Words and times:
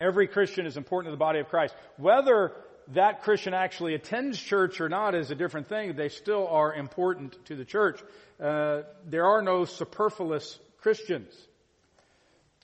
Every 0.00 0.26
Christian 0.26 0.66
is 0.66 0.76
important 0.76 1.12
to 1.12 1.16
the 1.16 1.24
body 1.24 1.38
of 1.38 1.48
Christ. 1.48 1.74
Whether 1.96 2.52
that 2.88 3.22
Christian 3.22 3.54
actually 3.54 3.94
attends 3.94 4.38
church 4.38 4.80
or 4.80 4.88
not 4.88 5.14
is 5.14 5.30
a 5.30 5.34
different 5.34 5.68
thing. 5.68 5.96
They 5.96 6.08
still 6.08 6.46
are 6.48 6.74
important 6.74 7.44
to 7.46 7.56
the 7.56 7.64
church. 7.64 8.00
Uh, 8.40 8.82
there 9.06 9.26
are 9.26 9.42
no 9.42 9.64
superfluous 9.64 10.58
Christians. 10.80 11.32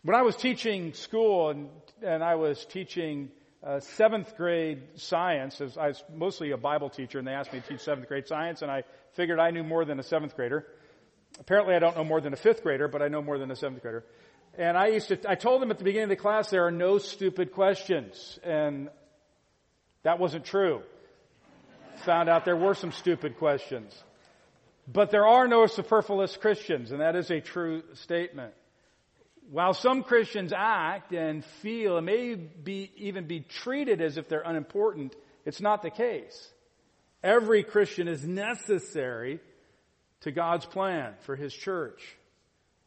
When 0.03 0.17
I 0.17 0.23
was 0.23 0.37
teaching 0.37 0.93
school 0.95 1.51
and, 1.51 1.69
and 2.03 2.23
I 2.23 2.35
was 2.35 2.65
teaching 2.67 3.31
uh, 3.63 3.81
seventh 3.81 4.37
grade 4.37 4.83
science, 4.97 5.61
as 5.61 5.77
I 5.77 5.89
was 5.89 6.03
mostly 6.15 6.51
a 6.51 6.57
Bible 6.57 6.91
teacher, 6.91 7.19
and 7.19 7.27
they 7.27 7.33
asked 7.33 7.53
me 7.53 7.61
to 7.61 7.67
teach 7.67 7.81
seventh 7.81 8.09
grade 8.09 8.27
science, 8.27 8.63
and 8.63 8.71
I 8.71 8.85
figured 9.13 9.39
I 9.39 9.51
knew 9.51 9.63
more 9.63 9.85
than 9.85 9.99
a 10.01 10.03
seventh 10.03 10.35
grader. 10.35 10.67
Apparently, 11.39 11.75
I 11.75 11.79
don't 11.79 11.97
know 11.97 12.05
more 12.05 12.21
than 12.21 12.33
a 12.33 12.37
fifth 12.37 12.63
grader, 12.63 12.89
but 12.89 13.03
I 13.03 13.09
know 13.09 13.23
more 13.23 13.39
than 13.39 13.51
a 13.51 13.57
seventh 13.57 13.83
grader. 13.83 14.05
And 14.59 14.77
I 14.77 14.89
used 14.89 15.09
to, 15.09 15.19
I 15.29 15.35
told 15.35 15.63
them 15.63 15.71
at 15.71 15.79
the 15.79 15.85
beginning 15.85 16.05
of 16.05 16.11
the 16.11 16.17
class, 16.17 16.51
there 16.51 16.67
are 16.67 16.73
no 16.73 16.99
stupid 16.99 17.53
questions. 17.53 18.39
And 18.43 18.89
that 20.03 20.19
wasn't 20.19 20.45
true. 20.45 20.83
Found 22.05 22.29
out 22.29 22.45
there 22.45 22.57
were 22.57 22.75
some 22.75 22.93
stupid 22.93 23.39
questions. 23.39 23.95
But 24.89 25.11
there 25.11 25.27
are 25.27 25.47
no 25.47 25.67
superfluous 25.67 26.37
Christians, 26.37 26.91
and 26.91 27.01
that 27.01 27.15
is 27.15 27.31
a 27.31 27.41
true 27.41 27.83
statement. 27.95 28.55
While 29.51 29.75
some 29.75 30.03
Christians 30.03 30.53
act 30.57 31.13
and 31.13 31.45
feel 31.45 31.97
and 31.97 32.07
may 32.07 32.35
be, 32.35 32.91
even 32.97 33.27
be 33.27 33.41
treated 33.41 34.01
as 34.01 34.17
if 34.17 34.29
they're 34.29 34.43
unimportant, 34.45 35.15
it's 35.45 35.61
not 35.61 35.83
the 35.83 35.91
case. 35.91 36.53
Every 37.23 37.63
Christian 37.63 38.09
is 38.09 38.27
necessary 38.27 39.41
to 40.23 40.31
God's 40.31 40.67
plan 40.67 41.15
for 41.21 41.37
His 41.37 41.53
church. 41.53 42.01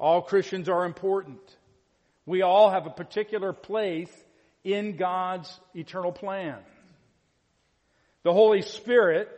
All 0.03 0.21
Christians 0.21 0.67
are 0.67 0.84
important. 0.84 1.39
We 2.25 2.41
all 2.41 2.70
have 2.70 2.88
a 2.88 2.89
particular 2.89 3.53
place 3.53 4.11
in 4.61 4.98
God's 4.98 5.57
eternal 5.73 6.11
plan. 6.11 6.57
The 8.23 8.34
Holy 8.34 8.64
Spirit 8.64 9.30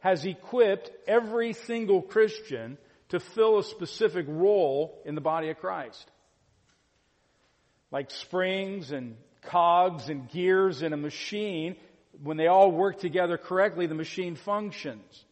has 0.00 0.24
equipped 0.24 0.90
every 1.06 1.52
single 1.52 2.00
Christian 2.00 2.78
to 3.10 3.20
fill 3.20 3.58
a 3.58 3.64
specific 3.64 4.24
role 4.26 4.98
in 5.04 5.14
the 5.14 5.20
body 5.20 5.50
of 5.50 5.58
Christ. 5.58 6.10
Like 7.90 8.10
springs 8.10 8.92
and 8.92 9.16
cogs 9.42 10.08
and 10.08 10.30
gears 10.30 10.80
in 10.80 10.94
a 10.94 10.96
machine, 10.96 11.76
when 12.22 12.38
they 12.38 12.46
all 12.46 12.72
work 12.72 12.98
together 12.98 13.36
correctly, 13.36 13.86
the 13.88 13.94
machine 13.94 14.36
functions. 14.36 15.22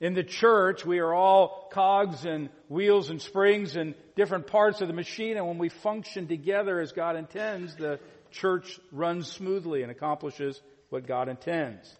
In 0.00 0.14
the 0.14 0.24
church, 0.24 0.86
we 0.86 1.00
are 1.00 1.12
all 1.12 1.68
cogs 1.70 2.24
and 2.24 2.48
wheels 2.68 3.10
and 3.10 3.20
springs 3.20 3.76
and 3.76 3.94
different 4.16 4.46
parts 4.46 4.80
of 4.80 4.88
the 4.88 4.94
machine, 4.94 5.36
and 5.36 5.46
when 5.46 5.58
we 5.58 5.68
function 5.68 6.26
together 6.26 6.80
as 6.80 6.92
God 6.92 7.16
intends, 7.16 7.76
the 7.76 8.00
church 8.32 8.80
runs 8.90 9.30
smoothly 9.30 9.82
and 9.82 9.90
accomplishes 9.90 10.60
what 10.88 11.06
God 11.06 11.28
intends. 11.28 11.94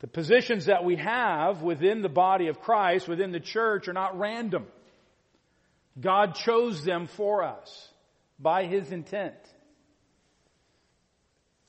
The 0.00 0.06
positions 0.06 0.66
that 0.66 0.84
we 0.84 0.96
have 0.96 1.62
within 1.62 2.02
the 2.02 2.08
body 2.08 2.48
of 2.48 2.60
Christ, 2.60 3.06
within 3.06 3.32
the 3.32 3.40
church, 3.40 3.88
are 3.88 3.92
not 3.92 4.18
random. 4.18 4.66
God 6.00 6.34
chose 6.34 6.84
them 6.84 7.06
for 7.06 7.44
us 7.44 7.88
by 8.38 8.64
His 8.64 8.90
intent. 8.90 9.34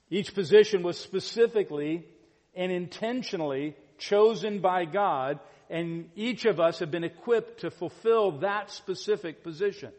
Each 0.09 0.33
position 0.33 0.83
was 0.83 0.97
specifically 0.97 2.05
and 2.55 2.71
intentionally 2.71 3.75
chosen 3.97 4.59
by 4.59 4.85
God, 4.85 5.39
and 5.69 6.09
each 6.15 6.45
of 6.45 6.59
us 6.59 6.79
have 6.79 6.91
been 6.91 7.03
equipped 7.03 7.61
to 7.61 7.71
fulfill 7.71 8.39
that 8.39 8.71
specific 8.71 9.43
position. 9.43 9.91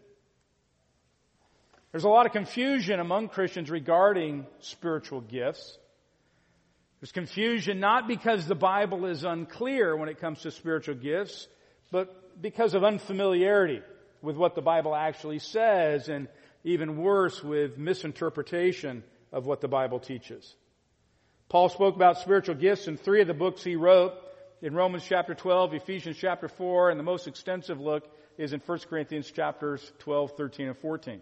There's 1.92 2.04
a 2.04 2.08
lot 2.08 2.26
of 2.26 2.32
confusion 2.32 2.98
among 2.98 3.28
Christians 3.28 3.70
regarding 3.70 4.46
spiritual 4.60 5.20
gifts. 5.20 5.78
There's 7.00 7.12
confusion 7.12 7.80
not 7.80 8.08
because 8.08 8.46
the 8.46 8.54
Bible 8.54 9.06
is 9.06 9.24
unclear 9.24 9.96
when 9.96 10.08
it 10.08 10.20
comes 10.20 10.40
to 10.42 10.50
spiritual 10.50 10.96
gifts, 10.96 11.46
but 11.92 12.40
because 12.42 12.74
of 12.74 12.82
unfamiliarity 12.82 13.80
with 14.22 14.36
what 14.36 14.54
the 14.54 14.62
Bible 14.62 14.96
actually 14.96 15.38
says, 15.38 16.08
and 16.08 16.28
even 16.64 16.96
worse, 16.96 17.44
with 17.44 17.78
misinterpretation 17.78 19.04
of 19.30 19.46
what 19.46 19.60
the 19.60 19.68
Bible 19.68 20.00
teaches. 20.00 20.54
Paul 21.48 21.68
spoke 21.68 21.96
about 21.96 22.18
spiritual 22.18 22.54
gifts 22.54 22.88
in 22.88 22.96
three 22.96 23.20
of 23.20 23.28
the 23.28 23.34
books 23.34 23.62
he 23.62 23.76
wrote 23.76 24.14
in 24.62 24.74
Romans 24.74 25.04
chapter 25.06 25.34
12, 25.34 25.74
Ephesians 25.74 26.16
chapter 26.16 26.48
4, 26.48 26.90
and 26.90 26.98
the 26.98 27.04
most 27.04 27.26
extensive 27.28 27.80
look 27.80 28.04
is 28.38 28.52
in 28.52 28.60
1 28.60 28.78
Corinthians 28.88 29.30
chapters 29.30 29.92
12, 30.00 30.32
13, 30.36 30.68
and 30.68 30.78
14. 30.78 31.20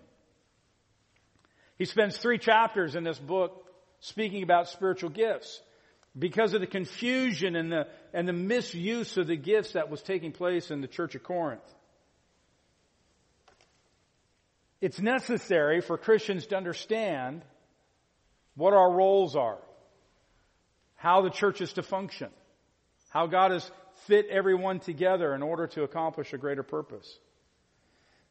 He 1.76 1.84
spends 1.84 2.16
three 2.16 2.38
chapters 2.38 2.94
in 2.94 3.04
this 3.04 3.18
book 3.18 3.66
speaking 4.00 4.42
about 4.42 4.68
spiritual 4.68 5.10
gifts 5.10 5.60
because 6.16 6.54
of 6.54 6.60
the 6.60 6.66
confusion 6.66 7.56
and 7.56 7.72
the, 7.72 7.88
and 8.12 8.28
the 8.28 8.32
misuse 8.32 9.16
of 9.16 9.26
the 9.26 9.36
gifts 9.36 9.72
that 9.72 9.90
was 9.90 10.02
taking 10.02 10.32
place 10.32 10.70
in 10.70 10.80
the 10.80 10.86
church 10.86 11.14
of 11.14 11.22
Corinth. 11.22 11.62
It's 14.80 15.00
necessary 15.00 15.80
for 15.80 15.96
Christians 15.96 16.46
to 16.46 16.56
understand 16.56 17.42
what 18.54 18.74
our 18.74 18.92
roles 18.92 19.36
are 19.36 19.58
how 21.02 21.20
the 21.20 21.30
church 21.30 21.60
is 21.60 21.72
to 21.72 21.82
function, 21.82 22.28
how 23.10 23.26
God 23.26 23.50
has 23.50 23.68
fit 24.06 24.28
everyone 24.30 24.78
together 24.78 25.34
in 25.34 25.42
order 25.42 25.66
to 25.66 25.82
accomplish 25.82 26.32
a 26.32 26.38
greater 26.38 26.62
purpose. 26.62 27.18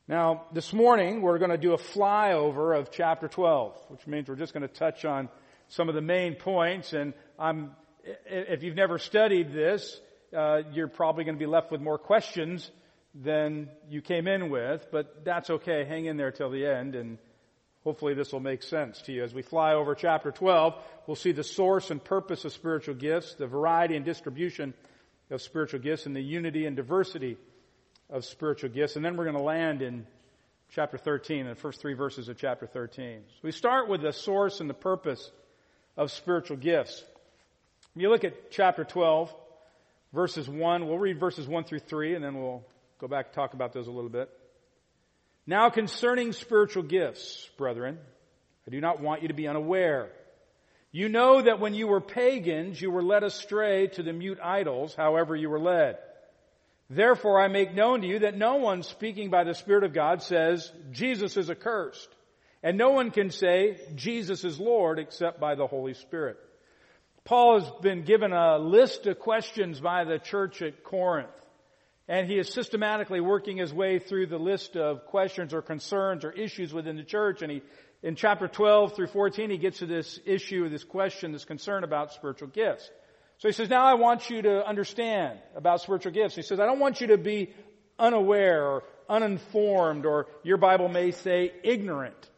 Now, 0.08 0.44
this 0.54 0.72
morning 0.72 1.22
we're 1.22 1.38
going 1.38 1.52
to 1.52 1.58
do 1.58 1.74
a 1.74 1.78
flyover 1.78 2.80
of 2.80 2.90
chapter 2.90 3.28
12, 3.28 3.76
which 3.90 4.08
means 4.08 4.30
we're 4.30 4.38
just 4.38 4.54
going 4.54 4.66
to 4.66 4.74
touch 4.74 5.04
on 5.04 5.28
some 5.68 5.90
of 5.90 5.96
the 5.96 6.02
main 6.02 6.36
points. 6.36 6.94
And 6.94 7.14
I'm, 7.38 7.72
if 8.26 8.64
you've 8.64 8.78
never 8.78 9.00
studied 9.00 9.52
this, 9.52 10.00
uh, 10.34 10.62
you're 10.72 10.88
probably 10.88 11.26
going 11.26 11.36
to 11.36 11.40
be 11.40 11.52
left 11.52 11.74
with 11.74 11.82
more 11.82 11.98
questions 11.98 12.72
than 13.14 13.68
you 13.90 14.02
came 14.02 14.30
in 14.30 14.50
with, 14.50 14.88
but 14.94 15.26
that's 15.26 15.50
okay. 15.50 15.84
Hang 15.84 16.06
in 16.06 16.16
there 16.16 16.32
till 16.32 16.50
the 16.50 16.66
end 16.66 16.96
and 16.96 17.18
Hopefully 17.84 18.14
this 18.14 18.32
will 18.32 18.40
make 18.40 18.62
sense 18.62 19.02
to 19.04 19.12
you. 19.12 19.24
As 19.24 19.34
we 19.34 19.42
fly 19.42 19.74
over 19.74 19.96
chapter 19.96 20.32
12, 20.32 20.76
we'll 21.08 21.16
see 21.16 21.32
the 21.32 21.44
source 21.44 21.90
and 21.90 22.04
purpose 22.04 22.46
of 22.46 22.54
spiritual 22.54 22.94
gifts, 22.94 23.34
the 23.34 23.48
variety 23.48 23.96
and 23.96 24.06
distribution 24.06 24.74
of 25.32 25.42
spiritual 25.42 25.80
gifts, 25.80 26.06
and 26.06 26.16
the 26.16 26.22
unity 26.22 26.66
and 26.66 26.76
diversity 26.76 27.38
of 28.10 28.24
spiritual 28.24 28.70
gifts. 28.70 28.96
And 28.96 29.04
then 29.04 29.18
we're 29.18 29.24
going 29.24 29.36
to 29.36 29.42
land 29.42 29.82
in 29.82 30.06
chapter 30.70 30.98
13, 30.98 31.48
the 31.48 31.56
first 31.56 31.82
three 31.82 31.94
verses 31.94 32.30
of 32.30 32.38
chapter 32.38 32.68
13. 32.68 33.22
So 33.28 33.40
we 33.42 33.52
start 33.52 33.90
with 33.90 34.02
the 34.02 34.14
source 34.14 34.60
and 34.60 34.70
the 34.70 34.76
purpose 34.76 35.32
of 35.98 36.12
spiritual 36.12 36.58
gifts. 36.58 37.04
You 37.96 38.10
look 38.10 38.24
at 38.24 38.52
chapter 38.52 38.84
12, 38.84 39.34
verses 40.14 40.48
1, 40.48 40.88
we'll 40.88 41.00
read 41.00 41.20
verses 41.20 41.48
1 41.48 41.64
through 41.64 41.80
3, 41.80 42.16
and 42.16 42.24
then 42.24 42.36
we'll 42.36 42.64
go 43.00 43.08
back 43.08 43.28
and 43.28 43.34
talk 43.34 43.54
about 43.54 43.74
those 43.74 43.88
a 43.88 43.92
little 43.92 44.10
bit. 44.10 44.30
Now 45.48 45.70
concerning 45.70 46.34
spiritual 46.34 46.84
gifts, 46.84 47.50
brethren, 47.58 47.98
I 48.68 48.72
do 48.72 48.80
not 48.80 49.02
want 49.02 49.22
you 49.22 49.28
to 49.30 49.34
be 49.34 49.48
unaware. 49.48 50.12
You 50.92 51.10
know 51.10 51.42
that 51.42 51.60
when 51.60 51.74
you 51.74 51.88
were 51.88 52.02
pagans, 52.02 52.82
you 52.82 52.92
were 52.92 53.04
led 53.04 53.24
astray 53.24 53.88
to 53.88 54.04
the 54.04 54.14
mute 54.14 54.40
idols, 54.44 54.94
however 54.94 55.36
you 55.36 55.50
were 55.50 55.60
led. 55.60 55.98
Therefore 56.90 57.42
I 57.42 57.48
make 57.48 57.74
known 57.74 58.02
to 58.02 58.08
you 58.08 58.20
that 58.20 58.38
no 58.38 58.58
one 58.58 58.84
speaking 58.84 59.30
by 59.30 59.46
the 59.46 59.54
Spirit 59.54 59.86
of 59.86 59.94
God 59.94 60.22
says, 60.22 60.72
Jesus 60.92 61.38
is 61.38 61.50
accursed. 61.50 62.10
And 62.62 62.78
no 62.78 62.92
one 62.92 63.12
can 63.12 63.32
say, 63.32 63.80
Jesus 63.96 64.44
is 64.44 64.60
Lord 64.60 65.00
except 65.00 65.40
by 65.40 65.56
the 65.56 65.66
Holy 65.66 65.94
Spirit. 65.94 66.38
Paul 67.24 67.60
has 67.60 67.72
been 67.82 68.04
given 68.04 68.34
a 68.34 68.58
list 68.58 69.08
of 69.08 69.20
questions 69.20 69.80
by 69.80 70.04
the 70.04 70.20
church 70.20 70.62
at 70.62 70.84
Corinth. 70.84 71.30
And 72.08 72.28
he 72.28 72.38
is 72.38 72.50
systematically 72.50 73.22
working 73.22 73.58
his 73.58 73.74
way 73.74 74.00
through 74.00 74.28
the 74.28 74.40
list 74.40 74.76
of 74.76 75.06
questions 75.06 75.54
or 75.54 75.62
concerns 75.62 76.26
or 76.26 76.32
issues 76.32 76.74
within 76.74 76.98
the 76.98 77.04
church. 77.04 77.42
And 77.42 77.52
he, 77.52 77.62
in 78.04 78.16
chapter 78.16 78.48
12 78.48 78.96
through 78.96 79.08
14, 79.08 79.50
he 79.50 79.58
gets 79.58 79.80
to 79.80 79.86
this 79.86 80.20
issue, 80.26 80.68
this 80.70 80.84
question, 80.84 81.32
this 81.32 81.46
concern 81.46 81.84
about 81.84 82.14
spiritual 82.14 82.50
gifts. 82.50 82.90
So 83.38 83.48
he 83.48 83.54
says, 83.54 83.70
now 83.70 83.86
I 83.86 83.96
want 83.96 84.30
you 84.30 84.42
to 84.44 84.68
understand 84.68 85.40
about 85.56 85.82
spiritual 85.82 86.12
gifts. 86.12 86.36
He 86.36 86.42
says, 86.42 86.60
I 86.60 86.66
don't 86.66 86.80
want 86.80 87.02
you 87.02 87.08
to 87.08 87.18
be 87.18 87.54
unaware 87.98 88.66
or 88.66 88.84
uninformed 89.10 90.06
or 90.06 90.28
your 90.44 90.58
Bible 90.58 90.90
may 90.90 91.12
say 91.12 91.52
ignorant. 91.64 92.30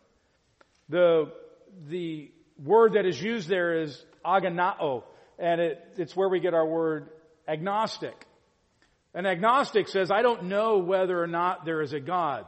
The, 0.90 1.32
the 1.88 2.32
word 2.58 2.94
that 2.94 3.06
is 3.06 3.22
used 3.22 3.48
there 3.48 3.82
is 3.82 4.04
agonao, 4.26 5.04
and 5.40 5.62
it, 5.62 5.80
it's 5.98 6.16
where 6.16 6.30
we 6.30 6.40
get 6.40 6.54
our 6.54 6.66
word 6.66 7.10
agnostic. 7.48 8.26
An 9.14 9.26
agnostic 9.26 9.88
says, 9.88 10.10
I 10.10 10.22
don't 10.22 10.46
know 10.46 10.80
whether 10.80 11.22
or 11.22 11.28
not 11.28 11.66
there 11.66 11.82
is 11.82 11.94
a 11.94 12.00
God. 12.00 12.46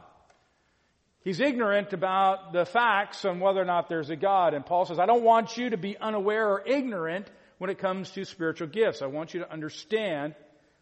He's 1.22 1.40
ignorant 1.40 1.92
about 1.92 2.52
the 2.52 2.64
facts 2.64 3.24
on 3.24 3.40
whether 3.40 3.60
or 3.60 3.64
not 3.64 3.88
there's 3.88 4.10
a 4.10 4.16
God. 4.16 4.54
And 4.54 4.64
Paul 4.64 4.84
says, 4.84 4.98
I 4.98 5.06
don't 5.06 5.24
want 5.24 5.56
you 5.56 5.70
to 5.70 5.76
be 5.76 5.96
unaware 5.96 6.48
or 6.48 6.62
ignorant 6.64 7.28
when 7.58 7.70
it 7.70 7.78
comes 7.78 8.10
to 8.12 8.24
spiritual 8.24 8.68
gifts. 8.68 9.02
I 9.02 9.06
want 9.06 9.34
you 9.34 9.40
to 9.40 9.52
understand 9.52 10.34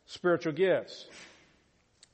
spiritual 0.07 0.53
gifts. 0.53 1.07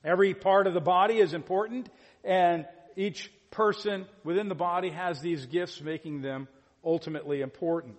Every 0.03 0.33
part 0.33 0.67
of 0.67 0.73
the 0.73 0.81
body 0.81 1.19
is 1.19 1.33
important 1.33 1.89
and 2.23 2.65
each 2.95 3.31
person 3.51 4.05
within 4.23 4.47
the 4.47 4.55
body 4.55 4.89
has 4.89 5.19
these 5.19 5.45
gifts, 5.45 5.81
making 5.81 6.21
them 6.21 6.47
ultimately 6.83 7.41
important. 7.41 7.97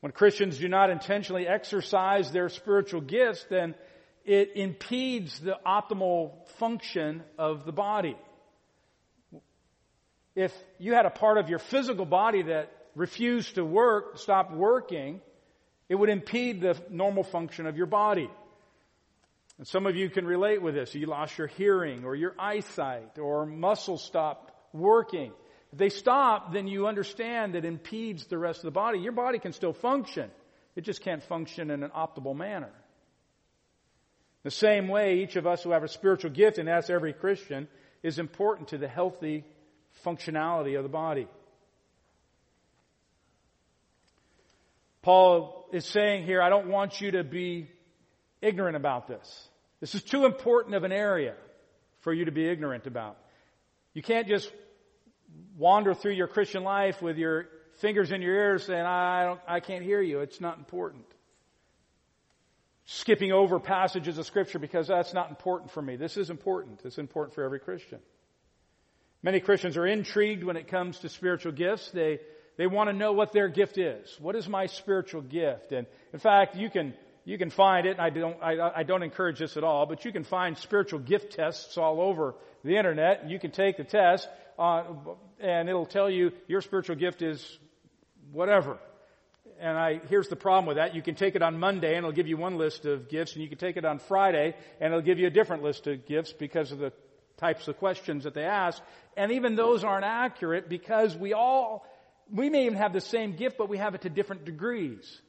When 0.00 0.12
Christians 0.12 0.58
do 0.58 0.68
not 0.68 0.90
intentionally 0.90 1.46
exercise 1.46 2.30
their 2.30 2.48
spiritual 2.48 3.00
gifts, 3.00 3.44
then 3.50 3.74
it 4.28 4.56
impedes 4.56 5.40
the 5.40 5.56
optimal 5.66 6.46
function 6.58 7.22
of 7.38 7.64
the 7.64 7.72
body. 7.72 8.14
If 10.36 10.52
you 10.78 10.92
had 10.92 11.06
a 11.06 11.10
part 11.10 11.38
of 11.38 11.48
your 11.48 11.58
physical 11.58 12.04
body 12.04 12.42
that 12.42 12.70
refused 12.94 13.54
to 13.54 13.64
work, 13.64 14.18
stopped 14.18 14.52
working, 14.52 15.22
it 15.88 15.94
would 15.94 16.10
impede 16.10 16.60
the 16.60 16.76
normal 16.90 17.22
function 17.24 17.66
of 17.66 17.78
your 17.78 17.86
body. 17.86 18.28
And 19.56 19.66
some 19.66 19.86
of 19.86 19.96
you 19.96 20.10
can 20.10 20.26
relate 20.26 20.60
with 20.60 20.74
this. 20.74 20.94
You 20.94 21.06
lost 21.06 21.38
your 21.38 21.46
hearing 21.46 22.04
or 22.04 22.14
your 22.14 22.34
eyesight 22.38 23.18
or 23.18 23.46
muscles 23.46 24.04
stopped 24.04 24.52
working. 24.74 25.32
If 25.72 25.78
they 25.78 25.88
stop, 25.88 26.52
then 26.52 26.68
you 26.68 26.86
understand 26.86 27.54
that 27.54 27.64
impedes 27.64 28.26
the 28.26 28.36
rest 28.36 28.58
of 28.58 28.64
the 28.66 28.72
body. 28.72 28.98
Your 28.98 29.12
body 29.12 29.38
can 29.38 29.54
still 29.54 29.72
function. 29.72 30.30
It 30.76 30.82
just 30.82 31.00
can't 31.00 31.22
function 31.22 31.70
in 31.70 31.82
an 31.82 31.90
optimal 31.96 32.36
manner. 32.36 32.70
The 34.44 34.50
same 34.50 34.88
way, 34.88 35.18
each 35.18 35.36
of 35.36 35.46
us 35.46 35.62
who 35.62 35.72
have 35.72 35.82
a 35.82 35.88
spiritual 35.88 36.30
gift, 36.30 36.58
and 36.58 36.68
that's 36.68 36.90
every 36.90 37.12
Christian, 37.12 37.68
is 38.02 38.18
important 38.18 38.68
to 38.68 38.78
the 38.78 38.88
healthy 38.88 39.44
functionality 40.04 40.76
of 40.76 40.84
the 40.84 40.88
body. 40.88 41.26
Paul 45.02 45.66
is 45.72 45.84
saying 45.86 46.24
here, 46.24 46.42
I 46.42 46.48
don't 46.48 46.68
want 46.68 47.00
you 47.00 47.12
to 47.12 47.24
be 47.24 47.68
ignorant 48.40 48.76
about 48.76 49.08
this. 49.08 49.48
This 49.80 49.94
is 49.94 50.02
too 50.02 50.24
important 50.24 50.74
of 50.74 50.84
an 50.84 50.92
area 50.92 51.34
for 52.00 52.12
you 52.12 52.26
to 52.26 52.32
be 52.32 52.48
ignorant 52.48 52.86
about. 52.86 53.16
You 53.94 54.02
can't 54.02 54.28
just 54.28 54.50
wander 55.56 55.94
through 55.94 56.12
your 56.12 56.28
Christian 56.28 56.62
life 56.62 57.00
with 57.02 57.16
your 57.16 57.46
fingers 57.80 58.12
in 58.12 58.22
your 58.22 58.34
ears 58.34 58.64
saying, 58.64 58.84
I, 58.84 59.24
don't, 59.24 59.40
I 59.46 59.60
can't 59.60 59.84
hear 59.84 60.00
you. 60.00 60.20
It's 60.20 60.40
not 60.40 60.58
important. 60.58 61.04
Skipping 62.90 63.32
over 63.32 63.60
passages 63.60 64.16
of 64.16 64.24
scripture 64.24 64.58
because 64.58 64.88
that's 64.88 65.12
not 65.12 65.28
important 65.28 65.70
for 65.72 65.82
me. 65.82 65.96
This 65.96 66.16
is 66.16 66.30
important. 66.30 66.80
It's 66.84 66.96
important 66.96 67.34
for 67.34 67.44
every 67.44 67.60
Christian. 67.60 67.98
Many 69.22 69.40
Christians 69.40 69.76
are 69.76 69.86
intrigued 69.86 70.42
when 70.42 70.56
it 70.56 70.68
comes 70.68 70.98
to 71.00 71.10
spiritual 71.10 71.52
gifts. 71.52 71.90
They, 71.90 72.18
they 72.56 72.66
want 72.66 72.88
to 72.88 72.96
know 72.96 73.12
what 73.12 73.32
their 73.32 73.48
gift 73.48 73.76
is. 73.76 74.16
What 74.18 74.36
is 74.36 74.48
my 74.48 74.66
spiritual 74.66 75.20
gift? 75.20 75.72
And 75.72 75.86
in 76.14 76.18
fact, 76.18 76.56
you 76.56 76.70
can, 76.70 76.94
you 77.26 77.36
can 77.36 77.50
find 77.50 77.86
it. 77.86 78.00
I 78.00 78.08
don't, 78.08 78.42
I, 78.42 78.70
I 78.76 78.82
don't 78.84 79.02
encourage 79.02 79.38
this 79.38 79.58
at 79.58 79.64
all, 79.64 79.84
but 79.84 80.06
you 80.06 80.10
can 80.10 80.24
find 80.24 80.56
spiritual 80.56 81.00
gift 81.00 81.34
tests 81.34 81.76
all 81.76 82.00
over 82.00 82.36
the 82.64 82.78
internet. 82.78 83.28
You 83.28 83.38
can 83.38 83.50
take 83.50 83.76
the 83.76 83.84
test 83.84 84.26
uh, 84.58 84.84
and 85.38 85.68
it'll 85.68 85.84
tell 85.84 86.08
you 86.08 86.32
your 86.46 86.62
spiritual 86.62 86.96
gift 86.96 87.20
is 87.20 87.58
whatever. 88.32 88.78
And 89.60 89.76
I, 89.76 90.00
here's 90.08 90.28
the 90.28 90.36
problem 90.36 90.66
with 90.66 90.76
that. 90.76 90.94
You 90.94 91.02
can 91.02 91.14
take 91.14 91.34
it 91.34 91.42
on 91.42 91.58
Monday 91.58 91.96
and 91.96 91.98
it'll 91.98 92.12
give 92.12 92.28
you 92.28 92.36
one 92.36 92.58
list 92.58 92.84
of 92.84 93.08
gifts 93.08 93.34
and 93.34 93.42
you 93.42 93.48
can 93.48 93.58
take 93.58 93.76
it 93.76 93.84
on 93.84 93.98
Friday 93.98 94.54
and 94.80 94.92
it'll 94.92 95.04
give 95.04 95.18
you 95.18 95.26
a 95.26 95.30
different 95.30 95.62
list 95.62 95.86
of 95.86 96.06
gifts 96.06 96.32
because 96.32 96.70
of 96.72 96.78
the 96.78 96.92
types 97.38 97.68
of 97.68 97.76
questions 97.78 98.24
that 98.24 98.34
they 98.34 98.44
ask. 98.44 98.82
And 99.16 99.32
even 99.32 99.56
those 99.56 99.84
aren't 99.84 100.04
accurate 100.04 100.68
because 100.68 101.16
we 101.16 101.32
all, 101.32 101.86
we 102.32 102.50
may 102.50 102.66
even 102.66 102.78
have 102.78 102.92
the 102.92 103.00
same 103.00 103.36
gift, 103.36 103.58
but 103.58 103.68
we 103.68 103.78
have 103.78 103.94
it 103.94 104.02
to 104.02 104.10
different 104.10 104.44
degrees. 104.44 105.20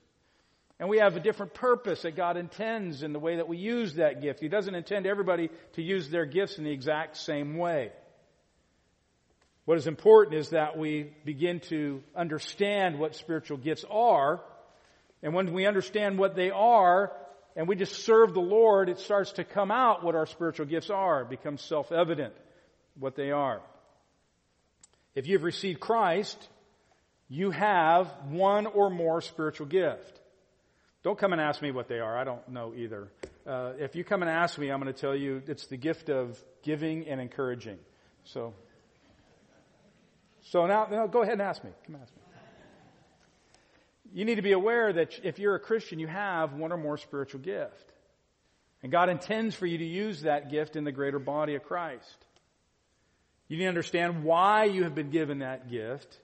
And 0.80 0.90
we 0.90 1.00
have 1.00 1.18
a 1.18 1.20
different 1.20 1.54
purpose 1.54 2.04
that 2.04 2.16
God 2.16 2.38
intends 2.38 3.04
in 3.04 3.12
the 3.12 3.20
way 3.20 3.36
that 3.36 3.48
we 3.48 3.58
use 3.58 3.96
that 3.96 4.22
gift. 4.22 4.40
He 4.40 4.48
doesn't 4.48 4.74
intend 4.74 5.06
everybody 5.06 5.50
to 5.74 5.82
use 5.82 6.10
their 6.10 6.26
gifts 6.26 6.58
in 6.58 6.64
the 6.64 6.72
exact 6.72 7.18
same 7.18 7.58
way. 7.58 7.92
What 9.70 9.78
is 9.78 9.86
important 9.86 10.36
is 10.36 10.50
that 10.50 10.80
we 10.80 11.12
begin 11.26 11.60
to 11.70 12.02
understand 12.16 12.98
what 12.98 13.14
spiritual 13.14 13.58
gifts 13.58 13.86
are. 13.88 14.42
And 15.22 15.36
when 15.36 15.54
we 15.54 15.68
understand 15.68 16.18
what 16.18 16.36
they 16.36 16.50
are, 16.50 17.12
and 17.56 17.68
we 17.68 17.76
just 17.76 18.04
serve 18.04 18.34
the 18.34 18.40
Lord, 18.40 18.90
it 18.90 18.98
starts 18.98 19.34
to 19.34 19.44
come 19.44 19.70
out 19.70 20.04
what 20.04 20.16
our 20.16 20.26
spiritual 20.26 20.66
gifts 20.66 20.90
are. 20.90 21.22
It 21.22 21.30
becomes 21.30 21.62
self-evident 21.62 22.34
what 22.98 23.16
they 23.16 23.30
are. 23.30 23.62
If 25.14 25.28
you've 25.28 25.44
received 25.44 25.80
Christ, 25.80 26.50
you 27.28 27.52
have 27.52 28.08
one 28.28 28.66
or 28.66 28.90
more 28.90 29.22
spiritual 29.22 29.68
gift. 29.68 30.20
Don't 31.04 31.20
come 31.20 31.32
and 31.32 31.40
ask 31.40 31.62
me 31.62 31.70
what 31.70 31.88
they 31.88 32.00
are. 32.00 32.18
I 32.18 32.24
don't 32.24 32.50
know 32.50 32.74
either. 32.76 33.12
Uh, 33.46 33.74
if 33.78 33.96
you 33.96 34.04
come 34.04 34.24
and 34.24 34.32
ask 34.32 34.58
me, 34.58 34.72
I'm 34.72 34.82
going 34.82 34.92
to 34.92 35.00
tell 35.00 35.16
you 35.16 35.44
it's 35.46 35.68
the 35.68 35.78
gift 35.78 36.10
of 36.10 36.44
giving 36.64 37.08
and 37.08 37.22
encouraging. 37.22 37.78
So 38.24 38.56
so 40.52 40.66
now, 40.66 41.06
go 41.06 41.22
ahead 41.22 41.34
and 41.34 41.44
ask 41.44 41.64
me. 41.64 41.70
Come 41.86 41.98
ask 42.02 42.12
me. 42.12 42.22
You 44.12 44.26
need 44.26 44.36
to 44.36 44.42
be 44.42 44.54
aware 44.54 44.92
that 44.92 45.20
if 45.24 45.38
you're 45.38 45.54
a 45.54 45.60
Christian, 45.60 46.00
you 46.00 46.08
have 46.08 46.54
one 46.54 46.72
or 46.72 46.78
more 46.78 46.98
spiritual 46.98 47.42
gift. 47.42 47.94
And 48.82 48.92
God 48.92 49.10
intends 49.10 49.54
for 49.54 49.68
you 49.68 49.78
to 49.78 49.86
use 49.86 50.22
that 50.22 50.50
gift 50.50 50.76
in 50.76 50.86
the 50.86 50.92
greater 50.92 51.20
body 51.20 51.54
of 51.54 51.64
Christ. 51.64 52.26
You 53.48 53.58
need 53.58 53.66
to 53.66 53.70
understand 53.70 54.24
why 54.24 54.64
you 54.64 54.86
have 54.86 54.96
been 54.96 55.12
given 55.12 55.40
that 55.40 55.70
gift. 55.70 56.18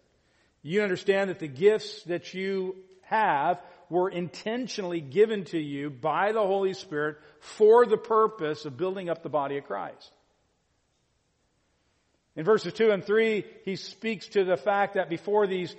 You 0.63 0.81
understand 0.81 1.29
that 1.29 1.37
the 1.37 1.47
gifts 1.47 2.01
that 2.03 2.33
you 2.33 2.77
have 3.03 3.61
were 3.91 4.09
intentionally 4.09 5.01
given 5.01 5.43
to 5.45 5.59
you 5.59 5.91
by 5.91 6.31
the 6.31 6.41
Holy 6.41 6.73
Spirit 6.73 7.17
for 7.39 7.85
the 7.85 7.97
purpose 7.97 8.65
of 8.65 8.75
building 8.75 9.07
up 9.07 9.21
the 9.21 9.29
body 9.29 9.59
of 9.59 9.65
Christ. 9.65 10.11
In 12.35 12.43
verses 12.43 12.73
2 12.73 12.91
and 12.91 13.03
3, 13.03 13.45
he 13.63 13.75
speaks 13.75 14.27
to 14.29 14.43
the 14.43 14.57
fact 14.57 14.95
that 14.95 15.09
before 15.09 15.47
these, 15.47 15.73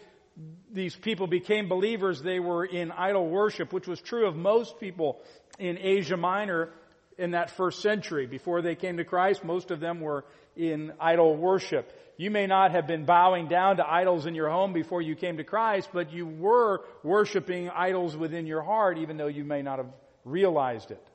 these 0.73 0.97
people 0.97 1.27
became 1.27 1.69
believers, 1.69 2.23
they 2.23 2.41
were 2.41 2.65
in 2.65 2.91
idol 2.91 3.29
worship, 3.29 3.73
which 3.73 3.87
was 3.87 4.01
true 4.01 4.27
of 4.27 4.37
most 4.37 4.81
people 4.81 5.21
in 5.59 5.79
Asia 5.79 6.17
Minor 6.17 6.71
in 7.19 7.33
that 7.33 7.51
first 7.51 7.83
century. 7.83 8.27
Before 8.27 8.63
they 8.63 8.75
came 8.75 8.97
to 8.97 9.05
Christ, 9.05 9.45
most 9.45 9.71
of 9.71 9.81
them 9.81 10.01
were 10.01 10.25
in 10.57 10.93
idol 10.99 11.37
worship. 11.37 11.93
You 12.17 12.31
may 12.31 12.47
not 12.47 12.71
have 12.73 12.87
been 12.87 13.05
bowing 13.05 13.49
down 13.49 13.77
to 13.77 13.87
idols 13.87 14.25
in 14.25 14.35
your 14.35 14.49
home 14.49 14.73
before 14.73 15.03
you 15.03 15.15
came 15.15 15.37
to 15.37 15.45
Christ, 15.45 15.91
but 15.93 16.13
you 16.13 16.27
were 16.27 16.83
worshiping 17.03 17.69
idols 17.69 18.17
within 18.17 18.47
your 18.47 18.63
heart, 18.63 18.97
even 18.99 19.19
though 19.19 19.27
you 19.27 19.45
may 19.45 19.61
not 19.61 19.79
have 19.79 19.91
realized 20.25 20.91
it. 20.91 21.07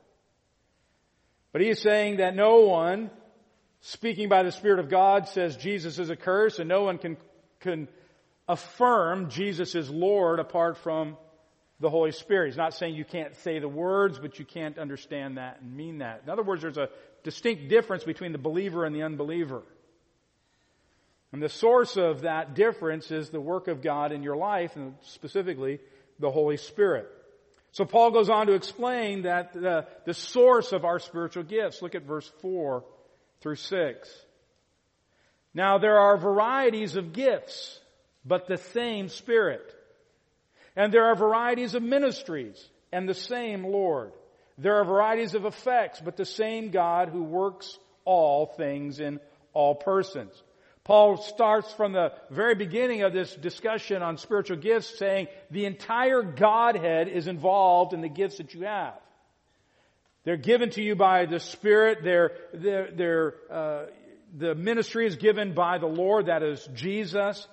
But 1.52 1.60
he 1.60 1.68
is 1.68 1.80
saying 1.80 2.18
that 2.18 2.36
no 2.36 2.60
one 2.60 3.10
speaking 3.82 4.28
by 4.28 4.42
the 4.42 4.52
Spirit 4.52 4.78
of 4.78 4.88
God 4.88 5.28
says 5.28 5.56
Jesus 5.56 5.98
is 5.98 6.08
a 6.08 6.16
curse 6.16 6.58
and 6.58 6.68
no 6.68 6.82
one 6.82 6.98
can, 6.98 7.16
can 7.60 7.88
affirm 8.48 9.28
Jesus 9.28 9.74
is 9.74 9.90
Lord 9.90 10.38
apart 10.38 10.78
from 10.78 11.16
the 11.80 11.90
Holy 11.90 12.12
Spirit. 12.12 12.46
He's 12.46 12.56
not 12.56 12.74
saying 12.74 12.94
you 12.94 13.04
can't 13.04 13.34
say 13.36 13.58
the 13.58 13.68
words, 13.68 14.18
but 14.18 14.38
you 14.38 14.44
can't 14.44 14.78
understand 14.78 15.36
that 15.36 15.60
and 15.60 15.76
mean 15.76 15.98
that. 15.98 16.22
In 16.24 16.30
other 16.30 16.44
words, 16.44 16.62
there's 16.62 16.78
a 16.78 16.88
distinct 17.24 17.68
difference 17.68 18.04
between 18.04 18.32
the 18.32 18.38
believer 18.38 18.84
and 18.84 18.94
the 18.94 19.02
unbeliever. 19.02 19.62
And 21.32 21.42
the 21.42 21.48
source 21.48 21.96
of 21.96 22.22
that 22.22 22.54
difference 22.54 23.10
is 23.10 23.30
the 23.30 23.40
work 23.40 23.66
of 23.66 23.82
God 23.82 24.12
in 24.12 24.22
your 24.22 24.36
life, 24.36 24.76
and 24.76 24.94
specifically 25.02 25.80
the 26.20 26.30
Holy 26.30 26.56
Spirit. 26.56 27.08
So 27.72 27.84
Paul 27.84 28.10
goes 28.10 28.28
on 28.28 28.46
to 28.48 28.52
explain 28.52 29.22
that 29.22 29.54
the, 29.54 29.86
the 30.04 30.14
source 30.14 30.72
of 30.72 30.84
our 30.84 30.98
spiritual 30.98 31.42
gifts. 31.42 31.80
Look 31.80 31.94
at 31.94 32.02
verse 32.02 32.30
4 32.42 32.84
through 33.42 33.56
6. 33.56 34.24
Now 35.54 35.78
there 35.78 35.98
are 35.98 36.16
varieties 36.16 36.96
of 36.96 37.12
gifts, 37.12 37.78
but 38.24 38.46
the 38.46 38.58
same 38.58 39.08
Spirit. 39.08 39.74
And 40.74 40.92
there 40.92 41.06
are 41.06 41.14
varieties 41.14 41.74
of 41.74 41.82
ministries, 41.82 42.70
and 42.92 43.08
the 43.08 43.14
same 43.14 43.64
Lord. 43.64 44.12
There 44.56 44.76
are 44.76 44.84
varieties 44.84 45.34
of 45.34 45.44
effects, 45.44 46.00
but 46.00 46.16
the 46.16 46.24
same 46.24 46.70
God 46.70 47.08
who 47.08 47.22
works 47.22 47.78
all 48.04 48.46
things 48.46 49.00
in 49.00 49.20
all 49.52 49.74
persons. 49.74 50.32
Paul 50.84 51.16
starts 51.18 51.72
from 51.74 51.92
the 51.92 52.12
very 52.30 52.54
beginning 52.54 53.02
of 53.02 53.12
this 53.12 53.32
discussion 53.34 54.02
on 54.02 54.18
spiritual 54.18 54.56
gifts 54.56 54.98
saying 54.98 55.28
the 55.50 55.66
entire 55.66 56.22
Godhead 56.22 57.08
is 57.08 57.28
involved 57.28 57.92
in 57.92 58.00
the 58.00 58.08
gifts 58.08 58.38
that 58.38 58.54
you 58.54 58.62
have. 58.62 58.94
They're 60.24 60.36
given 60.36 60.70
to 60.70 60.82
you 60.82 60.94
by 60.94 61.26
the 61.26 61.40
Spirit. 61.40 61.98
They're, 62.04 62.32
they're, 62.54 62.90
they're, 62.92 63.34
uh, 63.50 63.86
the 64.36 64.54
ministry 64.54 65.06
is 65.06 65.16
given 65.16 65.54
by 65.54 65.78
the 65.78 65.86
Lord, 65.86 66.26
that 66.26 66.42
is 66.42 66.66
Jesus. 66.74 67.46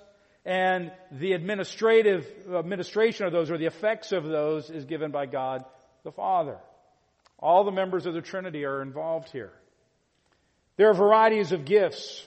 And 0.45 0.91
the 1.11 1.33
administrative 1.33 2.25
administration 2.53 3.25
of 3.25 3.33
those 3.33 3.51
or 3.51 3.57
the 3.57 3.65
effects 3.65 4.11
of 4.11 4.23
those 4.23 4.69
is 4.69 4.85
given 4.85 5.11
by 5.11 5.25
God 5.25 5.65
the 6.03 6.11
Father. 6.11 6.57
All 7.37 7.63
the 7.63 7.71
members 7.71 8.05
of 8.05 8.13
the 8.13 8.21
Trinity 8.21 8.65
are 8.65 8.81
involved 8.81 9.31
here. 9.31 9.51
There 10.77 10.89
are 10.89 10.93
varieties 10.93 11.51
of 11.51 11.65
gifts. 11.65 12.25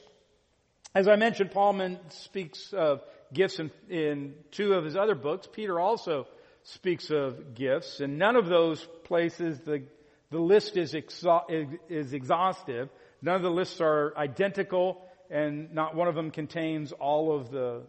As 0.94 1.08
I 1.08 1.16
mentioned, 1.16 1.52
Paul 1.52 1.96
speaks 2.10 2.72
of 2.72 3.02
gifts 3.32 3.58
in, 3.58 3.70
in 3.88 4.34
two 4.50 4.74
of 4.74 4.84
his 4.84 4.96
other 4.96 5.14
books. 5.14 5.48
Peter 5.50 5.80
also 5.80 6.26
speaks 6.64 7.10
of 7.10 7.54
gifts. 7.54 8.00
In 8.00 8.18
none 8.18 8.36
of 8.36 8.46
those 8.46 8.86
places 9.04 9.58
the 9.60 9.84
the 10.32 10.40
list 10.40 10.76
is, 10.76 10.94
exha- 10.94 11.78
is 11.88 12.12
exhaustive. 12.12 12.88
None 13.20 13.36
of 13.36 13.42
the 13.42 13.50
lists 13.50 13.80
are 13.80 14.12
identical 14.16 15.00
and 15.30 15.72
not 15.72 15.94
one 15.94 16.08
of 16.08 16.14
them 16.14 16.30
contains 16.30 16.92
all 16.92 17.36
of 17.36 17.50
the 17.50 17.82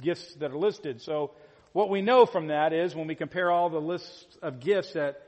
gifts 0.00 0.34
that 0.36 0.52
are 0.52 0.58
listed. 0.58 1.02
So 1.02 1.32
what 1.72 1.90
we 1.90 2.02
know 2.02 2.26
from 2.26 2.48
that 2.48 2.72
is 2.72 2.94
when 2.94 3.06
we 3.06 3.14
compare 3.14 3.50
all 3.50 3.70
the 3.70 3.80
lists 3.80 4.38
of 4.42 4.60
gifts 4.60 4.92
that 4.92 5.22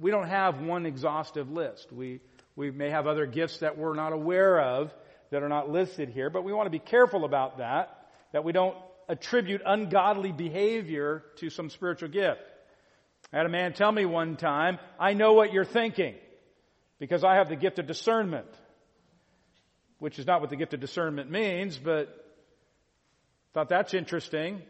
we 0.00 0.10
don't 0.10 0.28
have 0.28 0.60
one 0.60 0.86
exhaustive 0.86 1.50
list. 1.50 1.92
We, 1.92 2.20
we 2.56 2.70
may 2.70 2.90
have 2.90 3.06
other 3.06 3.26
gifts 3.26 3.58
that 3.58 3.78
we're 3.78 3.94
not 3.94 4.12
aware 4.12 4.60
of 4.60 4.92
that 5.30 5.42
are 5.42 5.48
not 5.48 5.70
listed 5.70 6.08
here, 6.08 6.30
but 6.30 6.42
we 6.42 6.52
want 6.52 6.66
to 6.66 6.70
be 6.70 6.78
careful 6.78 7.24
about 7.24 7.58
that, 7.58 8.06
that 8.32 8.44
we 8.44 8.52
don't 8.52 8.76
attribute 9.08 9.62
ungodly 9.64 10.32
behavior 10.32 11.24
to 11.36 11.50
some 11.50 11.70
spiritual 11.70 12.08
gift. 12.08 12.40
I 13.32 13.36
had 13.36 13.46
a 13.46 13.50
man 13.50 13.72
tell 13.72 13.92
me 13.92 14.04
one 14.04 14.36
time, 14.36 14.78
I 14.98 15.12
know 15.12 15.34
what 15.34 15.52
you're 15.52 15.64
thinking 15.64 16.14
because 16.98 17.24
I 17.24 17.36
have 17.36 17.48
the 17.48 17.56
gift 17.56 17.78
of 17.78 17.86
discernment, 17.86 18.48
which 19.98 20.18
is 20.18 20.26
not 20.26 20.40
what 20.40 20.50
the 20.50 20.56
gift 20.56 20.74
of 20.74 20.80
discernment 20.80 21.30
means, 21.30 21.78
but 21.78 22.08
thought 23.52 23.68
that's 23.68 23.92
interesting. 23.94 24.62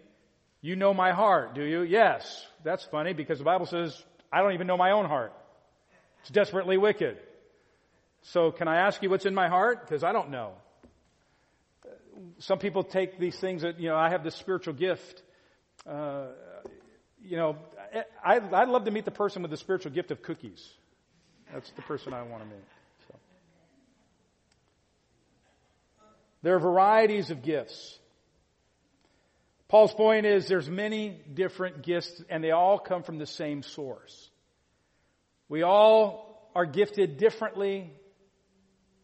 You 0.61 0.75
know 0.75 0.93
my 0.93 1.13
heart, 1.13 1.55
do 1.55 1.63
you? 1.63 1.83
Yes. 1.83 2.47
That's 2.65 2.85
funny 2.85 3.13
because 3.13 3.39
the 3.39 3.45
Bible 3.45 3.67
says 3.67 3.97
I 4.33 4.43
don't 4.43 4.55
even 4.55 4.67
know 4.67 4.77
my 4.77 4.91
own 4.91 5.07
heart. 5.07 5.33
It's 6.23 6.31
desperately 6.31 6.77
wicked. 6.77 7.19
So 8.23 8.51
can 8.51 8.67
I 8.67 8.79
ask 8.87 9.03
you 9.03 9.11
what's 9.11 9.27
in 9.27 9.35
my 9.35 9.49
heart? 9.49 9.87
Because 9.87 10.03
I 10.03 10.13
don't 10.13 10.31
know. 10.31 10.53
Some 12.39 12.59
people 12.59 12.83
take 12.83 13.19
these 13.19 13.39
things 13.39 13.63
that, 13.63 13.79
you 13.79 13.89
know, 13.89 13.97
I 13.97 14.11
have 14.11 14.25
this 14.25 14.35
spiritual 14.35 14.75
gift. 14.75 15.23
Uh, 15.87 16.27
you 17.23 17.37
know, 17.37 17.57
I, 18.25 18.37
I'd 18.37 18.69
love 18.69 18.85
to 18.85 18.91
meet 18.91 19.05
the 19.05 19.11
person 19.11 19.43
with 19.43 19.51
the 19.51 19.57
spiritual 19.57 19.93
gift 19.93 20.11
of 20.11 20.23
cookies. 20.23 20.67
That's 21.53 21.71
the 21.73 21.83
person 21.83 22.13
I 22.13 22.23
want 22.23 22.43
to 22.43 22.49
meet. 22.49 22.65
So. 23.09 23.15
There 26.43 26.55
are 26.55 26.61
varieties 26.61 27.31
of 27.31 27.43
gifts. 27.43 27.99
Paul's 29.69 29.93
point 29.93 30.25
is 30.25 30.47
there's 30.47 30.69
many 30.69 31.21
different 31.35 31.83
gifts 31.83 32.23
and 32.29 32.43
they 32.43 32.53
all 32.53 32.79
come 32.79 33.03
from 33.03 33.19
the 33.19 33.27
same 33.27 33.63
source. 33.63 34.31
We 35.49 35.63
all 35.63 36.51
are 36.55 36.67
gifted 36.67 37.19
differently, 37.19 37.91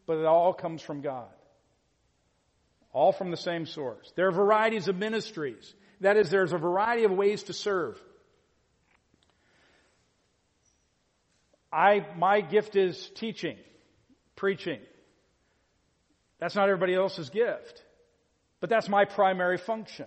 but 0.07 0.19
it 0.19 0.25
all 0.25 0.53
comes 0.53 0.83
from 0.83 1.01
God. 1.01 1.29
All 2.93 3.13
from 3.13 3.31
the 3.31 3.37
same 3.37 3.67
source. 3.67 4.13
There 4.17 4.29
are 4.29 4.33
varieties 4.33 4.89
of 4.89 4.97
ministries. 4.97 5.75
That 6.01 6.17
is, 6.17 6.31
there's 6.31 6.53
a 6.53 6.59
variety 6.59 7.05
of 7.05 7.11
ways 7.11 7.45
to 7.45 7.53
serve. 7.53 8.01
I, 11.75 12.07
my 12.17 12.41
gift 12.41 12.77
is 12.77 13.11
teaching, 13.17 13.57
preaching. 14.37 14.79
That's 16.39 16.55
not 16.55 16.69
everybody 16.69 16.95
else's 16.95 17.31
gift. 17.31 17.83
But 18.61 18.71
that's 18.71 18.89
my 18.89 19.05
primary 19.05 19.59
function. 19.59 20.07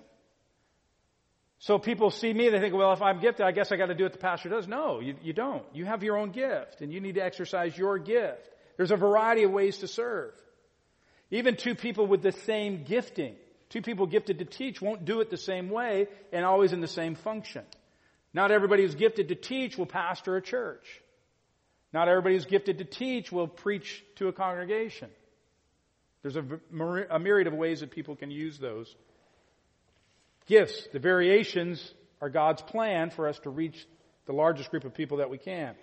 So 1.59 1.77
people 1.77 2.09
see 2.09 2.31
me, 2.31 2.50
they 2.50 2.59
think, 2.59 2.74
well, 2.74 2.93
if 2.93 3.01
I'm 3.01 3.19
gifted, 3.19 3.45
I 3.45 3.51
guess 3.51 3.71
I 3.71 3.75
got 3.75 3.88
to 3.88 3.95
do 3.95 4.03
what 4.03 4.13
the 4.13 4.19
pastor 4.19 4.50
does. 4.50 4.67
No, 4.67 5.00
you, 5.00 5.15
you 5.21 5.33
don't. 5.33 5.63
You 5.74 5.86
have 5.86 6.03
your 6.03 6.17
own 6.17 6.31
gift, 6.31 6.81
and 6.81 6.93
you 6.93 7.01
need 7.01 7.15
to 7.15 7.24
exercise 7.24 7.77
your 7.77 7.97
gift. 7.97 8.50
There's 8.77 8.91
a 8.91 8.95
variety 8.95 9.43
of 9.43 9.51
ways 9.51 9.79
to 9.79 9.88
serve. 9.88 10.33
Even 11.31 11.57
two 11.57 11.75
people 11.75 12.07
with 12.07 12.21
the 12.21 12.31
same 12.31 12.83
gifting, 12.83 13.36
two 13.69 13.81
people 13.81 14.05
gifted 14.05 14.39
to 14.39 14.45
teach, 14.45 14.81
won't 14.81 15.03
do 15.03 15.19
it 15.19 15.29
the 15.29 15.38
same 15.38 15.69
way 15.69 16.07
and 16.31 16.45
always 16.45 16.71
in 16.71 16.79
the 16.79 16.88
same 16.88 17.15
function. 17.15 17.63
Not 18.33 18.51
everybody 18.51 18.83
who's 18.83 18.95
gifted 18.95 19.29
to 19.29 19.36
teach 19.36 19.77
will 19.77 19.88
pastor 19.88 20.38
a 20.38 20.41
church. 20.41 20.86
Not 21.94 22.08
everybody 22.08 22.36
who's 22.36 22.46
gifted 22.46 22.79
to 22.79 22.86
teach 22.86 23.32
will 23.32 23.48
preach 23.48 24.03
to 24.15 24.27
a 24.27 24.34
congregation. 24.34 25.10
There's 26.22 26.36
a, 26.36 26.44
a 27.10 27.20
myriad 27.20 27.48
of 27.48 27.53
ways 27.53 27.79
that 27.79 27.91
people 27.91 28.15
can 28.15 28.32
use 28.32 28.58
those 28.58 28.94
gifts. 30.48 30.88
The 30.91 31.00
variations 31.00 31.94
are 32.22 32.29
God's 32.29 32.62
plan 32.62 33.12
for 33.12 33.27
us 33.27 33.39
to 33.39 33.50
reach 33.50 33.88
the 34.25 34.34
largest 34.34 34.72
group 34.72 34.84
of 34.84 34.94
people 34.94 35.17
that 35.17 35.29
we 35.29 35.38
can. 35.38 35.75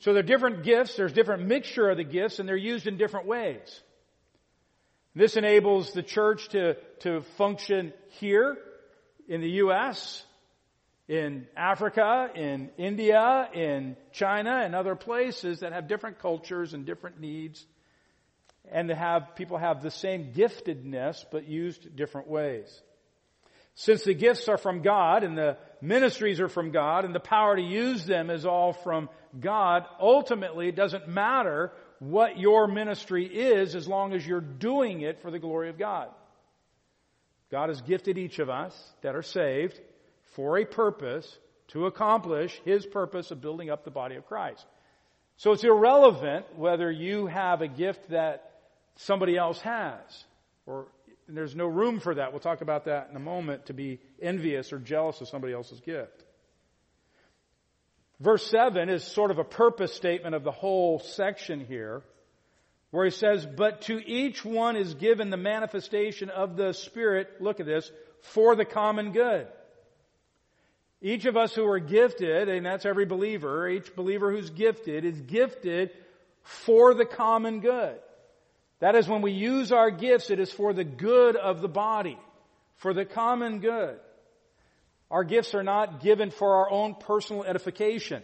So 0.00 0.12
there 0.12 0.20
are 0.20 0.26
different 0.26 0.64
gifts, 0.64 0.96
there's 0.96 1.12
different 1.12 1.46
mixture 1.46 1.88
of 1.88 1.98
the 1.98 2.04
gifts, 2.04 2.38
and 2.38 2.48
they're 2.48 2.56
used 2.56 2.86
in 2.86 2.96
different 2.96 3.26
ways. 3.26 3.82
This 5.14 5.36
enables 5.36 5.92
the 5.92 6.02
church 6.02 6.48
to, 6.50 6.74
to 7.00 7.22
function 7.36 7.92
here 8.20 8.56
in 9.28 9.40
the 9.40 9.50
U.S., 9.50 10.24
in 11.10 11.44
Africa, 11.56 12.30
in 12.36 12.70
India, 12.78 13.48
in 13.52 13.96
China, 14.12 14.60
and 14.64 14.76
other 14.76 14.94
places 14.94 15.58
that 15.58 15.72
have 15.72 15.88
different 15.88 16.20
cultures 16.20 16.72
and 16.72 16.86
different 16.86 17.18
needs, 17.18 17.66
and 18.70 18.90
to 18.90 18.94
have 18.94 19.34
people 19.34 19.58
have 19.58 19.82
the 19.82 19.90
same 19.90 20.32
giftedness 20.32 21.24
but 21.32 21.48
used 21.48 21.96
different 21.96 22.28
ways. 22.28 22.80
Since 23.74 24.04
the 24.04 24.14
gifts 24.14 24.48
are 24.48 24.56
from 24.56 24.82
God 24.82 25.24
and 25.24 25.36
the 25.36 25.56
ministries 25.80 26.38
are 26.38 26.48
from 26.48 26.70
God 26.70 27.04
and 27.04 27.12
the 27.12 27.18
power 27.18 27.56
to 27.56 27.62
use 27.62 28.04
them 28.06 28.30
is 28.30 28.46
all 28.46 28.72
from 28.72 29.08
God, 29.40 29.86
ultimately 29.98 30.68
it 30.68 30.76
doesn't 30.76 31.08
matter 31.08 31.72
what 31.98 32.38
your 32.38 32.68
ministry 32.68 33.26
is 33.26 33.74
as 33.74 33.88
long 33.88 34.12
as 34.12 34.24
you're 34.24 34.40
doing 34.40 35.00
it 35.00 35.22
for 35.22 35.32
the 35.32 35.40
glory 35.40 35.70
of 35.70 35.78
God. 35.78 36.08
God 37.50 37.68
has 37.68 37.80
gifted 37.80 38.16
each 38.16 38.38
of 38.38 38.48
us 38.48 38.92
that 39.02 39.16
are 39.16 39.22
saved 39.22 39.80
for 40.30 40.58
a 40.58 40.64
purpose 40.64 41.38
to 41.68 41.86
accomplish 41.86 42.60
His 42.64 42.84
purpose 42.86 43.30
of 43.30 43.40
building 43.40 43.70
up 43.70 43.84
the 43.84 43.90
body 43.90 44.16
of 44.16 44.26
Christ. 44.26 44.64
So 45.36 45.52
it's 45.52 45.64
irrelevant 45.64 46.46
whether 46.56 46.90
you 46.90 47.26
have 47.26 47.62
a 47.62 47.68
gift 47.68 48.10
that 48.10 48.50
somebody 48.96 49.36
else 49.36 49.60
has 49.62 50.24
or 50.66 50.88
there's 51.28 51.54
no 51.54 51.66
room 51.66 52.00
for 52.00 52.14
that. 52.14 52.32
We'll 52.32 52.40
talk 52.40 52.60
about 52.60 52.86
that 52.86 53.08
in 53.10 53.16
a 53.16 53.20
moment 53.20 53.66
to 53.66 53.72
be 53.72 54.00
envious 54.20 54.72
or 54.72 54.78
jealous 54.78 55.20
of 55.20 55.28
somebody 55.28 55.52
else's 55.52 55.80
gift. 55.80 56.24
Verse 58.18 58.46
7 58.50 58.88
is 58.88 59.02
sort 59.04 59.30
of 59.30 59.38
a 59.38 59.44
purpose 59.44 59.94
statement 59.94 60.34
of 60.34 60.44
the 60.44 60.50
whole 60.50 60.98
section 60.98 61.64
here, 61.64 62.02
where 62.90 63.04
he 63.04 63.10
says, 63.10 63.46
But 63.46 63.82
to 63.82 63.98
each 64.04 64.44
one 64.44 64.76
is 64.76 64.94
given 64.94 65.30
the 65.30 65.36
manifestation 65.36 66.28
of 66.28 66.56
the 66.56 66.72
Spirit, 66.72 67.40
look 67.40 67.60
at 67.60 67.66
this, 67.66 67.90
for 68.20 68.54
the 68.56 68.66
common 68.66 69.12
good. 69.12 69.46
Each 71.02 71.24
of 71.24 71.36
us 71.36 71.54
who 71.54 71.66
are 71.66 71.78
gifted, 71.78 72.48
and 72.48 72.66
that's 72.66 72.84
every 72.84 73.06
believer, 73.06 73.68
each 73.68 73.94
believer 73.96 74.30
who's 74.30 74.50
gifted 74.50 75.04
is 75.04 75.18
gifted 75.20 75.90
for 76.42 76.94
the 76.94 77.06
common 77.06 77.60
good. 77.60 77.98
That 78.80 78.94
is 78.94 79.08
when 79.08 79.22
we 79.22 79.32
use 79.32 79.72
our 79.72 79.90
gifts, 79.90 80.30
it 80.30 80.40
is 80.40 80.52
for 80.52 80.72
the 80.72 80.84
good 80.84 81.36
of 81.36 81.62
the 81.62 81.68
body, 81.68 82.18
for 82.76 82.92
the 82.92 83.04
common 83.04 83.60
good. 83.60 83.98
Our 85.10 85.24
gifts 85.24 85.54
are 85.54 85.62
not 85.62 86.02
given 86.02 86.30
for 86.30 86.56
our 86.56 86.70
own 86.70 86.94
personal 86.94 87.44
edification. 87.44 88.22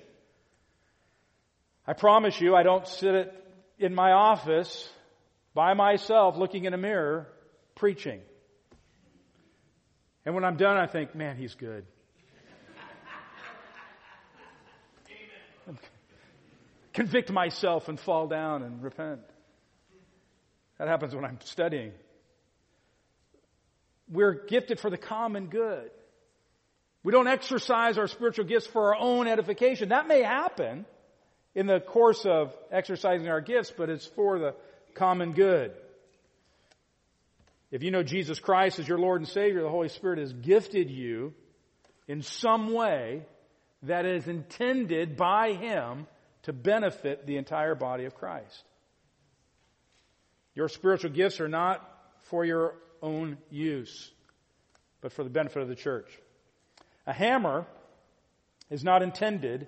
I 1.86 1.94
promise 1.94 2.40
you, 2.40 2.54
I 2.54 2.62
don't 2.62 2.86
sit 2.86 3.32
in 3.78 3.94
my 3.94 4.12
office 4.12 4.88
by 5.54 5.74
myself 5.74 6.36
looking 6.36 6.64
in 6.64 6.74
a 6.74 6.78
mirror 6.78 7.28
preaching. 7.74 8.20
And 10.24 10.34
when 10.34 10.44
I'm 10.44 10.56
done, 10.56 10.76
I 10.76 10.86
think, 10.86 11.14
man, 11.14 11.36
he's 11.36 11.54
good. 11.54 11.86
Convict 16.96 17.30
myself 17.30 17.90
and 17.90 18.00
fall 18.00 18.26
down 18.26 18.62
and 18.62 18.82
repent. 18.82 19.20
That 20.78 20.88
happens 20.88 21.14
when 21.14 21.26
I'm 21.26 21.38
studying. 21.44 21.92
We're 24.10 24.46
gifted 24.46 24.80
for 24.80 24.88
the 24.88 24.96
common 24.96 25.48
good. 25.48 25.90
We 27.02 27.12
don't 27.12 27.28
exercise 27.28 27.98
our 27.98 28.06
spiritual 28.08 28.46
gifts 28.46 28.66
for 28.66 28.94
our 28.94 28.96
own 28.98 29.28
edification. 29.28 29.90
That 29.90 30.08
may 30.08 30.22
happen 30.22 30.86
in 31.54 31.66
the 31.66 31.80
course 31.80 32.24
of 32.24 32.56
exercising 32.72 33.28
our 33.28 33.42
gifts, 33.42 33.70
but 33.76 33.90
it's 33.90 34.06
for 34.06 34.38
the 34.38 34.54
common 34.94 35.34
good. 35.34 35.72
If 37.70 37.82
you 37.82 37.90
know 37.90 38.04
Jesus 38.04 38.38
Christ 38.38 38.78
as 38.78 38.88
your 38.88 38.98
Lord 38.98 39.20
and 39.20 39.28
Savior, 39.28 39.60
the 39.60 39.68
Holy 39.68 39.90
Spirit 39.90 40.18
has 40.18 40.32
gifted 40.32 40.90
you 40.90 41.34
in 42.08 42.22
some 42.22 42.72
way 42.72 43.26
that 43.82 44.06
is 44.06 44.26
intended 44.26 45.18
by 45.18 45.52
Him 45.52 46.06
to 46.46 46.52
benefit 46.52 47.26
the 47.26 47.36
entire 47.36 47.74
body 47.74 48.04
of 48.04 48.14
Christ. 48.14 48.64
Your 50.54 50.68
spiritual 50.68 51.10
gifts 51.10 51.40
are 51.40 51.48
not 51.48 51.86
for 52.22 52.44
your 52.44 52.76
own 53.02 53.36
use, 53.50 54.10
but 55.00 55.12
for 55.12 55.24
the 55.24 55.30
benefit 55.30 55.60
of 55.60 55.68
the 55.68 55.74
church. 55.74 56.08
A 57.04 57.12
hammer 57.12 57.66
is 58.70 58.84
not 58.84 59.02
intended 59.02 59.66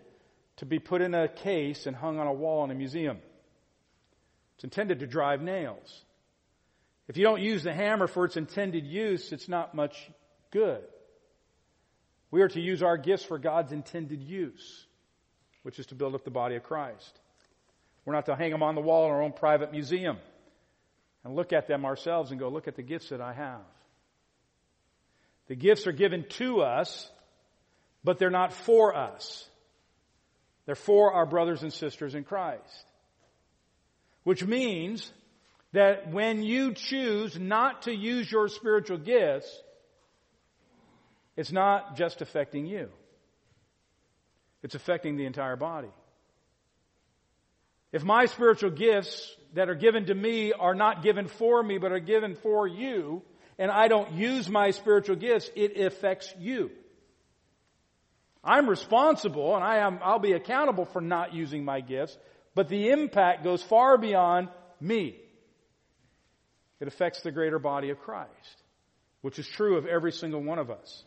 to 0.59 0.67
be 0.67 0.79
put 0.79 1.03
in 1.03 1.15
a 1.15 1.27
case 1.27 1.87
and 1.87 1.97
hung 1.97 2.21
on 2.21 2.29
a 2.29 2.33
wall 2.33 2.63
in 2.65 2.71
a 2.71 2.75
museum. 2.75 3.19
It's 4.55 4.65
intended 4.65 5.01
to 5.01 5.07
drive 5.09 5.43
nails. 5.43 6.05
If 7.09 7.17
you 7.17 7.25
don't 7.25 7.43
use 7.43 7.65
the 7.65 7.75
hammer 7.75 8.07
for 8.07 8.25
its 8.25 8.37
intended 8.37 8.87
use, 8.87 9.33
it's 9.33 9.49
not 9.49 9.75
much 9.75 10.11
good. 10.53 10.85
We 12.31 12.43
are 12.43 12.49
to 12.49 12.61
use 12.61 12.85
our 12.85 12.99
gifts 12.99 13.25
for 13.25 13.39
God's 13.39 13.73
intended 13.73 14.23
use, 14.23 14.87
which 15.63 15.79
is 15.79 15.87
to 15.87 15.95
build 15.95 16.15
up 16.15 16.25
the 16.25 16.31
body 16.31 16.57
of 16.57 16.63
Christ. 16.63 17.19
We're 18.05 18.15
not 18.15 18.27
to 18.27 18.37
hang 18.37 18.51
them 18.51 18.63
on 18.63 18.75
the 18.75 18.81
wall 18.81 19.07
in 19.07 19.11
our 19.11 19.23
own 19.23 19.33
private 19.33 19.73
museum. 19.73 20.19
and 21.25 21.35
look 21.37 21.53
at 21.53 21.67
them 21.67 21.85
ourselves 21.85 22.31
and 22.31 22.41
go, 22.41 22.49
look 22.49 22.69
at 22.69 22.77
the 22.77 22.83
gifts 22.83 23.11
that 23.11 23.21
I 23.21 23.33
have. 23.33 23.61
The 25.49 25.57
gifts 25.57 25.87
are 25.87 25.93
given 25.93 26.25
to 26.39 26.61
us, 26.63 27.11
but 28.05 28.19
they're 28.19 28.31
not 28.31 28.53
for 28.53 28.95
us. 28.97 29.47
They're 30.67 30.75
for 30.75 31.13
our 31.13 31.27
brothers 31.27 31.63
and 31.63 31.73
sisters 31.73 32.15
in 32.15 32.25
Christ. 32.25 32.85
Which 34.25 34.45
means 34.45 35.11
that 35.73 36.11
when 36.13 36.43
you 36.43 36.75
choose 36.75 37.39
not 37.39 37.83
to 37.83 37.95
use 37.95 38.31
your 38.31 38.49
spiritual 38.49 38.99
gifts, 38.99 39.51
it's 41.37 41.53
not 41.53 41.97
just 41.97 42.21
affecting 42.21 42.67
you. 42.67 42.89
It's 44.63 44.75
affecting 44.75 45.17
the 45.17 45.27
entire 45.27 45.57
body. 45.57 45.91
If 47.93 48.05
my 48.05 48.27
spiritual 48.27 48.71
gifts 48.71 49.35
that 49.55 49.69
are 49.69 49.75
given 49.75 50.07
to 50.07 50.15
me 50.15 50.53
are 50.53 50.75
not 50.75 51.03
given 51.03 51.27
for 51.27 51.63
me, 51.63 51.79
but 51.79 51.93
are 51.93 52.01
given 52.01 52.35
for 52.37 52.67
you, 52.67 53.23
and 53.59 53.71
I 53.71 53.89
don't 53.89 54.13
use 54.13 54.49
my 54.49 54.71
spiritual 54.71 55.17
gifts, 55.17 55.51
it 55.57 55.79
affects 55.79 56.33
you. 56.39 56.71
I'm 58.45 58.69
responsible 58.69 59.55
and 59.55 59.65
I 59.65 59.79
am, 59.79 59.99
I'll 60.03 60.19
be 60.19 60.33
accountable 60.33 60.85
for 60.85 61.01
not 61.01 61.35
using 61.35 61.65
my 61.65 61.81
gifts, 61.81 62.17
but 62.55 62.69
the 62.69 62.91
impact 62.91 63.43
goes 63.43 63.63
far 63.63 63.99
beyond 63.99 64.49
me. 64.81 65.17
It 66.81 66.89
affects 66.89 67.23
the 67.23 67.33
greater 67.33 67.59
body 67.59 67.91
of 67.91 67.99
Christ, 68.01 68.63
which 69.23 69.39
is 69.39 69.49
true 69.49 69.77
of 69.77 69.87
every 69.87 70.13
single 70.13 70.43
one 70.43 70.59
of 70.59 70.71
us. 70.71 71.05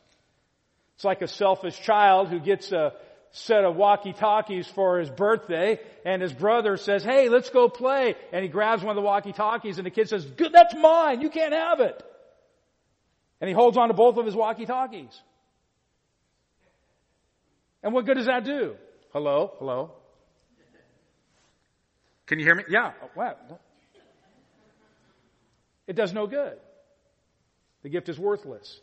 It's 0.95 1.05
like 1.05 1.21
a 1.21 1.27
selfish 1.27 1.79
child 1.81 2.27
who 2.27 2.39
gets 2.39 2.71
a 2.71 2.93
set 3.31 3.63
of 3.63 3.75
walkie-talkies 3.75 4.67
for 4.67 4.99
his 4.99 5.09
birthday 5.09 5.79
and 6.05 6.21
his 6.21 6.33
brother 6.33 6.77
says, 6.77 7.03
hey, 7.03 7.29
let's 7.29 7.49
go 7.49 7.69
play. 7.69 8.15
And 8.33 8.43
he 8.43 8.49
grabs 8.49 8.83
one 8.83 8.91
of 8.97 9.01
the 9.01 9.05
walkie-talkies 9.05 9.77
and 9.77 9.85
the 9.85 9.91
kid 9.91 10.09
says, 10.09 10.25
good, 10.25 10.51
that's 10.53 10.75
mine. 10.75 11.21
You 11.21 11.29
can't 11.29 11.53
have 11.53 11.79
it. 11.79 12.03
And 13.39 13.47
he 13.47 13.53
holds 13.53 13.77
on 13.77 13.87
to 13.87 13.93
both 13.93 14.17
of 14.17 14.25
his 14.25 14.35
walkie-talkies. 14.35 15.19
And 17.83 17.93
what 17.93 18.05
good 18.05 18.17
does 18.17 18.27
that 18.27 18.43
do? 18.43 18.75
Hello? 19.13 19.53
Hello? 19.59 19.91
Can 22.27 22.39
you 22.39 22.45
hear 22.45 22.55
me? 22.55 22.63
Yeah. 22.69 22.91
Oh, 23.03 23.09
wow. 23.15 23.35
It 25.87 25.95
does 25.95 26.13
no 26.13 26.27
good. 26.27 26.57
The 27.83 27.89
gift 27.89 28.09
is 28.09 28.19
worthless. 28.19 28.79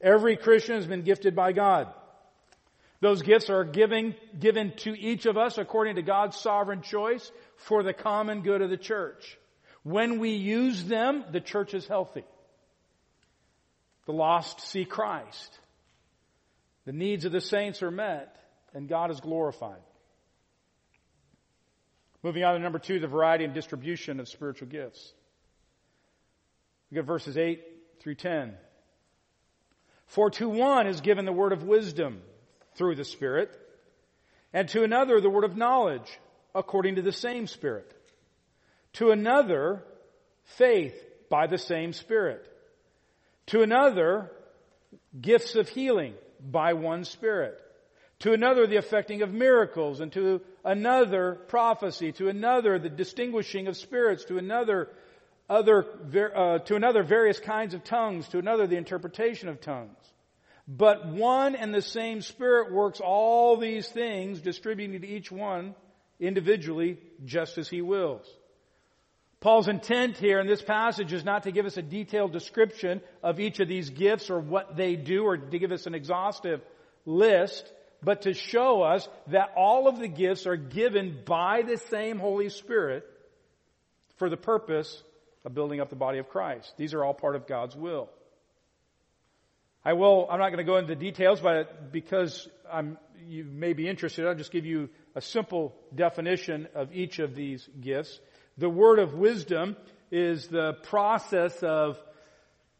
Every 0.00 0.36
Christian 0.36 0.76
has 0.76 0.86
been 0.86 1.02
gifted 1.02 1.34
by 1.34 1.52
God. 1.52 1.92
Those 3.02 3.22
gifts 3.22 3.50
are 3.50 3.64
giving, 3.64 4.14
given 4.38 4.74
to 4.76 4.96
each 4.96 5.26
of 5.26 5.36
us 5.36 5.58
according 5.58 5.96
to 5.96 6.02
God's 6.02 6.36
sovereign 6.36 6.82
choice 6.82 7.32
for 7.56 7.82
the 7.82 7.92
common 7.92 8.42
good 8.42 8.62
of 8.62 8.70
the 8.70 8.76
church. 8.76 9.36
When 9.82 10.20
we 10.20 10.30
use 10.30 10.84
them, 10.84 11.24
the 11.32 11.40
church 11.40 11.74
is 11.74 11.84
healthy. 11.84 12.22
The 14.06 14.12
lost 14.12 14.60
see 14.60 14.84
Christ. 14.84 15.58
The 16.84 16.92
needs 16.92 17.24
of 17.24 17.32
the 17.32 17.40
saints 17.40 17.82
are 17.82 17.90
met 17.90 18.36
and 18.72 18.88
God 18.88 19.10
is 19.10 19.18
glorified. 19.18 19.82
Moving 22.22 22.44
on 22.44 22.54
to 22.54 22.60
number 22.60 22.78
two, 22.78 23.00
the 23.00 23.08
variety 23.08 23.42
and 23.42 23.52
distribution 23.52 24.20
of 24.20 24.28
spiritual 24.28 24.68
gifts. 24.68 25.12
We 26.88 26.94
get 26.94 27.04
verses 27.04 27.36
8 27.36 27.60
through 27.98 28.14
10. 28.14 28.54
For 30.06 30.30
to 30.30 30.48
one 30.48 30.86
is 30.86 31.00
given 31.00 31.24
the 31.24 31.32
word 31.32 31.52
of 31.52 31.64
wisdom 31.64 32.22
through 32.76 32.94
the 32.94 33.04
Spirit, 33.04 33.50
and 34.52 34.68
to 34.70 34.82
another 34.82 35.20
the 35.20 35.30
word 35.30 35.44
of 35.44 35.56
knowledge 35.56 36.18
according 36.54 36.96
to 36.96 37.02
the 37.02 37.12
same 37.12 37.46
Spirit. 37.46 37.90
To 38.94 39.10
another, 39.10 39.82
faith 40.56 40.94
by 41.30 41.46
the 41.46 41.58
same 41.58 41.92
Spirit. 41.92 42.46
To 43.46 43.62
another, 43.62 44.30
gifts 45.18 45.54
of 45.54 45.68
healing 45.68 46.14
by 46.40 46.74
one 46.74 47.04
Spirit. 47.04 47.58
To 48.20 48.32
another, 48.32 48.66
the 48.66 48.76
effecting 48.76 49.22
of 49.22 49.32
miracles, 49.32 50.00
and 50.00 50.12
to 50.12 50.42
another, 50.64 51.40
prophecy. 51.48 52.12
To 52.12 52.28
another, 52.28 52.78
the 52.78 52.88
distinguishing 52.88 53.66
of 53.66 53.76
spirits. 53.76 54.24
To 54.26 54.38
another, 54.38 54.90
other, 55.48 55.86
uh, 56.36 56.58
to 56.60 56.76
another, 56.76 57.02
various 57.02 57.40
kinds 57.40 57.74
of 57.74 57.82
tongues. 57.82 58.28
To 58.28 58.38
another, 58.38 58.66
the 58.66 58.76
interpretation 58.76 59.48
of 59.48 59.60
tongues. 59.60 59.96
But 60.68 61.06
one 61.06 61.54
and 61.54 61.74
the 61.74 61.82
same 61.82 62.22
Spirit 62.22 62.72
works 62.72 63.00
all 63.00 63.56
these 63.56 63.88
things, 63.88 64.40
distributing 64.40 65.00
to 65.00 65.06
each 65.06 65.30
one 65.30 65.74
individually 66.20 66.98
just 67.24 67.58
as 67.58 67.68
He 67.68 67.82
wills. 67.82 68.26
Paul's 69.40 69.66
intent 69.66 70.18
here 70.18 70.38
in 70.38 70.46
this 70.46 70.62
passage 70.62 71.12
is 71.12 71.24
not 71.24 71.42
to 71.42 71.50
give 71.50 71.66
us 71.66 71.76
a 71.76 71.82
detailed 71.82 72.32
description 72.32 73.00
of 73.24 73.40
each 73.40 73.58
of 73.58 73.66
these 73.66 73.90
gifts 73.90 74.30
or 74.30 74.38
what 74.38 74.76
they 74.76 74.94
do 74.94 75.24
or 75.24 75.36
to 75.36 75.58
give 75.58 75.72
us 75.72 75.86
an 75.86 75.96
exhaustive 75.96 76.60
list, 77.04 77.68
but 78.04 78.22
to 78.22 78.34
show 78.34 78.82
us 78.82 79.08
that 79.26 79.52
all 79.56 79.88
of 79.88 79.98
the 79.98 80.06
gifts 80.06 80.46
are 80.46 80.54
given 80.54 81.22
by 81.26 81.62
the 81.62 81.76
same 81.76 82.20
Holy 82.20 82.50
Spirit 82.50 83.04
for 84.16 84.30
the 84.30 84.36
purpose 84.36 85.02
of 85.44 85.54
building 85.54 85.80
up 85.80 85.90
the 85.90 85.96
body 85.96 86.18
of 86.18 86.28
Christ. 86.28 86.72
These 86.76 86.94
are 86.94 87.04
all 87.04 87.14
part 87.14 87.34
of 87.34 87.48
God's 87.48 87.74
will. 87.74 88.10
I 89.84 89.94
will, 89.94 90.28
I'm 90.30 90.38
not 90.38 90.48
going 90.48 90.58
to 90.58 90.64
go 90.64 90.76
into 90.76 90.94
details, 90.94 91.40
but 91.40 91.90
because 91.90 92.48
I'm, 92.70 92.98
you 93.26 93.44
may 93.44 93.72
be 93.72 93.88
interested, 93.88 94.26
I'll 94.26 94.34
just 94.34 94.52
give 94.52 94.64
you 94.64 94.88
a 95.16 95.20
simple 95.20 95.74
definition 95.92 96.68
of 96.74 96.94
each 96.94 97.18
of 97.18 97.34
these 97.34 97.68
gifts. 97.80 98.20
The 98.58 98.68
word 98.68 99.00
of 99.00 99.14
wisdom 99.14 99.76
is 100.12 100.46
the 100.46 100.74
process 100.84 101.60
of 101.64 101.98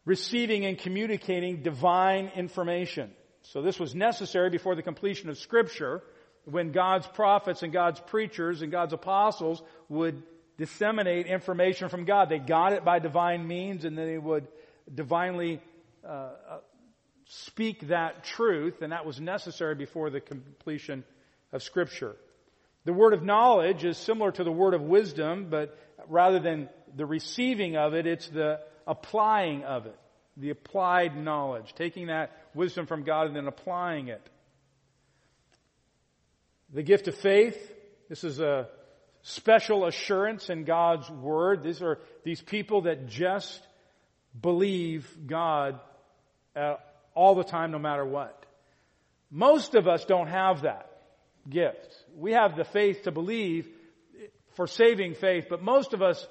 receiving 0.04 0.64
and 0.64 0.78
communicating 0.78 1.62
divine 1.62 2.30
information. 2.36 3.10
So 3.42 3.62
this 3.62 3.80
was 3.80 3.96
necessary 3.96 4.50
before 4.50 4.76
the 4.76 4.82
completion 4.82 5.28
of 5.28 5.38
scripture 5.38 6.02
when 6.44 6.70
God's 6.70 7.06
prophets 7.08 7.64
and 7.64 7.72
God's 7.72 7.98
preachers 7.98 8.62
and 8.62 8.70
God's 8.70 8.92
apostles 8.92 9.60
would 9.88 10.22
disseminate 10.56 11.26
information 11.26 11.88
from 11.88 12.04
God. 12.04 12.28
They 12.28 12.38
got 12.38 12.72
it 12.72 12.84
by 12.84 13.00
divine 13.00 13.48
means 13.48 13.84
and 13.84 13.98
then 13.98 14.06
they 14.06 14.18
would 14.18 14.46
divinely 14.92 15.60
uh 16.06 16.30
speak 17.34 17.88
that 17.88 18.24
truth 18.24 18.82
and 18.82 18.92
that 18.92 19.06
was 19.06 19.18
necessary 19.18 19.74
before 19.74 20.10
the 20.10 20.20
completion 20.20 21.02
of 21.50 21.62
scripture. 21.62 22.14
The 22.84 22.92
word 22.92 23.14
of 23.14 23.22
knowledge 23.22 23.84
is 23.84 23.96
similar 23.96 24.32
to 24.32 24.44
the 24.44 24.52
word 24.52 24.74
of 24.74 24.82
wisdom, 24.82 25.46
but 25.48 25.78
rather 26.08 26.40
than 26.40 26.68
the 26.94 27.06
receiving 27.06 27.76
of 27.76 27.94
it, 27.94 28.06
it's 28.06 28.28
the 28.28 28.60
applying 28.86 29.64
of 29.64 29.86
it. 29.86 29.96
The 30.36 30.50
applied 30.50 31.16
knowledge. 31.16 31.74
Taking 31.74 32.08
that 32.08 32.32
wisdom 32.54 32.86
from 32.86 33.04
God 33.04 33.28
and 33.28 33.36
then 33.36 33.46
applying 33.46 34.08
it. 34.08 34.28
The 36.72 36.82
gift 36.82 37.08
of 37.08 37.14
faith. 37.14 37.56
This 38.08 38.24
is 38.24 38.40
a 38.40 38.68
special 39.22 39.86
assurance 39.86 40.50
in 40.50 40.64
God's 40.64 41.08
Word. 41.08 41.62
These 41.62 41.82
are 41.82 41.98
these 42.24 42.42
people 42.42 42.82
that 42.82 43.08
just 43.08 43.60
believe 44.38 45.08
God 45.26 45.78
uh, 46.56 46.76
all 47.14 47.34
the 47.34 47.44
time, 47.44 47.70
no 47.70 47.78
matter 47.78 48.04
what. 48.04 48.44
Most 49.30 49.74
of 49.74 49.88
us 49.88 50.04
don't 50.04 50.28
have 50.28 50.62
that 50.62 50.90
gift. 51.48 52.04
We 52.16 52.32
have 52.32 52.56
the 52.56 52.64
faith 52.64 53.04
to 53.04 53.10
believe 53.10 53.68
for 54.54 54.66
saving 54.66 55.14
faith, 55.14 55.46
but 55.48 55.62
most 55.62 55.94
of 55.94 56.02
us, 56.02 56.26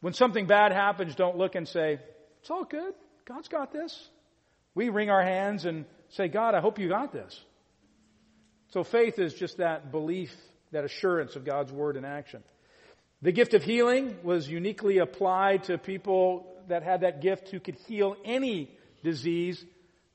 when 0.00 0.12
something 0.12 0.46
bad 0.46 0.72
happens, 0.72 1.14
don't 1.14 1.36
look 1.36 1.54
and 1.54 1.66
say, 1.66 1.98
it's 2.40 2.50
all 2.50 2.64
good. 2.64 2.94
God's 3.24 3.48
got 3.48 3.72
this. 3.72 4.08
We 4.74 4.90
wring 4.90 5.10
our 5.10 5.22
hands 5.22 5.64
and 5.64 5.86
say, 6.10 6.28
God, 6.28 6.54
I 6.54 6.60
hope 6.60 6.78
you 6.78 6.88
got 6.88 7.12
this. 7.12 7.42
So 8.68 8.84
faith 8.84 9.18
is 9.18 9.32
just 9.34 9.56
that 9.58 9.90
belief, 9.90 10.34
that 10.72 10.84
assurance 10.84 11.36
of 11.36 11.44
God's 11.44 11.72
word 11.72 11.96
in 11.96 12.04
action. 12.04 12.42
The 13.22 13.32
gift 13.32 13.54
of 13.54 13.64
healing 13.64 14.16
was 14.22 14.48
uniquely 14.48 14.98
applied 14.98 15.64
to 15.64 15.78
people 15.78 16.46
that 16.68 16.82
had 16.82 17.00
that 17.00 17.22
gift 17.22 17.48
who 17.48 17.58
could 17.58 17.76
heal 17.86 18.14
any 18.24 18.70
disease, 19.02 19.64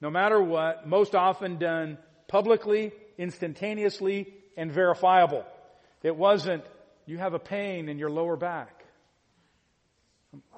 no 0.03 0.09
matter 0.09 0.43
what, 0.43 0.85
most 0.85 1.15
often 1.15 1.57
done 1.57 1.97
publicly, 2.27 2.91
instantaneously, 3.17 4.33
and 4.57 4.69
verifiable. 4.69 5.45
It 6.03 6.17
wasn't, 6.17 6.65
you 7.05 7.19
have 7.19 7.33
a 7.33 7.39
pain 7.39 7.87
in 7.87 7.97
your 7.97 8.09
lower 8.09 8.35
back. 8.35 8.83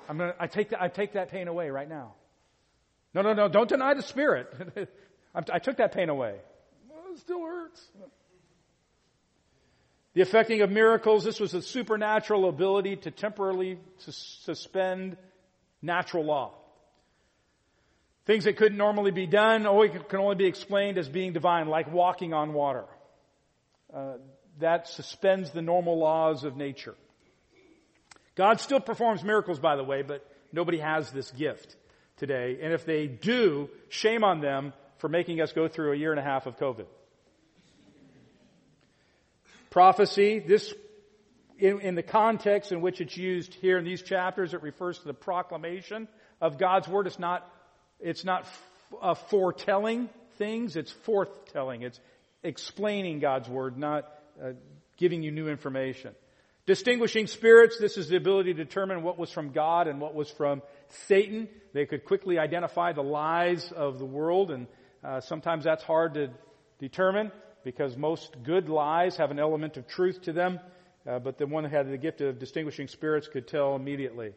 I'm 0.10 0.18
gonna, 0.18 0.34
I 0.40 0.48
take 0.48 0.70
that, 0.70 0.82
I 0.82 0.88
take 0.88 1.14
that 1.14 1.30
pain 1.30 1.48
away 1.48 1.70
right 1.70 1.88
now. 1.88 2.16
No, 3.14 3.22
no, 3.22 3.34
no, 3.34 3.48
don't 3.48 3.70
deny 3.70 3.94
the 3.94 4.02
spirit. 4.02 4.52
I 5.36 5.60
took 5.60 5.78
that 5.78 5.92
pain 5.94 6.10
away. 6.10 6.38
Well, 6.90 7.14
it 7.14 7.20
still 7.20 7.44
hurts. 7.44 7.88
The 10.16 10.22
effecting 10.22 10.62
of 10.62 10.72
miracles, 10.72 11.24
this 11.24 11.40
was 11.40 11.54
a 11.54 11.62
supernatural 11.62 12.50
ability 12.50 12.96
to 12.98 13.12
temporarily 13.12 13.78
suspend 14.00 15.18
natural 15.84 16.26
law. 16.26 16.54
Things 18.26 18.46
that 18.46 18.58
couldn't 18.58 18.78
normally 18.78 19.12
be 19.12 19.28
done 19.28 19.68
or 19.68 19.88
can 19.88 20.20
only 20.20 20.36
be 20.36 20.46
explained 20.46 20.98
as 20.98 21.08
being 21.08 21.34
divine, 21.34 21.68
like 21.68 21.92
walking 21.92 22.34
on 22.34 22.54
water. 22.54 22.86
Uh, 23.94 24.14
that 24.60 24.88
suspends 24.88 25.52
the 25.52 25.62
normal 25.62 26.00
laws 26.00 26.44
of 26.44 26.58
nature. 26.58 26.96
God 28.36 28.60
still 28.60 28.80
performs 28.80 29.24
miracles, 29.24 29.60
by 29.60 29.76
the 29.76 29.84
way, 29.84 30.02
but 30.02 30.26
nobody 30.52 30.80
has 30.80 31.12
this 31.12 31.30
gift 31.32 31.76
today. 32.18 32.58
And 32.62 32.74
if 32.74 32.86
they 32.86 33.08
do, 33.08 33.70
shame 33.90 34.24
on 34.24 34.42
them 34.42 34.74
for 34.98 35.10
making 35.10 35.42
us 35.42 35.54
go 35.54 35.68
through 35.68 35.94
a 35.94 35.96
year 35.96 36.12
and 36.12 36.20
a 36.20 36.24
half 36.24 36.46
of 36.46 36.58
COVID. 36.58 36.86
Prophecy, 39.70 40.40
this, 40.40 40.74
in, 41.60 41.82
in, 41.82 41.96
the 41.96 42.04
context 42.04 42.72
in 42.72 42.82
which 42.82 43.02
it's 43.02 43.18
used 43.18 43.54
here 43.56 43.78
in 43.78 43.84
these 43.84 44.02
chapters, 44.02 44.54
it 44.54 44.62
refers 44.62 44.98
to 45.00 45.06
the 45.06 45.14
proclamation 45.14 46.08
of 46.40 46.58
God's 46.58 46.88
Word. 46.88 47.08
It's 47.08 47.20
not, 47.20 47.46
it's 48.00 48.24
not 48.24 48.46
uh, 49.02 49.16
foretelling 49.16 50.10
things, 50.38 50.76
it's 50.76 50.94
forthtelling. 51.06 51.84
It's 51.84 52.00
explaining 52.44 53.20
God's 53.20 53.50
Word, 53.50 53.78
not 53.78 54.06
uh, 54.42 54.52
giving 54.98 55.24
you 55.24 55.32
new 55.32 55.48
information. 55.48 56.14
Distinguishing 56.66 57.28
spirits, 57.28 57.78
this 57.80 57.96
is 57.98 58.10
the 58.10 58.18
ability 58.18 58.54
to 58.54 58.64
determine 58.64 59.04
what 59.04 59.20
was 59.20 59.32
from 59.32 59.52
God 59.52 59.88
and 59.88 60.02
what 60.02 60.16
was 60.16 60.30
from 60.32 60.64
Satan. 61.08 61.48
They 61.74 61.86
could 61.86 62.06
quickly 62.06 62.40
identify 62.40 62.92
the 62.94 63.04
lies 63.04 63.72
of 63.72 64.00
the 64.00 64.06
world, 64.06 64.50
and 64.50 64.68
uh, 65.04 65.22
sometimes 65.22 65.64
that's 65.64 65.84
hard 65.84 66.16
to 66.16 66.30
determine 66.80 67.32
because 67.64 67.96
most 67.96 68.36
good 68.44 68.68
lies 68.70 69.18
have 69.18 69.32
an 69.32 69.40
element 69.40 69.78
of 69.78 69.88
truth 69.88 70.24
to 70.24 70.34
them. 70.34 70.60
Uh, 71.08 71.20
but 71.20 71.38
the 71.38 71.46
one 71.46 71.64
who 71.64 71.70
had 71.70 71.92
the 71.92 71.98
gift 71.98 72.22
of 72.22 72.40
distinguishing 72.40 72.88
spirits 72.88 73.28
could 73.28 73.48
tell 73.48 73.76
immediately 73.76 74.34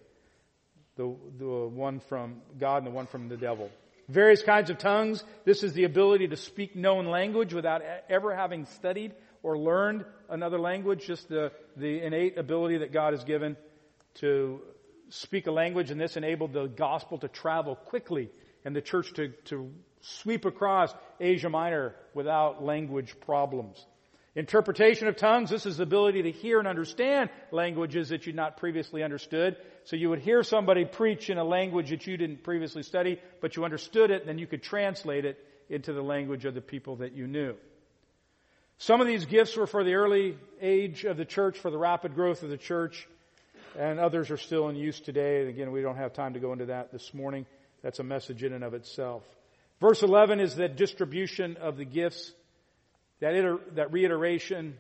the, 0.99 1.15
the 1.39 1.47
one 1.47 2.01
from 2.01 2.43
God 2.59 2.79
and 2.79 2.87
the 2.89 2.91
one 2.91 3.07
from 3.07 3.29
the 3.29 3.37
devil. 3.37 3.71
Various 4.09 4.43
kinds 4.43 4.69
of 4.69 4.79
tongues. 4.79 5.23
This 5.45 5.63
is 5.63 5.73
the 5.73 5.85
ability 5.85 6.29
to 6.29 6.37
speak 6.37 6.75
known 6.77 7.07
language 7.07 7.55
without 7.55 7.83
ever 8.11 8.35
having 8.35 8.67
studied 8.67 9.15
or 9.43 9.57
learned 9.57 10.05
another 10.29 10.59
language, 10.59 11.07
just 11.07 11.29
the, 11.29 11.53
the 11.77 12.05
innate 12.05 12.37
ability 12.37 12.79
that 12.79 12.93
God 12.93 13.13
has 13.13 13.23
given 13.25 13.57
to 14.15 14.61
speak 15.11 15.47
a 15.47 15.53
language, 15.53 15.91
and 15.91 16.01
this 16.01 16.17
enabled 16.17 16.53
the 16.53 16.67
gospel 16.67 17.19
to 17.19 17.29
travel 17.29 17.77
quickly 17.77 18.31
and 18.65 18.75
the 18.75 18.83
church 18.83 19.13
to, 19.15 19.29
to 19.45 19.71
sweep 20.01 20.45
across 20.45 20.93
Asia 21.21 21.49
Minor 21.49 21.95
without 22.13 22.65
language 22.65 23.15
problems. 23.21 23.87
Interpretation 24.39 25.09
of 25.09 25.17
tongues, 25.17 25.51
this 25.51 25.67
is 25.67 25.79
the 25.79 25.83
ability 25.83 26.23
to 26.23 26.31
hear 26.31 26.61
and 26.61 26.69
understand 26.69 27.29
languages 27.51 28.11
that 28.11 28.25
you'd 28.25 28.37
not 28.37 28.57
previously 28.57 29.03
understood. 29.03 29.57
So 29.83 29.97
you 29.97 30.11
would 30.11 30.21
hear 30.21 30.45
somebody 30.45 30.85
preach 30.85 31.29
in 31.29 31.39
a 31.39 31.45
language 31.45 31.91
that 31.91 32.07
you 32.07 32.17
didn't 32.17 32.45
previously 32.45 32.85
study, 32.85 33.19
but 33.41 33.57
you 33.57 33.65
understood 33.65 34.13
it, 34.13 34.21
and 34.21 34.29
then 34.29 34.39
you 34.39 34.47
could 34.47 34.63
translate 34.63 35.25
it 35.25 35.45
into 35.69 35.93
the 35.93 36.03
language 36.03 36.45
of 36.45 36.55
the 36.55 36.61
people 36.61 36.95
that 36.99 37.15
you 37.15 37.27
knew. 37.27 37.57
Some 38.79 39.01
of 39.01 39.09
these 39.09 39.27
gifts 39.27 39.57
were 39.57 39.67
for 39.67 39.83
the 39.83 39.95
early 39.95 40.39
age 40.61 41.05
of 41.05 41.17
the 41.17 41.25
church, 41.25 41.59
for 41.59 41.73
the 41.73 41.79
rapid 41.79 42.15
growth 42.15 42.45
of 42.45 42.49
the 42.49 42.57
church, 42.57 43.09
and 43.77 43.99
others 43.99 44.31
are 44.31 44.37
still 44.37 44.69
in 44.69 44.77
use 44.77 45.01
today. 45.01 45.41
And 45.41 45.49
again, 45.49 45.73
we 45.73 45.83
don't 45.83 45.97
have 45.97 46.13
time 46.13 46.35
to 46.35 46.39
go 46.39 46.53
into 46.53 46.67
that 46.67 46.93
this 46.93 47.13
morning. 47.13 47.45
That's 47.83 47.99
a 47.99 48.05
message 48.05 48.45
in 48.45 48.53
and 48.53 48.63
of 48.63 48.75
itself. 48.75 49.25
Verse 49.81 50.05
11 50.05 50.39
is 50.39 50.55
the 50.55 50.69
distribution 50.69 51.57
of 51.57 51.77
the 51.77 51.85
gifts, 51.85 52.33
that, 53.21 53.35
iter- 53.35 53.61
that 53.75 53.93
reiteration. 53.93 54.77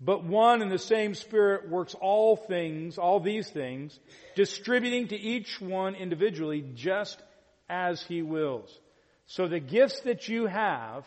But 0.00 0.24
one 0.24 0.62
and 0.62 0.70
the 0.70 0.78
same 0.78 1.14
Spirit 1.14 1.68
works 1.70 1.94
all 1.94 2.36
things, 2.36 2.98
all 2.98 3.20
these 3.20 3.48
things, 3.48 3.98
distributing 4.34 5.08
to 5.08 5.16
each 5.16 5.60
one 5.60 5.94
individually 5.94 6.64
just 6.74 7.20
as 7.68 8.02
He 8.02 8.22
wills. 8.22 8.78
So 9.26 9.48
the 9.48 9.60
gifts 9.60 10.00
that 10.00 10.28
you 10.28 10.46
have 10.46 11.04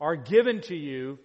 are 0.00 0.16
given 0.16 0.62
to 0.62 0.74
you 0.74 1.18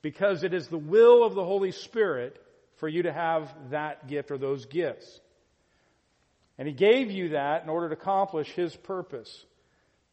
because 0.00 0.44
it 0.44 0.54
is 0.54 0.68
the 0.68 0.78
will 0.78 1.24
of 1.24 1.34
the 1.34 1.44
Holy 1.44 1.72
Spirit 1.72 2.40
for 2.76 2.88
you 2.88 3.02
to 3.02 3.12
have 3.12 3.52
that 3.70 4.08
gift 4.08 4.30
or 4.30 4.38
those 4.38 4.66
gifts. 4.66 5.20
And 6.56 6.68
He 6.68 6.74
gave 6.74 7.10
you 7.10 7.30
that 7.30 7.64
in 7.64 7.68
order 7.68 7.88
to 7.88 7.94
accomplish 7.94 8.48
His 8.48 8.74
purpose. 8.74 9.44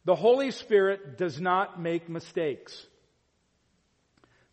The 0.04 0.16
Holy 0.16 0.50
Spirit 0.50 1.18
does 1.18 1.40
not 1.40 1.80
make 1.80 2.08
mistakes. 2.08 2.86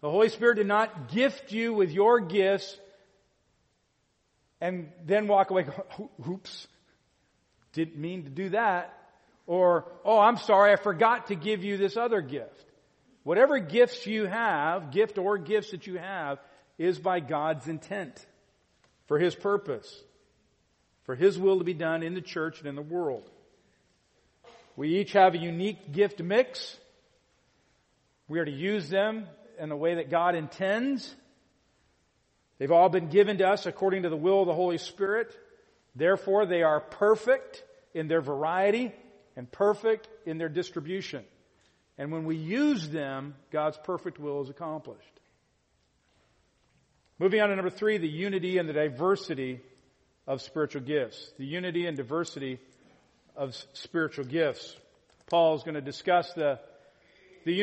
The 0.02 0.10
Holy 0.10 0.30
Spirit 0.30 0.56
did 0.56 0.68
not 0.68 1.12
gift 1.12 1.52
you 1.52 1.74
with 1.74 1.92
your 1.92 2.20
gifts 2.20 2.78
and 4.62 4.92
then 5.06 5.28
walk 5.28 5.52
away, 5.52 5.66
oops, 6.28 6.68
didn't 7.74 7.98
mean 7.98 8.24
to 8.24 8.30
do 8.30 8.50
that. 8.50 8.94
Or, 9.46 9.86
oh, 10.04 10.20
I'm 10.20 10.38
sorry, 10.38 10.74
I 10.74 10.76
forgot 10.76 11.28
to 11.28 11.36
give 11.36 11.64
you 11.64 11.78
this 11.78 11.96
other 11.96 12.22
gift. 12.22 12.66
Whatever 13.24 13.60
gifts 13.60 14.06
you 14.06 14.26
have, 14.26 14.92
gift 14.92 15.18
or 15.18 15.38
gifts 15.38 15.72
that 15.72 15.88
you 15.88 15.98
have, 15.98 16.40
is 16.78 17.00
by 17.00 17.20
God's 17.20 17.68
intent 17.68 18.26
for 19.08 19.18
His 19.20 19.36
purpose, 19.36 20.04
for 21.04 21.16
His 21.16 21.38
will 21.38 21.60
to 21.60 21.64
be 21.64 21.74
done 21.74 22.04
in 22.04 22.14
the 22.14 22.22
church 22.22 22.60
and 22.60 22.68
in 22.68 22.76
the 22.76 22.82
world. 22.82 23.30
We 24.76 25.00
each 25.00 25.14
have 25.14 25.34
a 25.34 25.38
unique 25.38 25.92
gift 25.92 26.22
mix. 26.22 26.78
We 28.28 28.40
are 28.40 28.46
to 28.46 28.52
use 28.52 28.90
them 28.90 29.28
in 29.60 29.70
the 29.70 29.76
way 29.76 29.96
that 29.96 30.10
God 30.10 30.36
intends. 30.36 31.14
They've 32.58 32.72
all 32.72 32.90
been 32.90 33.10
given 33.10 33.38
to 33.38 33.48
us 33.48 33.66
according 33.66 34.04
to 34.04 34.10
the 34.10 34.18
will 34.18 34.42
of 34.42 34.48
the 34.48 34.54
Holy 34.54 34.78
Spirit. 34.78 35.36
Therefore, 35.96 36.46
they 36.46 36.64
are 36.64 36.80
perfect 36.80 37.64
in 37.94 38.08
their 38.08 38.22
variety 38.22 38.94
and 39.36 39.52
perfect 39.52 40.08
in 40.26 40.38
their 40.38 40.50
distribution. 40.50 41.24
And 41.98 42.12
when 42.12 42.26
we 42.26 42.36
use 42.36 42.88
them, 42.90 43.36
God's 43.52 43.78
perfect 43.84 44.20
will 44.20 44.42
is 44.42 44.50
accomplished. 44.50 45.02
Moving 47.20 47.42
on 47.42 47.50
to 47.50 47.56
number 47.56 47.72
three, 47.72 47.98
the 47.98 48.08
unity 48.08 48.60
and 48.60 48.70
the 48.70 48.74
diversity 48.74 49.60
of 50.28 50.42
spiritual 50.42 50.82
gifts. 50.82 51.32
The 51.40 51.46
unity 51.46 51.88
and 51.88 51.98
diversity 51.98 52.60
of 53.36 53.56
spiritual 53.74 54.26
gifts. 54.26 54.76
Paul 55.28 55.56
is 55.56 55.64
going 55.64 55.76
to 55.76 55.82
discuss 55.82 56.32
the, 56.34 56.60
the 57.48 57.54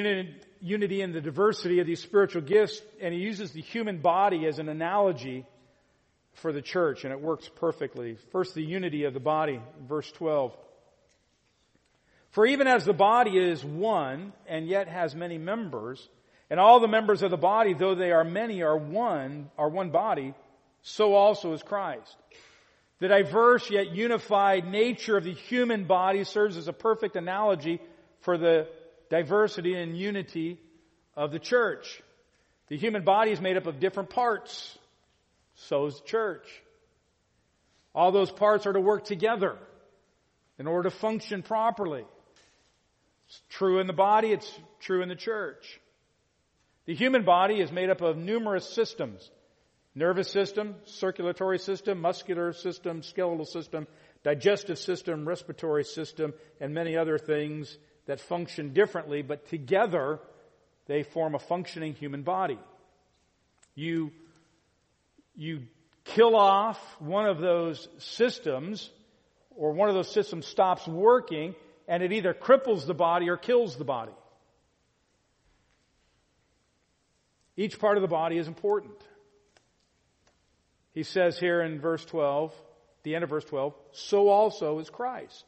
unity, 0.60 1.02
and 1.02 1.12
the 1.12 1.20
diversity 1.20 1.80
of 1.80 1.86
these 1.86 2.00
spiritual 2.00 2.40
gifts, 2.40 2.80
and 3.02 3.12
he 3.12 3.20
uses 3.20 3.52
the 3.52 3.60
human 3.60 3.98
body 3.98 4.46
as 4.46 4.58
an 4.58 4.70
analogy 4.70 5.44
for 6.36 6.54
the 6.54 6.62
church, 6.62 7.04
and 7.04 7.12
it 7.12 7.20
works 7.20 7.50
perfectly. 7.56 8.16
First, 8.32 8.54
the 8.54 8.64
unity 8.64 9.04
of 9.04 9.12
the 9.12 9.20
body, 9.20 9.60
verse 9.86 10.10
12. 10.12 10.56
For 12.30 12.46
even 12.46 12.66
as 12.66 12.86
the 12.86 12.94
body 12.94 13.36
is 13.36 13.62
one 13.62 14.32
and 14.48 14.66
yet 14.66 14.88
has 14.88 15.14
many 15.14 15.36
members, 15.36 16.08
and 16.48 16.58
all 16.58 16.80
the 16.80 16.88
members 16.88 17.22
of 17.22 17.30
the 17.30 17.36
body, 17.36 17.74
though 17.74 17.94
they 17.94 18.10
are 18.10 18.24
many, 18.24 18.62
are 18.62 18.78
one, 18.78 19.50
are 19.58 19.68
one 19.68 19.90
body, 19.90 20.32
so 20.80 21.12
also 21.12 21.52
is 21.52 21.62
Christ. 21.62 22.16
The 23.00 23.08
diverse 23.08 23.70
yet 23.70 23.90
unified 23.90 24.66
nature 24.66 25.18
of 25.18 25.24
the 25.24 25.34
human 25.34 25.84
body 25.84 26.24
serves 26.24 26.56
as 26.56 26.68
a 26.68 26.72
perfect 26.72 27.16
analogy 27.16 27.82
for 28.20 28.38
the 28.38 28.66
diversity 29.14 29.74
and 29.74 29.96
unity 29.96 30.58
of 31.14 31.30
the 31.30 31.38
church. 31.38 32.02
The 32.66 32.76
human 32.76 33.04
body 33.04 33.30
is 33.30 33.40
made 33.40 33.56
up 33.56 33.68
of 33.68 33.78
different 33.78 34.10
parts. 34.10 34.76
So 35.54 35.86
is 35.86 36.00
the 36.00 36.06
church. 36.06 36.48
All 37.94 38.10
those 38.10 38.32
parts 38.32 38.66
are 38.66 38.72
to 38.72 38.80
work 38.80 39.04
together 39.04 39.56
in 40.58 40.66
order 40.66 40.90
to 40.90 40.96
function 40.96 41.42
properly. 41.42 42.04
It's 43.28 43.40
true 43.50 43.78
in 43.78 43.86
the 43.86 43.92
body, 43.92 44.32
it's 44.32 44.52
true 44.80 45.00
in 45.00 45.08
the 45.08 45.14
church. 45.14 45.80
The 46.86 46.94
human 46.96 47.24
body 47.24 47.60
is 47.60 47.70
made 47.70 47.90
up 47.90 48.00
of 48.00 48.16
numerous 48.16 48.68
systems. 48.68 49.30
Nervous 49.94 50.28
system, 50.28 50.74
circulatory 50.86 51.60
system, 51.60 52.00
muscular 52.00 52.52
system, 52.52 53.04
skeletal 53.04 53.44
system, 53.44 53.86
digestive 54.24 54.80
system, 54.80 55.28
respiratory 55.28 55.84
system, 55.84 56.34
and 56.60 56.74
many 56.74 56.96
other 56.96 57.16
things 57.16 57.78
that 58.06 58.20
function 58.20 58.72
differently, 58.72 59.22
but 59.22 59.48
together 59.48 60.20
they 60.86 61.02
form 61.02 61.34
a 61.34 61.38
functioning 61.38 61.94
human 61.94 62.22
body. 62.22 62.58
You, 63.74 64.12
you 65.34 65.62
kill 66.04 66.36
off 66.36 66.78
one 66.98 67.26
of 67.26 67.38
those 67.38 67.88
systems, 67.98 68.90
or 69.56 69.72
one 69.72 69.88
of 69.88 69.94
those 69.94 70.12
systems 70.12 70.46
stops 70.46 70.86
working, 70.86 71.54
and 71.88 72.02
it 72.02 72.12
either 72.12 72.34
cripples 72.34 72.86
the 72.86 72.94
body 72.94 73.28
or 73.28 73.36
kills 73.36 73.76
the 73.76 73.84
body. 73.84 74.12
Each 77.56 77.78
part 77.78 77.96
of 77.96 78.02
the 78.02 78.08
body 78.08 78.36
is 78.36 78.48
important. 78.48 78.96
He 80.92 81.02
says 81.02 81.38
here 81.38 81.60
in 81.62 81.80
verse 81.80 82.04
12, 82.04 82.52
the 83.02 83.14
end 83.14 83.24
of 83.24 83.30
verse 83.30 83.44
12, 83.44 83.74
so 83.92 84.28
also 84.28 84.78
is 84.78 84.90
Christ. 84.90 85.44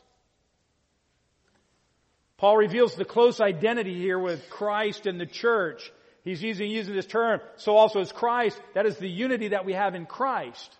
Paul 2.38 2.56
reveals 2.56 2.94
the 2.94 3.04
close 3.04 3.40
identity 3.40 3.94
here 3.94 4.18
with 4.18 4.50
Christ 4.50 5.06
and 5.06 5.20
the 5.20 5.26
church. 5.26 5.90
He's 6.22 6.42
using, 6.42 6.70
using 6.70 6.94
this 6.94 7.06
term, 7.06 7.40
so 7.56 7.76
also 7.76 8.00
is 8.00 8.12
Christ. 8.12 8.60
That 8.74 8.86
is 8.86 8.98
the 8.98 9.08
unity 9.08 9.48
that 9.48 9.64
we 9.64 9.72
have 9.72 9.94
in 9.94 10.06
Christ. 10.06 10.76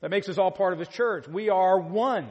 That 0.00 0.10
makes 0.10 0.28
us 0.28 0.38
all 0.38 0.50
part 0.50 0.72
of 0.72 0.78
His 0.78 0.88
church. 0.88 1.26
We 1.28 1.48
are 1.48 1.78
one. 1.78 2.28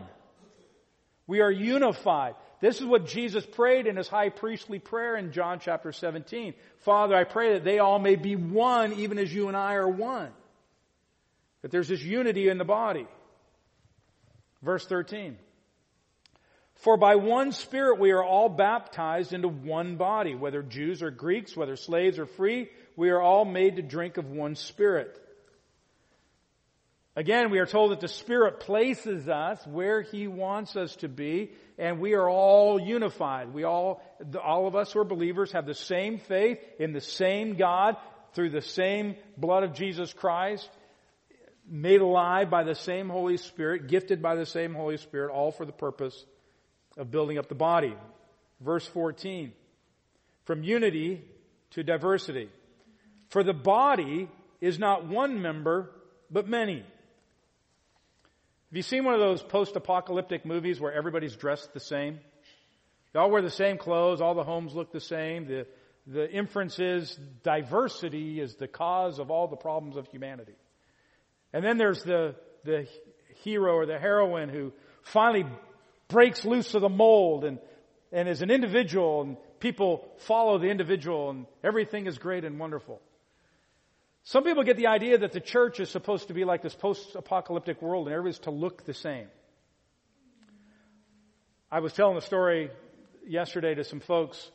We 1.27 1.41
are 1.41 1.51
unified. 1.51 2.35
This 2.61 2.79
is 2.79 2.85
what 2.85 3.07
Jesus 3.07 3.45
prayed 3.45 3.87
in 3.87 3.97
his 3.97 4.07
high 4.07 4.29
priestly 4.29 4.79
prayer 4.79 5.15
in 5.15 5.31
John 5.31 5.59
chapter 5.59 5.91
17. 5.91 6.53
Father, 6.79 7.15
I 7.15 7.23
pray 7.23 7.53
that 7.53 7.63
they 7.63 7.79
all 7.79 7.99
may 7.99 8.15
be 8.15 8.35
one 8.35 8.93
even 8.93 9.17
as 9.17 9.33
you 9.33 9.47
and 9.47 9.57
I 9.57 9.73
are 9.75 9.87
one. 9.87 10.29
That 11.61 11.71
there's 11.71 11.87
this 11.87 12.01
unity 12.01 12.47
in 12.47 12.57
the 12.57 12.65
body. 12.65 13.07
Verse 14.61 14.85
13. 14.85 15.37
For 16.85 16.97
by 16.97 17.15
one 17.15 17.51
Spirit 17.51 17.99
we 17.99 18.11
are 18.11 18.23
all 18.23 18.47
baptized 18.47 19.33
into 19.33 19.47
one 19.47 19.95
body, 19.95 20.35
whether 20.35 20.61
Jews 20.61 21.01
or 21.01 21.09
Greeks, 21.09 21.57
whether 21.57 21.75
slaves 21.75 22.19
or 22.19 22.27
free, 22.27 22.69
we 22.95 23.09
are 23.09 23.19
all 23.19 23.43
made 23.43 23.77
to 23.77 23.81
drink 23.81 24.17
of 24.17 24.29
one 24.29 24.53
Spirit. 24.53 25.19
Again, 27.15 27.49
we 27.49 27.57
are 27.57 27.65
told 27.65 27.89
that 27.89 28.01
the 28.01 28.07
Spirit 28.07 28.59
places 28.59 29.27
us 29.27 29.65
where 29.65 30.03
He 30.03 30.27
wants 30.27 30.75
us 30.75 30.95
to 30.97 31.07
be, 31.07 31.53
and 31.79 31.99
we 31.99 32.13
are 32.13 32.29
all 32.29 32.79
unified. 32.79 33.51
We 33.51 33.63
all, 33.63 34.03
all 34.43 34.67
of 34.67 34.75
us 34.75 34.91
who 34.91 34.99
are 34.99 35.05
believers 35.05 35.53
have 35.53 35.65
the 35.65 35.73
same 35.73 36.19
faith 36.19 36.59
in 36.77 36.93
the 36.93 37.01
same 37.01 37.55
God 37.55 37.97
through 38.35 38.51
the 38.51 38.61
same 38.61 39.15
blood 39.37 39.63
of 39.63 39.73
Jesus 39.73 40.13
Christ, 40.13 40.69
made 41.67 42.01
alive 42.01 42.51
by 42.51 42.63
the 42.63 42.75
same 42.75 43.09
Holy 43.09 43.37
Spirit, 43.37 43.87
gifted 43.87 44.21
by 44.21 44.35
the 44.35 44.45
same 44.45 44.75
Holy 44.75 44.97
Spirit, 44.97 45.31
all 45.31 45.51
for 45.51 45.65
the 45.65 45.71
purpose 45.71 46.23
of 46.97 47.11
building 47.11 47.37
up 47.37 47.49
the 47.49 47.55
body. 47.55 47.93
Verse 48.61 48.87
14. 48.87 49.51
From 50.45 50.63
unity 50.63 51.23
to 51.71 51.83
diversity. 51.83 52.49
For 53.29 53.43
the 53.43 53.53
body 53.53 54.29
is 54.61 54.79
not 54.79 55.07
one 55.07 55.41
member, 55.41 55.91
but 56.31 56.47
many. 56.47 56.77
Have 56.77 58.77
you 58.77 58.81
seen 58.81 59.05
one 59.05 59.13
of 59.13 59.19
those 59.19 59.41
post-apocalyptic 59.41 60.45
movies 60.45 60.79
where 60.79 60.93
everybody's 60.93 61.35
dressed 61.35 61.73
the 61.73 61.79
same? 61.79 62.19
They 63.13 63.19
all 63.19 63.31
wear 63.31 63.41
the 63.41 63.49
same 63.49 63.77
clothes, 63.77 64.21
all 64.21 64.33
the 64.33 64.43
homes 64.43 64.73
look 64.73 64.91
the 64.91 64.99
same. 64.99 65.47
The, 65.47 65.67
the 66.07 66.29
inference 66.29 66.79
is 66.79 67.17
diversity 67.43 68.39
is 68.39 68.55
the 68.55 68.67
cause 68.67 69.19
of 69.19 69.31
all 69.31 69.47
the 69.47 69.55
problems 69.55 69.95
of 69.95 70.07
humanity. 70.07 70.55
And 71.53 71.63
then 71.63 71.77
there's 71.77 72.03
the, 72.03 72.35
the 72.65 72.87
hero 73.43 73.75
or 73.75 73.85
the 73.85 73.97
heroine 73.97 74.49
who 74.49 74.73
finally 75.03 75.45
breaks 76.07 76.45
loose 76.45 76.73
of 76.73 76.81
the 76.81 76.89
mold 76.89 77.45
and, 77.45 77.59
and 78.11 78.27
is 78.29 78.41
an 78.41 78.51
individual 78.51 79.21
and 79.21 79.37
people 79.59 80.07
follow 80.19 80.57
the 80.57 80.67
individual 80.67 81.29
and 81.29 81.45
everything 81.63 82.07
is 82.07 82.17
great 82.17 82.43
and 82.45 82.59
wonderful. 82.59 83.01
Some 84.23 84.43
people 84.43 84.63
get 84.63 84.77
the 84.77 84.87
idea 84.87 85.19
that 85.19 85.33
the 85.33 85.39
church 85.39 85.79
is 85.79 85.89
supposed 85.89 86.29
to 86.29 86.33
be 86.33 86.45
like 86.45 86.63
this 86.63 86.73
post-apocalyptic 86.73 87.81
world 87.81 88.07
and 88.07 88.13
everybody's 88.13 88.39
to 88.39 88.51
look 88.51 88.85
the 88.85 88.93
same. 88.93 89.27
I 91.71 91.79
was 91.79 91.93
telling 91.93 92.17
a 92.17 92.21
story 92.21 92.71
yesterday 93.27 93.75
to 93.75 93.83
some 93.83 93.99
folks 93.99 94.51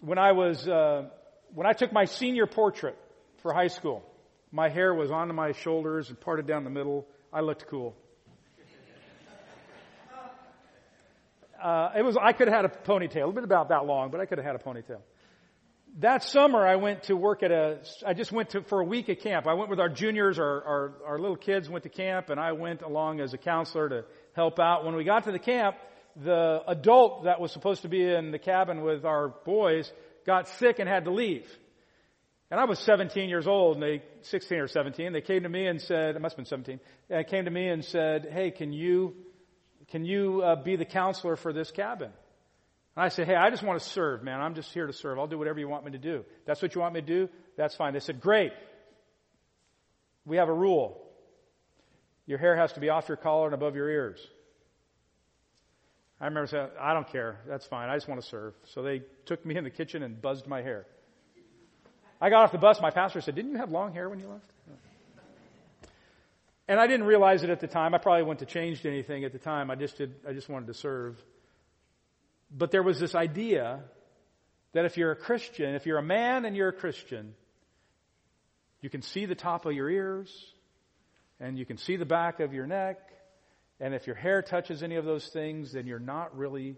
when 0.00 0.18
I 0.18 0.32
was 0.32 0.68
uh, 0.68 1.08
when 1.54 1.66
I 1.66 1.72
took 1.72 1.92
my 1.92 2.04
senior 2.04 2.46
portrait 2.46 2.98
for 3.38 3.52
high 3.52 3.68
school. 3.68 4.04
My 4.50 4.68
hair 4.68 4.92
was 4.92 5.10
onto 5.10 5.32
my 5.32 5.52
shoulders 5.52 6.08
and 6.08 6.20
parted 6.20 6.46
down 6.46 6.64
the 6.64 6.70
middle. 6.70 7.06
I 7.32 7.40
looked 7.40 7.66
cool. 7.68 7.96
Uh, 11.62 11.92
it 11.96 12.02
was 12.02 12.16
I 12.20 12.32
could 12.32 12.48
have 12.48 12.56
had 12.56 12.64
a 12.64 12.68
ponytail, 12.68 13.28
a 13.28 13.32
bit 13.32 13.44
about 13.44 13.68
that 13.68 13.86
long, 13.86 14.10
but 14.10 14.20
I 14.20 14.26
could 14.26 14.38
have 14.38 14.46
had 14.46 14.56
a 14.56 14.58
ponytail 14.58 15.00
that 15.98 16.22
summer 16.24 16.66
I 16.66 16.76
went 16.76 17.04
to 17.04 17.16
work 17.16 17.42
at 17.42 17.50
a, 17.50 17.80
I 18.06 18.14
just 18.14 18.32
went 18.32 18.50
to, 18.50 18.62
for 18.62 18.80
a 18.80 18.84
week 18.84 19.08
at 19.08 19.20
camp. 19.20 19.46
I 19.46 19.54
went 19.54 19.68
with 19.68 19.80
our 19.80 19.88
juniors, 19.88 20.38
our, 20.38 20.64
our, 20.64 20.92
our 21.06 21.18
little 21.18 21.36
kids 21.36 21.68
went 21.68 21.84
to 21.84 21.90
camp 21.90 22.30
and 22.30 22.40
I 22.40 22.52
went 22.52 22.82
along 22.82 23.20
as 23.20 23.34
a 23.34 23.38
counselor 23.38 23.88
to 23.88 24.04
help 24.34 24.58
out. 24.58 24.84
When 24.84 24.94
we 24.94 25.04
got 25.04 25.24
to 25.24 25.32
the 25.32 25.38
camp, 25.38 25.76
the 26.16 26.62
adult 26.66 27.24
that 27.24 27.40
was 27.40 27.52
supposed 27.52 27.82
to 27.82 27.88
be 27.88 28.02
in 28.02 28.30
the 28.30 28.38
cabin 28.38 28.82
with 28.82 29.04
our 29.04 29.28
boys 29.44 29.90
got 30.26 30.48
sick 30.48 30.78
and 30.78 30.88
had 30.88 31.04
to 31.04 31.10
leave. 31.10 31.46
And 32.50 32.60
I 32.60 32.64
was 32.64 32.78
17 32.80 33.28
years 33.28 33.46
old 33.46 33.76
and 33.76 33.82
they, 33.82 34.02
16 34.22 34.58
or 34.58 34.68
17, 34.68 35.12
they 35.12 35.20
came 35.20 35.42
to 35.42 35.48
me 35.48 35.66
and 35.66 35.80
said, 35.80 36.16
it 36.16 36.20
must 36.20 36.34
have 36.34 36.38
been 36.38 36.46
17, 36.46 36.80
they 37.08 37.24
came 37.24 37.44
to 37.44 37.50
me 37.50 37.68
and 37.68 37.84
said, 37.84 38.28
hey, 38.30 38.50
can 38.50 38.72
you, 38.72 39.14
can 39.92 40.06
you 40.06 40.40
uh, 40.42 40.56
be 40.56 40.76
the 40.76 40.86
counselor 40.86 41.36
for 41.36 41.52
this 41.52 41.70
cabin? 41.70 42.10
And 42.96 43.04
I 43.04 43.08
said, 43.08 43.26
hey, 43.26 43.34
I 43.34 43.50
just 43.50 43.62
want 43.62 43.80
to 43.80 43.88
serve, 43.88 44.22
man. 44.22 44.40
I'm 44.40 44.54
just 44.54 44.72
here 44.72 44.86
to 44.86 44.92
serve. 44.92 45.18
I'll 45.18 45.26
do 45.26 45.36
whatever 45.36 45.60
you 45.60 45.68
want 45.68 45.84
me 45.84 45.92
to 45.92 45.98
do. 45.98 46.24
That's 46.46 46.62
what 46.62 46.74
you 46.74 46.80
want 46.80 46.94
me 46.94 47.02
to 47.02 47.06
do? 47.06 47.28
That's 47.58 47.76
fine. 47.76 47.92
They 47.92 48.00
said, 48.00 48.20
great. 48.20 48.52
We 50.24 50.38
have 50.38 50.48
a 50.48 50.52
rule. 50.52 50.98
Your 52.24 52.38
hair 52.38 52.56
has 52.56 52.72
to 52.72 52.80
be 52.80 52.88
off 52.88 53.08
your 53.08 53.18
collar 53.18 53.46
and 53.46 53.54
above 53.54 53.76
your 53.76 53.88
ears. 53.88 54.26
I 56.18 56.24
remember 56.24 56.46
saying, 56.46 56.68
I 56.80 56.94
don't 56.94 57.10
care. 57.12 57.40
That's 57.46 57.66
fine. 57.66 57.90
I 57.90 57.96
just 57.96 58.08
want 58.08 58.22
to 58.22 58.26
serve. 58.26 58.54
So 58.72 58.82
they 58.82 59.02
took 59.26 59.44
me 59.44 59.56
in 59.56 59.64
the 59.64 59.70
kitchen 59.70 60.02
and 60.02 60.22
buzzed 60.22 60.46
my 60.46 60.62
hair. 60.62 60.86
I 62.18 62.30
got 62.30 62.44
off 62.44 62.52
the 62.52 62.58
bus. 62.58 62.80
My 62.80 62.90
pastor 62.90 63.20
said, 63.20 63.34
didn't 63.34 63.50
you 63.50 63.58
have 63.58 63.70
long 63.70 63.92
hair 63.92 64.08
when 64.08 64.20
you 64.20 64.28
left? 64.28 64.46
And 66.68 66.78
I 66.78 66.86
didn't 66.86 67.06
realize 67.06 67.42
it 67.42 67.50
at 67.50 67.60
the 67.60 67.66
time. 67.66 67.94
I 67.94 67.98
probably 67.98 68.22
wouldn't 68.22 68.40
have 68.40 68.48
changed 68.48 68.86
anything 68.86 69.24
at 69.24 69.32
the 69.32 69.38
time. 69.38 69.70
I 69.70 69.74
just 69.74 69.98
did, 69.98 70.14
I 70.26 70.32
just 70.32 70.48
wanted 70.48 70.68
to 70.68 70.74
serve. 70.74 71.22
But 72.50 72.70
there 72.70 72.82
was 72.82 73.00
this 73.00 73.14
idea 73.14 73.80
that 74.72 74.84
if 74.84 74.96
you're 74.96 75.12
a 75.12 75.16
Christian, 75.16 75.74
if 75.74 75.86
you're 75.86 75.98
a 75.98 76.02
man 76.02 76.44
and 76.44 76.56
you're 76.56 76.68
a 76.68 76.72
Christian, 76.72 77.34
you 78.80 78.90
can 78.90 79.02
see 79.02 79.26
the 79.26 79.34
top 79.34 79.66
of 79.66 79.72
your 79.72 79.88
ears, 79.88 80.30
and 81.40 81.58
you 81.58 81.66
can 81.66 81.76
see 81.76 81.96
the 81.96 82.04
back 82.04 82.40
of 82.40 82.52
your 82.52 82.66
neck, 82.66 82.98
and 83.80 83.94
if 83.94 84.06
your 84.06 84.16
hair 84.16 84.42
touches 84.42 84.82
any 84.82 84.96
of 84.96 85.04
those 85.04 85.26
things, 85.26 85.72
then 85.72 85.86
you're 85.86 85.98
not 85.98 86.36
really 86.36 86.76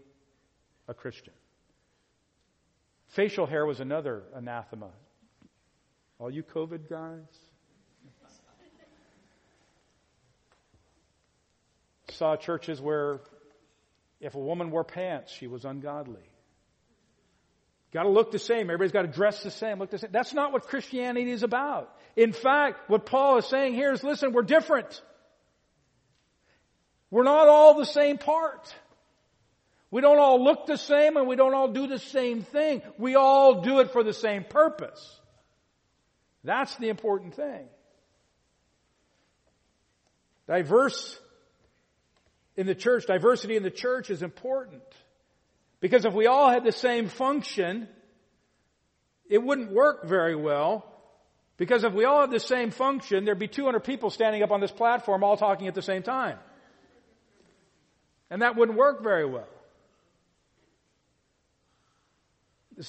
a 0.89 0.95
Christian. 0.95 1.33
Facial 3.09 3.47
hair 3.47 3.65
was 3.65 3.81
another 3.81 4.23
anathema. 4.35 4.91
All 6.19 6.31
you 6.31 6.43
COVID 6.43 6.89
guys? 6.89 7.23
Saw 12.15 12.37
churches 12.37 12.81
where 12.81 13.21
if 14.21 14.35
a 14.35 14.39
woman 14.39 14.71
wore 14.71 14.85
pants, 14.85 15.33
she 15.33 15.47
was 15.47 15.65
ungodly. 15.65 16.23
Got 17.93 18.05
to 18.05 18.09
look 18.09 18.33
the 18.33 18.39
same. 18.39 18.63
Everybody's 18.63 18.93
got 18.93 19.03
to 19.03 19.09
dress 19.09 19.43
the 19.43 19.51
same, 19.51 19.79
look 19.79 19.91
the 19.91 19.99
same. 19.99 20.11
That's 20.13 20.35
not 20.35 20.53
what 20.53 20.67
Christianity 20.67 21.31
is 21.31 21.43
about. 21.43 21.95
In 22.17 22.33
fact, 22.33 22.91
what 22.91 23.07
Paul 23.07 23.39
is 23.39 23.47
saying 23.47 23.75
here 23.75 23.93
is, 23.93 24.03
listen, 24.03 24.33
we're 24.33 24.43
different. 24.43 25.01
We're 27.11 27.23
not 27.23 27.47
all 27.49 27.79
the 27.79 27.87
same 27.87 28.19
part. 28.19 28.75
We 29.93 30.01
don't 30.01 30.19
all 30.19 30.43
look 30.43 30.67
the 30.67 30.77
same 30.77 31.17
and 31.17 31.29
we 31.29 31.37
don't 31.37 31.55
all 31.55 31.69
do 31.69 31.87
the 31.87 32.01
same 32.01 32.43
thing. 32.43 32.83
We 32.99 33.15
all 33.15 33.61
do 33.61 33.79
it 33.79 33.93
for 33.93 34.03
the 34.03 34.13
same 34.13 34.43
purpose. 34.43 35.21
That's 36.43 36.75
the 36.77 36.89
important 36.89 37.37
thing. 37.37 37.67
Diverse 40.49 41.19
in 42.57 42.67
the 42.67 42.75
church, 42.75 43.07
diversity 43.07 43.57
in 43.57 43.63
the 43.63 43.71
church 43.71 44.11
is 44.11 44.23
important. 44.23 44.83
Because 45.81 46.05
if 46.05 46.15
we 46.15 46.27
all 46.27 46.51
had 46.51 46.65
the 46.65 46.73
same 46.73 47.09
function, 47.09 47.89
it 49.29 49.43
wouldn't 49.43 49.73
work 49.73 50.07
very 50.07 50.37
well. 50.37 50.91
Because 51.57 51.85
if 51.85 51.93
we 51.93 52.05
all 52.05 52.23
had 52.23 52.31
the 52.31 52.41
same 52.41 52.71
function, 52.71 53.25
there'd 53.25 53.39
be 53.39 53.49
200 53.49 53.81
people 53.81 54.11
standing 54.11 54.43
up 54.43 54.51
on 54.51 54.61
this 54.61 54.71
platform 54.71 55.23
all 55.23 55.37
talking 55.37 55.69
at 55.69 55.75
the 55.75 55.83
same 55.83 56.03
time. 56.03 56.39
And 58.31 58.43
that 58.43 58.57
wouldn't 58.57 58.79
work 58.79 59.03
very 59.03 59.27
well. 59.27 59.49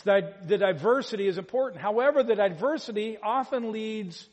the 0.04 0.58
diversity 0.58 1.28
is 1.28 1.38
important. 1.38 1.82
However, 1.82 2.24
the 2.24 2.36
diversity 2.36 3.18
often 3.22 3.72
leads 3.72 4.28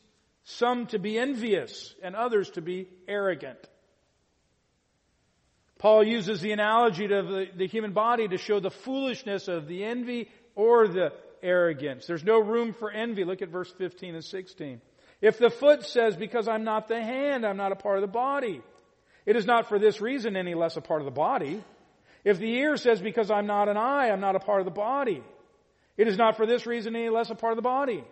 some 0.45 0.87
to 0.87 0.99
be 0.99 1.17
envious 1.17 1.93
and 2.01 2.15
others 2.15 2.49
to 2.51 2.61
be 2.61 2.87
arrogant. 3.07 3.59
Paul 5.83 6.05
uses 6.05 6.39
the 6.39 6.53
analogy 6.53 7.13
of 7.13 7.27
the, 7.27 7.47
the 7.57 7.67
human 7.67 7.91
body 7.91 8.25
to 8.29 8.37
show 8.37 8.61
the 8.61 8.69
foolishness 8.69 9.49
of 9.49 9.67
the 9.67 9.83
envy 9.83 10.29
or 10.55 10.87
the 10.87 11.11
arrogance. 11.41 12.05
There's 12.05 12.23
no 12.23 12.39
room 12.39 12.71
for 12.71 12.89
envy. 12.89 13.25
Look 13.25 13.41
at 13.41 13.49
verse 13.49 13.69
15 13.77 14.15
and 14.15 14.23
16. 14.23 14.79
If 15.19 15.39
the 15.39 15.49
foot 15.49 15.83
says, 15.83 16.15
because 16.15 16.47
I'm 16.47 16.63
not 16.63 16.87
the 16.87 17.03
hand, 17.03 17.45
I'm 17.45 17.57
not 17.57 17.73
a 17.73 17.75
part 17.75 17.97
of 17.97 18.01
the 18.01 18.07
body, 18.07 18.61
it 19.25 19.35
is 19.35 19.45
not 19.45 19.67
for 19.67 19.77
this 19.77 19.99
reason 19.99 20.37
any 20.37 20.53
less 20.53 20.77
a 20.77 20.81
part 20.81 21.01
of 21.01 21.05
the 21.05 21.11
body. 21.11 21.61
If 22.23 22.39
the 22.39 22.49
ear 22.49 22.77
says, 22.77 23.01
because 23.01 23.29
I'm 23.29 23.45
not 23.45 23.67
an 23.67 23.75
eye, 23.75 24.09
I'm 24.09 24.21
not 24.21 24.37
a 24.37 24.39
part 24.39 24.61
of 24.61 24.65
the 24.65 24.71
body, 24.71 25.21
it 25.97 26.07
is 26.07 26.15
not 26.15 26.37
for 26.37 26.45
this 26.45 26.65
reason 26.65 26.95
any 26.95 27.09
less 27.09 27.29
a 27.29 27.35
part 27.35 27.51
of 27.51 27.57
the 27.57 27.61
body. 27.61 28.05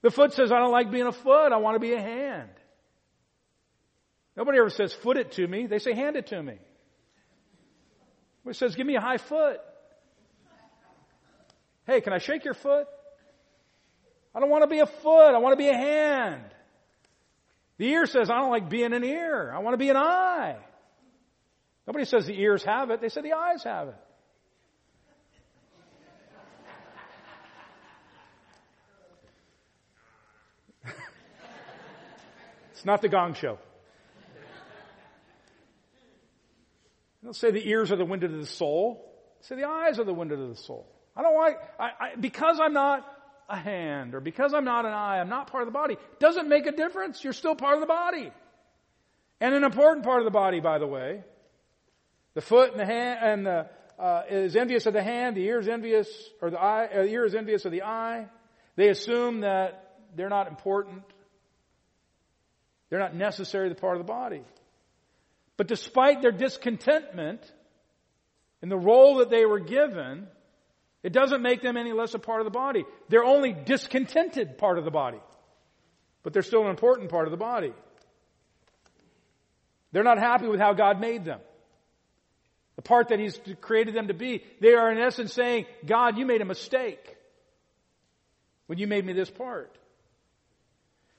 The 0.00 0.10
foot 0.10 0.32
says, 0.32 0.50
I 0.50 0.58
don't 0.58 0.72
like 0.72 0.90
being 0.90 1.06
a 1.06 1.12
foot, 1.12 1.52
I 1.52 1.58
want 1.58 1.74
to 1.74 1.80
be 1.80 1.92
a 1.92 2.00
hand. 2.00 2.48
Nobody 4.36 4.58
ever 4.58 4.70
says, 4.70 4.92
foot 4.92 5.16
it 5.16 5.32
to 5.32 5.46
me. 5.46 5.66
They 5.66 5.78
say, 5.78 5.94
hand 5.94 6.16
it 6.16 6.28
to 6.28 6.42
me. 6.42 6.58
Nobody 8.44 8.56
says, 8.56 8.74
give 8.74 8.86
me 8.86 8.96
a 8.96 9.00
high 9.00 9.18
foot. 9.18 9.60
Hey, 11.86 12.00
can 12.00 12.12
I 12.12 12.18
shake 12.18 12.44
your 12.44 12.54
foot? 12.54 12.86
I 14.34 14.40
don't 14.40 14.48
want 14.48 14.62
to 14.62 14.68
be 14.68 14.78
a 14.78 14.86
foot. 14.86 15.34
I 15.34 15.38
want 15.38 15.52
to 15.52 15.56
be 15.56 15.68
a 15.68 15.76
hand. 15.76 16.42
The 17.78 17.88
ear 17.88 18.06
says, 18.06 18.30
I 18.30 18.36
don't 18.38 18.50
like 18.50 18.70
being 18.70 18.92
an 18.92 19.04
ear. 19.04 19.52
I 19.54 19.58
want 19.58 19.74
to 19.74 19.78
be 19.78 19.90
an 19.90 19.96
eye. 19.96 20.56
Nobody 21.86 22.04
says 22.04 22.26
the 22.26 22.40
ears 22.40 22.62
have 22.64 22.90
it. 22.90 23.00
They 23.00 23.08
say 23.08 23.22
the 23.22 23.32
eyes 23.32 23.64
have 23.64 23.88
it. 23.88 23.96
It's 32.72 32.84
not 32.84 33.02
the 33.02 33.08
gong 33.08 33.34
show. 33.34 33.58
Don't 37.32 37.38
say 37.38 37.50
the 37.50 37.66
ears 37.66 37.90
are 37.90 37.96
the 37.96 38.04
window 38.04 38.28
to 38.28 38.36
the 38.36 38.44
soul. 38.44 39.10
Say 39.40 39.56
the 39.56 39.66
eyes 39.66 39.98
are 39.98 40.04
the 40.04 40.12
window 40.12 40.36
to 40.36 40.48
the 40.48 40.54
soul. 40.54 40.86
I 41.16 41.22
don't 41.22 41.34
like, 41.34 41.56
I, 41.80 41.84
I, 41.84 42.14
because 42.20 42.60
I'm 42.60 42.74
not 42.74 43.10
a 43.48 43.56
hand 43.56 44.14
or 44.14 44.20
because 44.20 44.52
I'm 44.52 44.66
not 44.66 44.84
an 44.84 44.92
eye, 44.92 45.18
I'm 45.18 45.30
not 45.30 45.50
part 45.50 45.62
of 45.62 45.68
the 45.68 45.72
body. 45.72 45.96
Doesn't 46.18 46.46
make 46.46 46.66
a 46.66 46.72
difference. 46.72 47.24
You're 47.24 47.32
still 47.32 47.54
part 47.54 47.76
of 47.76 47.80
the 47.80 47.86
body. 47.86 48.30
And 49.40 49.54
an 49.54 49.64
important 49.64 50.04
part 50.04 50.18
of 50.18 50.26
the 50.26 50.30
body, 50.30 50.60
by 50.60 50.78
the 50.78 50.86
way. 50.86 51.24
The 52.34 52.42
foot 52.42 52.72
and 52.72 52.78
the 52.78 52.84
hand 52.84 53.18
and 53.22 53.46
the, 53.46 53.66
uh, 53.98 54.24
is 54.28 54.54
envious 54.54 54.84
of 54.84 54.92
the 54.92 55.02
hand. 55.02 55.34
The 55.34 55.44
ear 55.46 55.58
is 55.58 55.68
envious, 55.68 56.08
or 56.42 56.50
the 56.50 56.60
eye, 56.60 56.84
uh, 56.84 57.02
the 57.04 57.08
ear 57.08 57.24
is 57.24 57.34
envious 57.34 57.64
of 57.64 57.72
the 57.72 57.84
eye. 57.84 58.26
They 58.76 58.90
assume 58.90 59.40
that 59.40 60.02
they're 60.14 60.28
not 60.28 60.48
important. 60.48 61.02
They're 62.90 63.00
not 63.00 63.14
necessary 63.14 63.70
the 63.70 63.74
part 63.74 63.96
of 63.96 64.06
the 64.06 64.12
body. 64.12 64.42
But 65.62 65.68
despite 65.68 66.22
their 66.22 66.32
discontentment 66.32 67.40
in 68.62 68.68
the 68.68 68.76
role 68.76 69.18
that 69.18 69.30
they 69.30 69.46
were 69.46 69.60
given, 69.60 70.26
it 71.04 71.12
doesn't 71.12 71.40
make 71.40 71.62
them 71.62 71.76
any 71.76 71.92
less 71.92 72.14
a 72.14 72.18
part 72.18 72.40
of 72.40 72.46
the 72.46 72.50
body. 72.50 72.84
They're 73.08 73.22
only 73.22 73.52
discontented 73.52 74.58
part 74.58 74.76
of 74.76 74.84
the 74.84 74.90
body. 74.90 75.20
But 76.24 76.32
they're 76.32 76.42
still 76.42 76.64
an 76.64 76.70
important 76.70 77.10
part 77.10 77.28
of 77.28 77.30
the 77.30 77.36
body. 77.36 77.72
They're 79.92 80.02
not 80.02 80.18
happy 80.18 80.48
with 80.48 80.58
how 80.58 80.72
God 80.72 81.00
made 81.00 81.24
them. 81.24 81.38
The 82.74 82.82
part 82.82 83.10
that 83.10 83.20
He's 83.20 83.38
created 83.60 83.94
them 83.94 84.08
to 84.08 84.14
be. 84.14 84.42
They 84.60 84.74
are 84.74 84.90
in 84.90 84.98
essence 84.98 85.32
saying, 85.32 85.66
God, 85.86 86.18
you 86.18 86.26
made 86.26 86.40
a 86.40 86.44
mistake 86.44 87.16
when 88.66 88.80
you 88.80 88.88
made 88.88 89.06
me 89.06 89.12
this 89.12 89.30
part. 89.30 89.78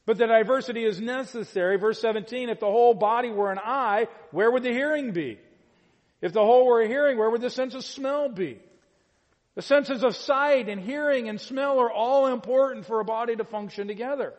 But 0.05 0.17
the 0.17 0.27
diversity 0.27 0.83
is 0.83 0.99
necessary. 0.99 1.77
Verse 1.77 1.99
17, 2.01 2.49
if 2.49 2.59
the 2.59 2.65
whole 2.65 2.93
body 2.93 3.29
were 3.29 3.51
an 3.51 3.59
eye, 3.59 4.07
where 4.31 4.51
would 4.51 4.63
the 4.63 4.71
hearing 4.71 5.11
be? 5.11 5.39
If 6.21 6.33
the 6.33 6.43
whole 6.43 6.65
were 6.65 6.81
a 6.81 6.87
hearing, 6.87 7.17
where 7.17 7.29
would 7.29 7.41
the 7.41 7.49
sense 7.49 7.73
of 7.73 7.85
smell 7.85 8.29
be? 8.29 8.59
The 9.55 9.61
senses 9.61 10.03
of 10.03 10.15
sight 10.15 10.67
and 10.67 10.81
hearing 10.81 11.29
and 11.29 11.39
smell 11.39 11.79
are 11.79 11.91
all 11.91 12.27
important 12.27 12.85
for 12.85 12.99
a 12.99 13.05
body 13.05 13.35
to 13.35 13.43
function 13.43 13.87
together. 13.87 14.33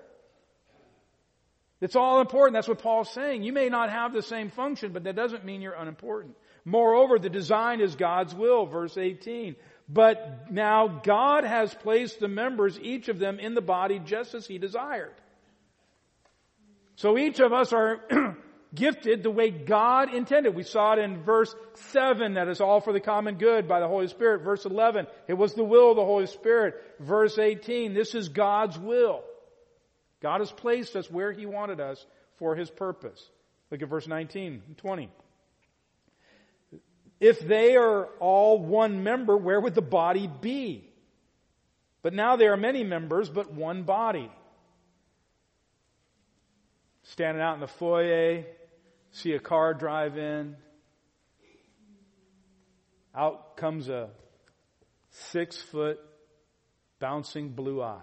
It's 1.80 1.96
all 1.96 2.20
important. 2.20 2.54
That's 2.54 2.68
what 2.68 2.80
Paul's 2.80 3.12
saying. 3.12 3.42
You 3.42 3.52
may 3.52 3.68
not 3.68 3.90
have 3.90 4.12
the 4.12 4.22
same 4.22 4.50
function, 4.50 4.92
but 4.92 5.04
that 5.04 5.16
doesn't 5.16 5.44
mean 5.44 5.60
you're 5.60 5.74
unimportant. 5.74 6.36
Moreover, 6.64 7.18
the 7.18 7.28
design 7.28 7.80
is 7.80 7.94
God's 7.94 8.34
will, 8.34 8.66
verse 8.66 8.96
18. 8.96 9.54
But 9.88 10.50
now 10.50 10.88
God 10.88 11.44
has 11.44 11.74
placed 11.74 12.20
the 12.20 12.28
members, 12.28 12.78
each 12.80 13.08
of 13.08 13.18
them, 13.18 13.38
in 13.38 13.54
the 13.54 13.60
body 13.60 13.98
just 13.98 14.34
as 14.34 14.46
He 14.46 14.58
desired. 14.58 15.12
So 16.96 17.18
each 17.18 17.40
of 17.40 17.52
us 17.52 17.72
are 17.72 18.00
gifted 18.74 19.22
the 19.22 19.30
way 19.30 19.50
God 19.50 20.12
intended. 20.14 20.54
We 20.54 20.62
saw 20.62 20.94
it 20.94 20.98
in 20.98 21.22
verse 21.22 21.54
7 21.92 22.34
that 22.34 22.48
is 22.48 22.60
all 22.60 22.80
for 22.80 22.92
the 22.92 23.00
common 23.00 23.36
good 23.36 23.68
by 23.68 23.80
the 23.80 23.88
Holy 23.88 24.08
Spirit. 24.08 24.42
Verse 24.42 24.64
11, 24.64 25.06
it 25.28 25.34
was 25.34 25.54
the 25.54 25.64
will 25.64 25.90
of 25.90 25.96
the 25.96 26.04
Holy 26.04 26.26
Spirit. 26.26 26.74
Verse 27.00 27.38
18, 27.38 27.94
this 27.94 28.14
is 28.14 28.28
God's 28.28 28.78
will. 28.78 29.22
God 30.20 30.40
has 30.40 30.50
placed 30.50 30.96
us 30.96 31.10
where 31.10 31.32
He 31.32 31.46
wanted 31.46 31.80
us 31.80 32.04
for 32.38 32.54
His 32.56 32.70
purpose. 32.70 33.22
Look 33.70 33.82
at 33.82 33.88
verse 33.88 34.06
19 34.06 34.62
and 34.66 34.78
20. 34.78 35.10
If 37.20 37.40
they 37.40 37.76
are 37.76 38.06
all 38.20 38.58
one 38.58 39.02
member, 39.02 39.36
where 39.36 39.60
would 39.60 39.74
the 39.74 39.82
body 39.82 40.30
be? 40.40 40.90
But 42.02 42.12
now 42.12 42.36
there 42.36 42.52
are 42.52 42.56
many 42.56 42.84
members, 42.84 43.30
but 43.30 43.52
one 43.52 43.84
body. 43.84 44.30
Standing 47.04 47.42
out 47.42 47.54
in 47.54 47.60
the 47.60 47.66
foyer, 47.66 48.44
see 49.12 49.32
a 49.32 49.38
car 49.38 49.74
drive 49.74 50.16
in. 50.16 50.56
Out 53.14 53.56
comes 53.56 53.88
a 53.88 54.10
six 55.10 55.60
foot 55.60 56.00
bouncing 56.98 57.50
blue 57.50 57.82
eye. 57.82 58.00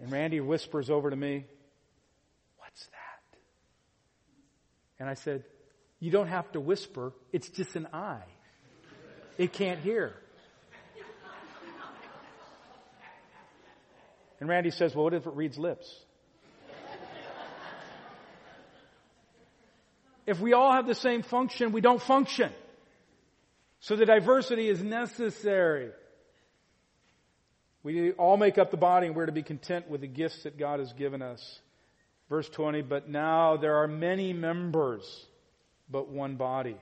And 0.00 0.10
Randy 0.10 0.40
whispers 0.40 0.90
over 0.90 1.08
to 1.10 1.16
me, 1.16 1.44
What's 2.58 2.86
that? 2.86 3.38
And 4.98 5.08
I 5.08 5.14
said, 5.14 5.44
You 6.00 6.10
don't 6.10 6.28
have 6.28 6.50
to 6.52 6.60
whisper, 6.60 7.12
it's 7.32 7.48
just 7.50 7.76
an 7.76 7.88
eye. 7.92 8.24
It 9.38 9.52
can't 9.52 9.80
hear. 9.80 10.14
And 14.40 14.48
Randy 14.48 14.70
says, 14.70 14.94
Well, 14.94 15.04
what 15.04 15.14
if 15.14 15.26
it 15.26 15.34
reads 15.34 15.58
lips? 15.58 15.88
if 20.26 20.40
we 20.40 20.52
all 20.52 20.72
have 20.72 20.86
the 20.86 20.94
same 20.94 21.22
function, 21.22 21.72
we 21.72 21.80
don't 21.80 22.00
function. 22.00 22.50
So 23.80 23.96
the 23.96 24.06
diversity 24.06 24.68
is 24.68 24.82
necessary. 24.82 25.90
We 27.82 28.12
all 28.12 28.38
make 28.38 28.56
up 28.56 28.70
the 28.70 28.78
body 28.78 29.08
and 29.08 29.14
we're 29.14 29.26
to 29.26 29.32
be 29.32 29.42
content 29.42 29.90
with 29.90 30.00
the 30.00 30.06
gifts 30.06 30.44
that 30.44 30.58
God 30.58 30.80
has 30.80 30.92
given 30.94 31.20
us. 31.20 31.60
Verse 32.30 32.48
20, 32.48 32.80
but 32.80 33.10
now 33.10 33.58
there 33.58 33.76
are 33.76 33.86
many 33.86 34.32
members, 34.32 35.04
but 35.90 36.08
one 36.08 36.36
body. 36.36 36.76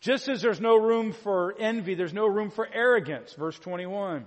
Just 0.00 0.28
as 0.28 0.42
there's 0.42 0.60
no 0.60 0.76
room 0.76 1.12
for 1.12 1.54
envy, 1.58 1.94
there's 1.94 2.12
no 2.12 2.26
room 2.26 2.50
for 2.50 2.66
arrogance. 2.70 3.32
Verse 3.34 3.56
21. 3.60 4.26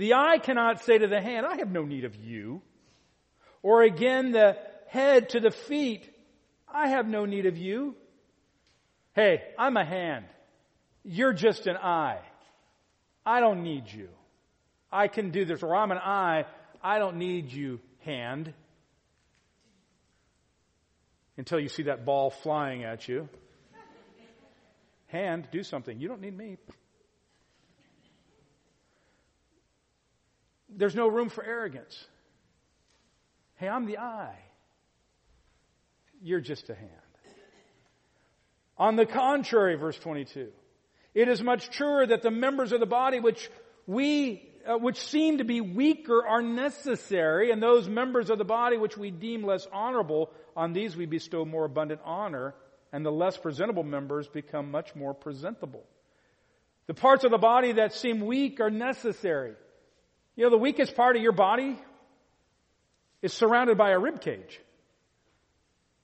The 0.00 0.14
eye 0.14 0.38
cannot 0.38 0.82
say 0.82 0.96
to 0.96 1.08
the 1.08 1.20
hand, 1.20 1.44
I 1.44 1.58
have 1.58 1.70
no 1.70 1.84
need 1.84 2.06
of 2.06 2.16
you. 2.16 2.62
Or 3.62 3.82
again, 3.82 4.32
the 4.32 4.56
head 4.88 5.28
to 5.30 5.40
the 5.40 5.50
feet, 5.50 6.08
I 6.66 6.88
have 6.88 7.06
no 7.06 7.26
need 7.26 7.44
of 7.44 7.58
you. 7.58 7.94
Hey, 9.12 9.42
I'm 9.58 9.76
a 9.76 9.84
hand. 9.84 10.24
You're 11.04 11.34
just 11.34 11.66
an 11.66 11.76
eye. 11.76 12.20
I 13.26 13.40
don't 13.40 13.62
need 13.62 13.92
you. 13.92 14.08
I 14.90 15.08
can 15.08 15.32
do 15.32 15.44
this. 15.44 15.62
Or 15.62 15.76
I'm 15.76 15.90
an 15.90 15.98
eye. 15.98 16.46
I 16.82 16.98
don't 16.98 17.16
need 17.16 17.52
you, 17.52 17.78
hand. 17.98 18.54
Until 21.36 21.60
you 21.60 21.68
see 21.68 21.82
that 21.82 22.06
ball 22.06 22.30
flying 22.30 22.84
at 22.84 23.06
you. 23.06 23.28
Hand, 25.08 25.46
do 25.52 25.62
something. 25.62 26.00
You 26.00 26.08
don't 26.08 26.22
need 26.22 26.38
me. 26.38 26.56
There's 30.76 30.94
no 30.94 31.08
room 31.08 31.28
for 31.28 31.44
arrogance. 31.44 32.04
Hey, 33.56 33.68
I'm 33.68 33.86
the 33.86 33.98
eye. 33.98 34.38
You're 36.22 36.40
just 36.40 36.68
a 36.70 36.74
hand. 36.74 36.90
On 38.78 38.96
the 38.96 39.04
contrary, 39.04 39.76
verse 39.76 39.98
22, 39.98 40.48
it 41.12 41.28
is 41.28 41.42
much 41.42 41.68
truer 41.68 42.06
that 42.06 42.22
the 42.22 42.30
members 42.30 42.72
of 42.72 42.80
the 42.80 42.86
body 42.86 43.20
which 43.20 43.50
we, 43.86 44.48
uh, 44.66 44.78
which 44.78 44.98
seem 44.98 45.38
to 45.38 45.44
be 45.44 45.60
weaker 45.60 46.26
are 46.26 46.40
necessary, 46.40 47.50
and 47.50 47.62
those 47.62 47.88
members 47.88 48.30
of 48.30 48.38
the 48.38 48.44
body 48.44 48.78
which 48.78 48.96
we 48.96 49.10
deem 49.10 49.44
less 49.44 49.66
honorable, 49.70 50.30
on 50.56 50.72
these 50.72 50.96
we 50.96 51.04
bestow 51.04 51.44
more 51.44 51.66
abundant 51.66 52.00
honor, 52.04 52.54
and 52.92 53.04
the 53.04 53.12
less 53.12 53.36
presentable 53.36 53.84
members 53.84 54.28
become 54.28 54.70
much 54.70 54.94
more 54.94 55.12
presentable. 55.12 55.84
The 56.86 56.94
parts 56.94 57.24
of 57.24 57.30
the 57.30 57.38
body 57.38 57.72
that 57.72 57.92
seem 57.92 58.20
weak 58.20 58.60
are 58.60 58.70
necessary. 58.70 59.54
You 60.40 60.46
know, 60.46 60.52
the 60.52 60.56
weakest 60.56 60.96
part 60.96 61.16
of 61.16 61.22
your 61.22 61.32
body 61.32 61.78
is 63.20 63.30
surrounded 63.34 63.76
by 63.76 63.90
a 63.90 63.98
rib 63.98 64.22
cage. 64.22 64.58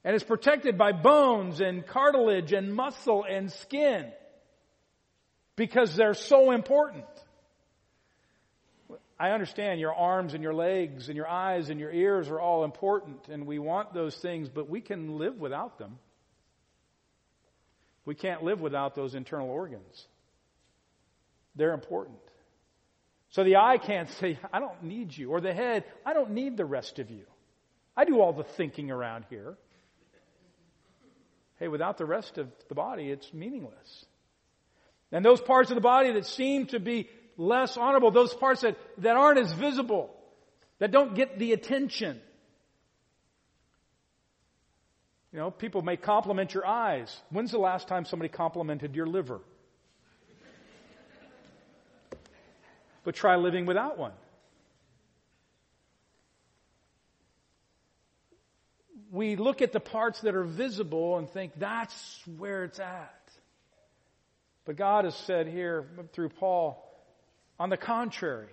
And 0.03 0.15
is 0.15 0.23
protected 0.23 0.77
by 0.77 0.91
bones 0.91 1.59
and 1.59 1.83
cartilage 1.83 2.53
and 2.53 2.71
muscle 2.71 3.25
and 3.27 3.51
skin. 3.51 4.05
Because 5.55 5.95
they're 5.95 6.13
so 6.13 6.51
important. 6.51 7.07
I 9.19 9.31
understand 9.31 9.79
your 9.79 9.95
arms 9.95 10.35
and 10.35 10.43
your 10.43 10.53
legs 10.53 11.07
and 11.07 11.15
your 11.15 11.27
eyes 11.27 11.71
and 11.71 11.79
your 11.79 11.91
ears 11.91 12.29
are 12.29 12.39
all 12.39 12.63
important 12.63 13.29
and 13.29 13.47
we 13.47 13.57
want 13.57 13.91
those 13.95 14.15
things, 14.15 14.49
but 14.49 14.69
we 14.69 14.81
can 14.81 15.17
live 15.17 15.39
without 15.39 15.79
them. 15.79 15.97
We 18.05 18.13
can't 18.13 18.43
live 18.43 18.61
without 18.61 18.93
those 18.93 19.15
internal 19.15 19.49
organs. 19.49 20.05
They're 21.55 21.73
important. 21.73 22.19
So 23.29 23.43
the 23.43 23.57
eye 23.57 23.77
can't 23.77 24.09
say, 24.09 24.39
I 24.53 24.59
don't 24.59 24.83
need 24.83 25.15
you. 25.15 25.31
Or 25.31 25.41
the 25.41 25.53
head, 25.53 25.83
I 26.05 26.13
don't 26.13 26.31
need 26.31 26.57
the 26.57 26.65
rest 26.65 26.99
of 26.99 27.09
you. 27.09 27.25
I 27.95 28.05
do 28.05 28.21
all 28.21 28.33
the 28.33 28.43
thinking 28.43 28.91
around 28.91 29.25
here. 29.29 29.57
Hey, 31.59 31.67
without 31.67 31.97
the 31.97 32.05
rest 32.05 32.37
of 32.37 32.51
the 32.69 32.75
body, 32.75 33.09
it's 33.09 33.33
meaningless. 33.33 34.05
And 35.11 35.25
those 35.25 35.41
parts 35.41 35.71
of 35.71 35.75
the 35.75 35.81
body 35.81 36.13
that 36.13 36.25
seem 36.25 36.67
to 36.67 36.79
be 36.79 37.09
less 37.37 37.77
honorable, 37.77 38.11
those 38.11 38.33
parts 38.33 38.61
that, 38.61 38.77
that 38.99 39.15
aren't 39.15 39.39
as 39.39 39.51
visible, 39.51 40.13
that 40.79 40.91
don't 40.91 41.15
get 41.15 41.39
the 41.39 41.53
attention. 41.53 42.21
You 45.31 45.39
know, 45.39 45.51
people 45.51 45.81
may 45.81 45.97
compliment 45.97 46.53
your 46.53 46.65
eyes. 46.65 47.15
When's 47.29 47.51
the 47.51 47.57
last 47.57 47.87
time 47.87 48.05
somebody 48.05 48.29
complimented 48.29 48.95
your 48.95 49.07
liver? 49.07 49.41
but 53.07 53.15
try 53.15 53.37
living 53.37 53.65
without 53.65 53.97
one. 53.97 54.11
We 59.09 59.37
look 59.37 59.61
at 59.61 59.71
the 59.71 59.79
parts 59.79 60.19
that 60.23 60.35
are 60.35 60.43
visible 60.43 61.17
and 61.17 61.29
think 61.29 61.53
that's 61.55 62.21
where 62.37 62.65
it's 62.65 62.81
at. 62.81 63.31
But 64.65 64.75
God 64.75 65.05
has 65.05 65.15
said 65.15 65.47
here 65.47 65.85
through 66.11 66.27
Paul, 66.37 66.83
on 67.57 67.69
the 67.69 67.77
contrary, 67.77 68.49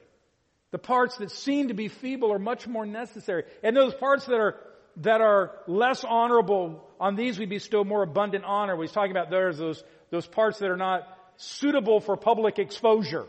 the 0.70 0.78
parts 0.78 1.16
that 1.16 1.32
seem 1.32 1.66
to 1.66 1.74
be 1.74 1.88
feeble 1.88 2.32
are 2.32 2.38
much 2.38 2.68
more 2.68 2.86
necessary. 2.86 3.42
And 3.64 3.76
those 3.76 3.94
parts 3.94 4.26
that 4.26 4.38
are 4.38 4.54
that 4.98 5.20
are 5.20 5.50
less 5.66 6.04
honorable, 6.04 6.88
on 7.00 7.16
these 7.16 7.40
we 7.40 7.46
bestow 7.46 7.82
more 7.82 8.04
abundant 8.04 8.44
honor. 8.44 8.80
He's 8.80 8.92
talking 8.92 9.10
about 9.10 9.30
those, 9.30 9.82
those 10.12 10.26
parts 10.28 10.60
that 10.60 10.70
are 10.70 10.76
not 10.76 11.08
suitable 11.38 11.98
for 11.98 12.16
public 12.16 12.60
exposure. 12.60 13.26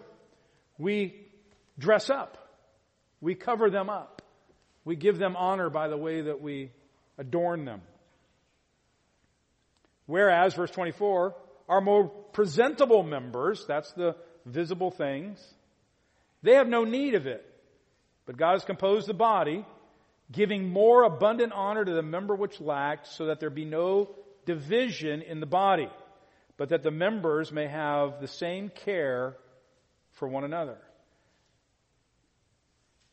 We 0.77 1.27
dress 1.77 2.09
up. 2.09 2.37
We 3.21 3.35
cover 3.35 3.69
them 3.69 3.89
up. 3.89 4.21
We 4.83 4.95
give 4.95 5.17
them 5.17 5.35
honor 5.35 5.69
by 5.69 5.87
the 5.87 5.97
way 5.97 6.21
that 6.21 6.41
we 6.41 6.71
adorn 7.17 7.65
them. 7.65 7.81
Whereas, 10.05 10.53
verse 10.53 10.71
24, 10.71 11.35
our 11.67 11.81
more 11.81 12.07
presentable 12.07 13.01
members, 13.01 13.65
that's 13.67 13.91
the 13.93 14.15
visible 14.45 14.91
things, 14.91 15.43
they 16.43 16.53
have 16.53 16.67
no 16.67 16.83
need 16.83 17.15
of 17.15 17.25
it. 17.25 17.43
But 18.27 18.37
God 18.37 18.53
has 18.53 18.65
composed 18.65 19.07
the 19.07 19.15
body, 19.15 19.65
giving 20.31 20.69
more 20.69 21.03
abundant 21.03 21.53
honor 21.53 21.83
to 21.83 21.93
the 21.93 22.03
member 22.03 22.35
which 22.35 22.61
lacked, 22.61 23.07
so 23.07 23.25
that 23.25 23.39
there 23.39 23.49
be 23.49 23.65
no 23.65 24.09
division 24.45 25.23
in 25.23 25.39
the 25.39 25.45
body, 25.47 25.89
but 26.57 26.69
that 26.69 26.83
the 26.83 26.91
members 26.91 27.51
may 27.51 27.67
have 27.67 28.21
the 28.21 28.27
same 28.27 28.69
care 28.69 29.35
for 30.15 30.27
one 30.27 30.43
another. 30.43 30.77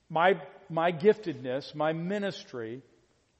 My, 0.09 0.41
my 0.69 0.93
giftedness, 0.93 1.75
my 1.75 1.93
ministry, 1.93 2.83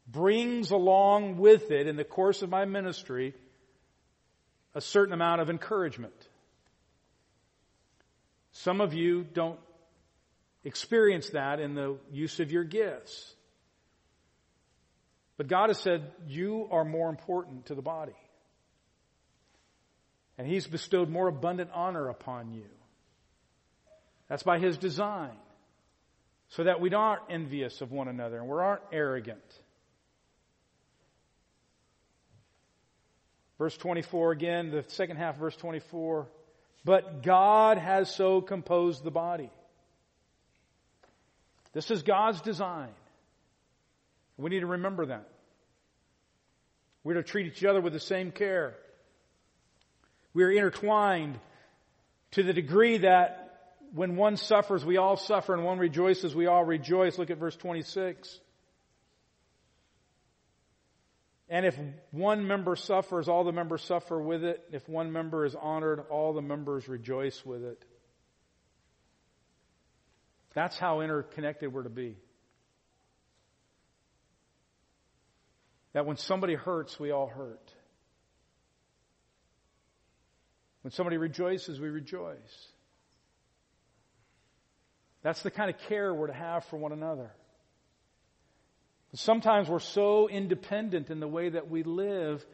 brings 0.07 0.71
along 0.71 1.39
with 1.39 1.71
it 1.71 1.87
in 1.87 1.97
the 1.97 2.05
course 2.05 2.43
of 2.43 2.51
my 2.51 2.65
ministry 2.65 3.35
a 4.75 4.81
certain 4.81 5.13
amount 5.13 5.41
of 5.41 5.51
encouragement. 5.51 6.15
Some 8.53 8.81
of 8.81 8.95
you 8.95 9.25
don't 9.25 9.59
experience 10.65 11.31
that 11.31 11.61
in 11.61 11.75
the 11.75 11.99
use 12.11 12.41
of 12.41 12.53
your 12.53 12.65
gifts. 12.65 13.35
But 15.37 15.49
God 15.49 15.71
has 15.71 15.79
said, 15.79 16.11
you 16.27 16.69
are 16.71 16.85
more 16.85 17.09
important 17.09 17.67
to 17.67 17.75
the 17.75 17.83
body. 17.83 18.13
And 20.39 20.47
He's 20.47 20.67
bestowed 20.67 21.09
more 21.09 21.29
abundant 21.29 21.71
honor 21.75 22.09
upon 22.09 22.53
you. 22.53 22.67
That's 24.33 24.45
by 24.45 24.59
His 24.59 24.79
design. 24.79 25.37
So 26.49 26.65
that 26.65 26.81
we 26.81 26.91
aren't 26.95 27.21
envious 27.29 27.83
of 27.83 27.93
one 27.93 28.09
another 28.09 28.39
and 28.39 28.49
we 28.49 28.55
aren't 28.55 28.81
arrogant. 28.91 29.45
Verse 33.59 33.77
24 33.77 34.33
again, 34.33 34.71
the 34.71 34.87
second 34.89 35.19
half, 35.19 35.37
verse 35.37 35.55
24. 35.57 36.29
But 36.83 37.23
God 37.23 37.77
has 37.77 38.15
so 38.15 38.41
composed 38.41 39.05
the 39.05 39.11
body. 39.11 39.51
This 41.75 41.91
is 41.91 42.03
God's 42.03 42.41
design. 42.41 42.95
We 44.39 44.49
need 44.49 44.61
to 44.61 44.67
remember 44.67 45.05
that. 45.05 45.29
We're 47.05 47.15
to 47.15 47.23
treat 47.23 47.49
each 47.49 47.67
other 47.67 47.83
with 47.83 47.93
the 47.93 48.01
same 48.01 48.31
care. 48.31 48.79
We 50.33 50.45
are 50.45 50.51
intertwined 50.51 51.39
to 52.31 52.43
the 52.43 52.55
degree 52.55 52.97
that 52.97 53.42
when 53.95 54.17
one 54.17 54.37
suffers, 54.37 54.85
we 54.85 54.97
all 54.97 55.17
suffer, 55.17 55.55
and 55.55 55.65
one 55.65 55.79
rejoices, 55.79 56.35
we 56.35 56.47
all 56.47 56.65
rejoice. 56.65 57.19
Look 57.19 57.31
at 57.31 57.39
verse 57.39 57.57
26. 57.57 58.41
And 61.49 61.67
if 61.67 61.79
one 62.11 62.47
member 62.47 62.77
suffers, 62.77 63.29
all 63.29 63.45
the 63.45 63.53
members 63.53 63.83
suffer 63.83 64.19
with 64.19 64.43
it. 64.43 64.65
If 64.73 64.89
one 64.89 65.13
member 65.13 65.45
is 65.45 65.55
honored, 65.55 66.01
all 66.09 66.33
the 66.33 66.41
members 66.41 66.89
rejoice 66.89 67.45
with 67.45 67.63
it. 67.63 67.85
That's 70.55 70.79
how 70.79 71.01
interconnected 71.01 71.71
we're 71.73 71.83
to 71.83 71.91
be. 71.91 72.17
That 75.93 76.07
when 76.07 76.17
somebody 76.17 76.55
hurts, 76.55 76.99
we 76.99 77.11
all 77.11 77.27
hurt. 77.27 77.71
When 80.81 80.91
somebody 80.91 81.19
rejoices, 81.19 81.79
we 81.79 81.89
rejoice. 81.89 82.72
That's 85.23 85.43
the 85.43 85.51
kind 85.51 85.71
of 85.71 85.79
care 85.89 86.13
we're 86.13 86.27
to 86.27 86.33
have 86.33 86.65
for 86.67 86.77
one 86.77 86.93
another. 86.93 87.31
Sometimes 89.15 89.69
we're 89.69 89.79
so 89.79 90.29
independent 90.29 91.11
in 91.11 91.21
the 91.21 91.29
way 91.29 91.51
that 91.51 91.71
we 91.71 91.83
live, 91.83 92.45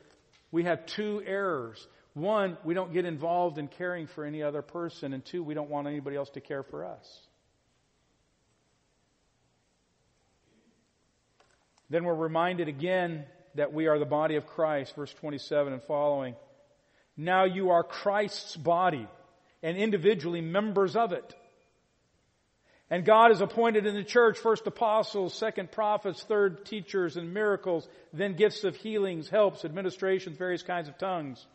we 0.50 0.64
have 0.64 0.86
two 0.86 1.22
errors. 1.24 1.86
One, 2.14 2.58
we 2.64 2.74
don't 2.74 2.92
get 2.92 3.04
involved 3.04 3.58
in 3.58 3.68
caring 3.68 4.08
for 4.08 4.24
any 4.24 4.42
other 4.42 4.60
person, 4.60 5.12
and 5.12 5.24
two, 5.24 5.44
we 5.44 5.54
don't 5.54 5.70
want 5.70 5.86
anybody 5.86 6.16
else 6.16 6.30
to 6.30 6.40
care 6.40 6.64
for 6.64 6.84
us. 6.84 7.28
Then 11.90 12.04
we're 12.04 12.14
reminded 12.14 12.68
again 12.68 13.24
that 13.54 13.72
we 13.72 13.86
are 13.86 13.98
the 13.98 14.04
body 14.04 14.36
of 14.36 14.46
Christ, 14.46 14.94
verse 14.96 15.12
27 15.14 15.72
and 15.72 15.82
following. 15.84 16.34
Now 17.16 17.44
you 17.44 17.70
are 17.70 17.82
Christ's 17.82 18.56
body 18.56 19.06
and 19.62 19.76
individually 19.76 20.40
members 20.40 20.96
of 20.96 21.12
it. 21.12 21.34
And 22.90 23.04
God 23.04 23.30
has 23.30 23.42
appointed 23.42 23.86
in 23.86 23.94
the 23.94 24.04
church 24.04 24.38
first 24.38 24.66
apostles, 24.66 25.34
second 25.34 25.70
prophets, 25.70 26.22
third 26.22 26.64
teachers 26.64 27.16
and 27.16 27.34
miracles, 27.34 27.86
then 28.14 28.34
gifts 28.34 28.64
of 28.64 28.76
healings, 28.76 29.28
helps, 29.28 29.64
administrations, 29.64 30.38
various 30.38 30.62
kinds 30.62 30.88
of 30.88 30.96
tongues. 30.96 31.46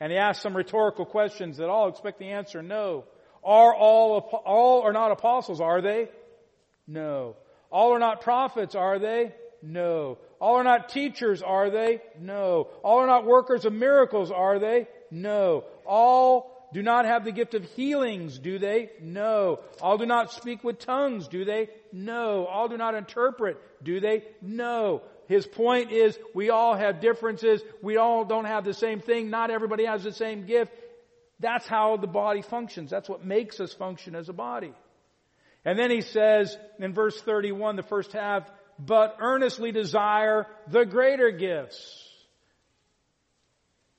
And 0.00 0.10
he 0.10 0.18
asks 0.18 0.42
some 0.42 0.56
rhetorical 0.56 1.04
questions 1.04 1.58
that 1.58 1.68
all 1.68 1.88
expect 1.88 2.18
the 2.18 2.30
answer 2.30 2.62
no. 2.62 3.04
Are 3.44 3.74
all, 3.74 4.42
all 4.44 4.82
are 4.82 4.92
not 4.92 5.12
apostles, 5.12 5.60
are 5.60 5.80
they? 5.80 6.08
No. 6.88 7.36
All 7.70 7.92
are 7.92 7.98
not 7.98 8.20
prophets, 8.20 8.74
are 8.74 8.98
they? 8.98 9.32
No. 9.62 10.18
All 10.40 10.56
are 10.56 10.64
not 10.64 10.88
teachers, 10.88 11.42
are 11.42 11.70
they? 11.70 12.02
No. 12.20 12.68
All 12.82 12.98
are 12.98 13.06
not 13.06 13.24
workers 13.24 13.64
of 13.64 13.72
miracles, 13.72 14.32
are 14.32 14.58
they? 14.58 14.88
No. 15.10 15.64
All 15.86 16.51
do 16.72 16.82
not 16.82 17.04
have 17.04 17.24
the 17.24 17.32
gift 17.32 17.54
of 17.54 17.64
healings, 17.76 18.38
do 18.38 18.58
they? 18.58 18.90
No. 19.00 19.60
All 19.80 19.98
do 19.98 20.06
not 20.06 20.32
speak 20.32 20.64
with 20.64 20.78
tongues, 20.78 21.28
do 21.28 21.44
they? 21.44 21.68
No. 21.92 22.46
All 22.46 22.68
do 22.68 22.78
not 22.78 22.94
interpret, 22.94 23.58
do 23.82 24.00
they? 24.00 24.24
No. 24.40 25.02
His 25.28 25.46
point 25.46 25.92
is 25.92 26.18
we 26.34 26.50
all 26.50 26.74
have 26.74 27.00
differences. 27.00 27.62
We 27.82 27.98
all 27.98 28.24
don't 28.24 28.46
have 28.46 28.64
the 28.64 28.74
same 28.74 29.00
thing. 29.00 29.30
Not 29.30 29.50
everybody 29.50 29.84
has 29.84 30.02
the 30.02 30.12
same 30.12 30.46
gift. 30.46 30.72
That's 31.40 31.66
how 31.66 31.96
the 31.96 32.06
body 32.06 32.42
functions. 32.42 32.90
That's 32.90 33.08
what 33.08 33.24
makes 33.24 33.60
us 33.60 33.72
function 33.74 34.14
as 34.14 34.28
a 34.28 34.32
body. 34.32 34.72
And 35.64 35.78
then 35.78 35.90
he 35.90 36.00
says 36.00 36.56
in 36.78 36.94
verse 36.94 37.20
31, 37.20 37.76
the 37.76 37.82
first 37.82 38.12
half, 38.12 38.50
but 38.78 39.16
earnestly 39.20 39.72
desire 39.72 40.46
the 40.68 40.84
greater 40.84 41.30
gifts, 41.30 42.08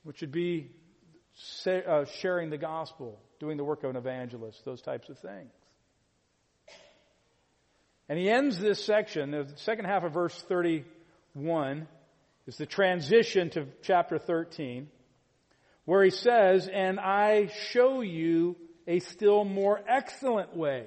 which 0.02 0.20
would 0.20 0.32
be 0.32 0.70
Uh, 1.66 2.04
sharing 2.20 2.50
the 2.50 2.58
gospel, 2.58 3.18
doing 3.40 3.56
the 3.56 3.64
work 3.64 3.82
of 3.82 3.90
an 3.90 3.96
evangelist, 3.96 4.64
those 4.64 4.80
types 4.80 5.08
of 5.08 5.18
things. 5.18 5.50
And 8.08 8.18
he 8.18 8.30
ends 8.30 8.60
this 8.60 8.84
section, 8.84 9.32
the 9.32 9.48
second 9.56 9.86
half 9.86 10.04
of 10.04 10.12
verse 10.12 10.40
31 10.42 11.88
is 12.46 12.56
the 12.56 12.66
transition 12.66 13.50
to 13.50 13.66
chapter 13.82 14.18
13, 14.18 14.88
where 15.86 16.04
he 16.04 16.10
says, 16.10 16.68
and 16.68 17.00
I 17.00 17.48
show 17.70 18.00
you 18.00 18.56
a 18.86 19.00
still 19.00 19.44
more 19.44 19.80
excellent 19.88 20.56
way. 20.56 20.86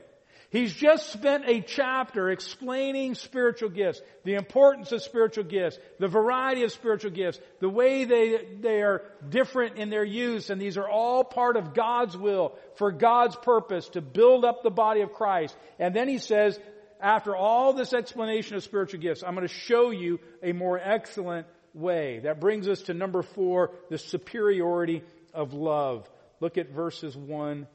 He's 0.50 0.74
just 0.74 1.12
spent 1.12 1.44
a 1.46 1.60
chapter 1.60 2.30
explaining 2.30 3.16
spiritual 3.16 3.70
gifts, 3.70 4.02
the 4.24 4.36
importance 4.36 4.94
of 4.94 5.02
spiritual 5.02 5.44
gifts, 5.44 5.78
the 6.00 6.08
variety 6.08 6.64
of 6.64 6.72
spiritual 6.72 7.12
gifts, 7.12 7.40
the 7.60 7.68
way 7.70 8.06
they, 8.06 8.40
they 8.62 8.82
are 8.82 9.04
different 9.28 9.78
in 9.78 9.90
their 9.90 10.06
use, 10.06 10.50
and 10.50 10.62
these 10.62 10.78
are 10.78 10.88
all 10.88 11.26
part 11.26 11.58
of 11.58 11.74
God's 11.74 12.16
will 12.16 12.56
for 12.76 12.94
God's 12.94 13.36
purpose 13.36 13.90
to 13.90 14.02
build 14.02 14.46
up 14.46 14.64
the 14.64 14.70
body 14.70 15.02
of 15.02 15.12
Christ. 15.12 15.56
And 15.80 15.94
then 15.94 16.08
he 16.08 16.18
says, 16.18 16.58
after 17.02 17.36
all 17.36 17.74
this 17.74 17.94
explanation 17.94 18.56
of 18.56 18.64
spiritual 18.64 19.02
gifts, 19.02 19.24
I'm 19.28 19.36
going 19.36 19.48
to 19.48 19.54
show 19.54 19.92
you 19.92 20.20
a 20.42 20.54
more 20.54 20.80
excellent 20.80 21.46
way. 21.74 22.20
That 22.20 22.40
brings 22.40 22.70
us 22.70 22.84
to 22.84 22.94
number 22.94 23.22
four, 23.22 23.72
the 23.90 23.98
superiority 23.98 25.04
of 25.34 25.54
love. 25.54 26.10
Look 26.40 26.58
at 26.58 26.72
verses 26.72 27.18
one 27.18 27.68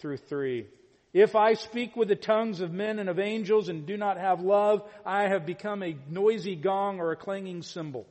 through 0.00 0.18
three. 0.18 0.66
If 1.16 1.34
I 1.34 1.54
speak 1.54 1.96
with 1.96 2.08
the 2.08 2.14
tongues 2.14 2.60
of 2.60 2.74
men 2.74 2.98
and 2.98 3.08
of 3.08 3.18
angels 3.18 3.70
and 3.70 3.86
do 3.86 3.96
not 3.96 4.18
have 4.18 4.42
love, 4.42 4.82
I 5.02 5.28
have 5.28 5.46
become 5.46 5.82
a 5.82 5.96
noisy 6.10 6.56
gong 6.56 7.00
or 7.00 7.10
a 7.10 7.16
clanging 7.16 7.62
cymbal. 7.62 8.06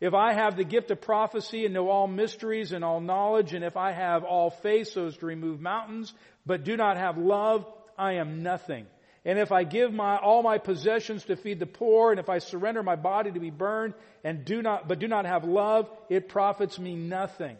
If 0.00 0.12
I 0.12 0.32
have 0.32 0.56
the 0.56 0.64
gift 0.64 0.90
of 0.90 1.00
prophecy 1.00 1.66
and 1.66 1.72
know 1.72 1.88
all 1.88 2.08
mysteries 2.08 2.72
and 2.72 2.84
all 2.84 3.00
knowledge, 3.00 3.54
and 3.54 3.62
if 3.62 3.76
I 3.76 3.92
have 3.92 4.24
all 4.24 4.50
faith 4.50 4.88
so 4.88 5.06
as 5.06 5.16
to 5.18 5.26
remove 5.26 5.60
mountains, 5.60 6.12
but 6.44 6.64
do 6.64 6.76
not 6.76 6.96
have 6.96 7.16
love, 7.16 7.64
I 7.96 8.14
am 8.14 8.42
nothing. 8.42 8.86
and 9.24 9.38
if 9.38 9.52
I 9.52 9.62
give 9.62 9.92
my, 9.92 10.16
all 10.16 10.42
my 10.42 10.58
possessions 10.58 11.26
to 11.26 11.36
feed 11.36 11.60
the 11.60 11.66
poor, 11.66 12.10
and 12.10 12.18
if 12.18 12.28
I 12.28 12.38
surrender 12.38 12.82
my 12.82 12.96
body 12.96 13.30
to 13.30 13.38
be 13.38 13.50
burned, 13.50 13.94
and 14.24 14.44
do 14.44 14.62
not, 14.62 14.88
but 14.88 14.98
do 14.98 15.06
not 15.06 15.26
have 15.26 15.44
love, 15.44 15.88
it 16.08 16.28
profits 16.28 16.76
me 16.76 16.96
nothing. 16.96 17.56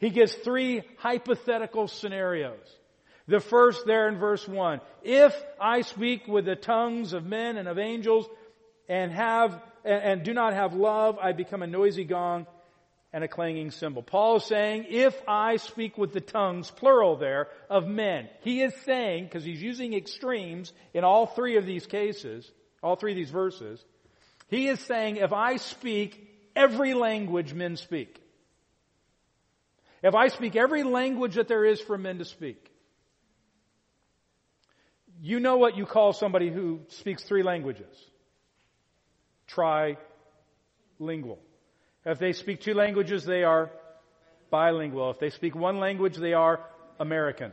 He 0.00 0.10
gives 0.10 0.34
three 0.34 0.82
hypothetical 0.98 1.86
scenarios. 1.86 2.79
The 3.30 3.38
first 3.38 3.86
there 3.86 4.08
in 4.08 4.18
verse 4.18 4.46
1. 4.48 4.80
If 5.04 5.40
I 5.60 5.82
speak 5.82 6.26
with 6.26 6.46
the 6.46 6.56
tongues 6.56 7.12
of 7.12 7.24
men 7.24 7.58
and 7.58 7.68
of 7.68 7.78
angels 7.78 8.26
and 8.88 9.12
have, 9.12 9.62
and, 9.84 10.02
and 10.02 10.22
do 10.24 10.34
not 10.34 10.52
have 10.52 10.74
love, 10.74 11.16
I 11.16 11.30
become 11.30 11.62
a 11.62 11.68
noisy 11.68 12.02
gong 12.02 12.48
and 13.12 13.22
a 13.22 13.28
clanging 13.28 13.70
cymbal. 13.70 14.02
Paul 14.02 14.38
is 14.38 14.44
saying, 14.46 14.86
if 14.88 15.16
I 15.28 15.58
speak 15.58 15.96
with 15.96 16.12
the 16.12 16.20
tongues, 16.20 16.72
plural 16.72 17.16
there, 17.16 17.46
of 17.68 17.86
men, 17.86 18.28
he 18.40 18.62
is 18.62 18.74
saying, 18.84 19.24
because 19.24 19.44
he's 19.44 19.62
using 19.62 19.94
extremes 19.94 20.72
in 20.92 21.04
all 21.04 21.26
three 21.26 21.56
of 21.56 21.64
these 21.64 21.86
cases, 21.86 22.50
all 22.82 22.96
three 22.96 23.12
of 23.12 23.16
these 23.16 23.30
verses, 23.30 23.84
he 24.48 24.66
is 24.66 24.80
saying, 24.80 25.18
if 25.18 25.32
I 25.32 25.58
speak 25.58 26.50
every 26.56 26.94
language 26.94 27.54
men 27.54 27.76
speak, 27.76 28.20
if 30.02 30.16
I 30.16 30.28
speak 30.28 30.56
every 30.56 30.82
language 30.82 31.36
that 31.36 31.46
there 31.46 31.64
is 31.64 31.80
for 31.80 31.96
men 31.96 32.18
to 32.18 32.24
speak, 32.24 32.69
you 35.20 35.40
know 35.40 35.56
what 35.56 35.76
you 35.76 35.86
call 35.86 36.12
somebody 36.12 36.50
who 36.50 36.80
speaks 36.88 37.22
three 37.22 37.42
languages. 37.42 37.94
Trilingual. 39.48 39.98
If 42.06 42.18
they 42.18 42.32
speak 42.32 42.60
two 42.60 42.74
languages, 42.74 43.24
they 43.24 43.44
are 43.44 43.70
bilingual. 44.50 45.10
If 45.10 45.18
they 45.18 45.30
speak 45.30 45.54
one 45.54 45.78
language, 45.78 46.16
they 46.16 46.32
are 46.32 46.60
American. 46.98 47.52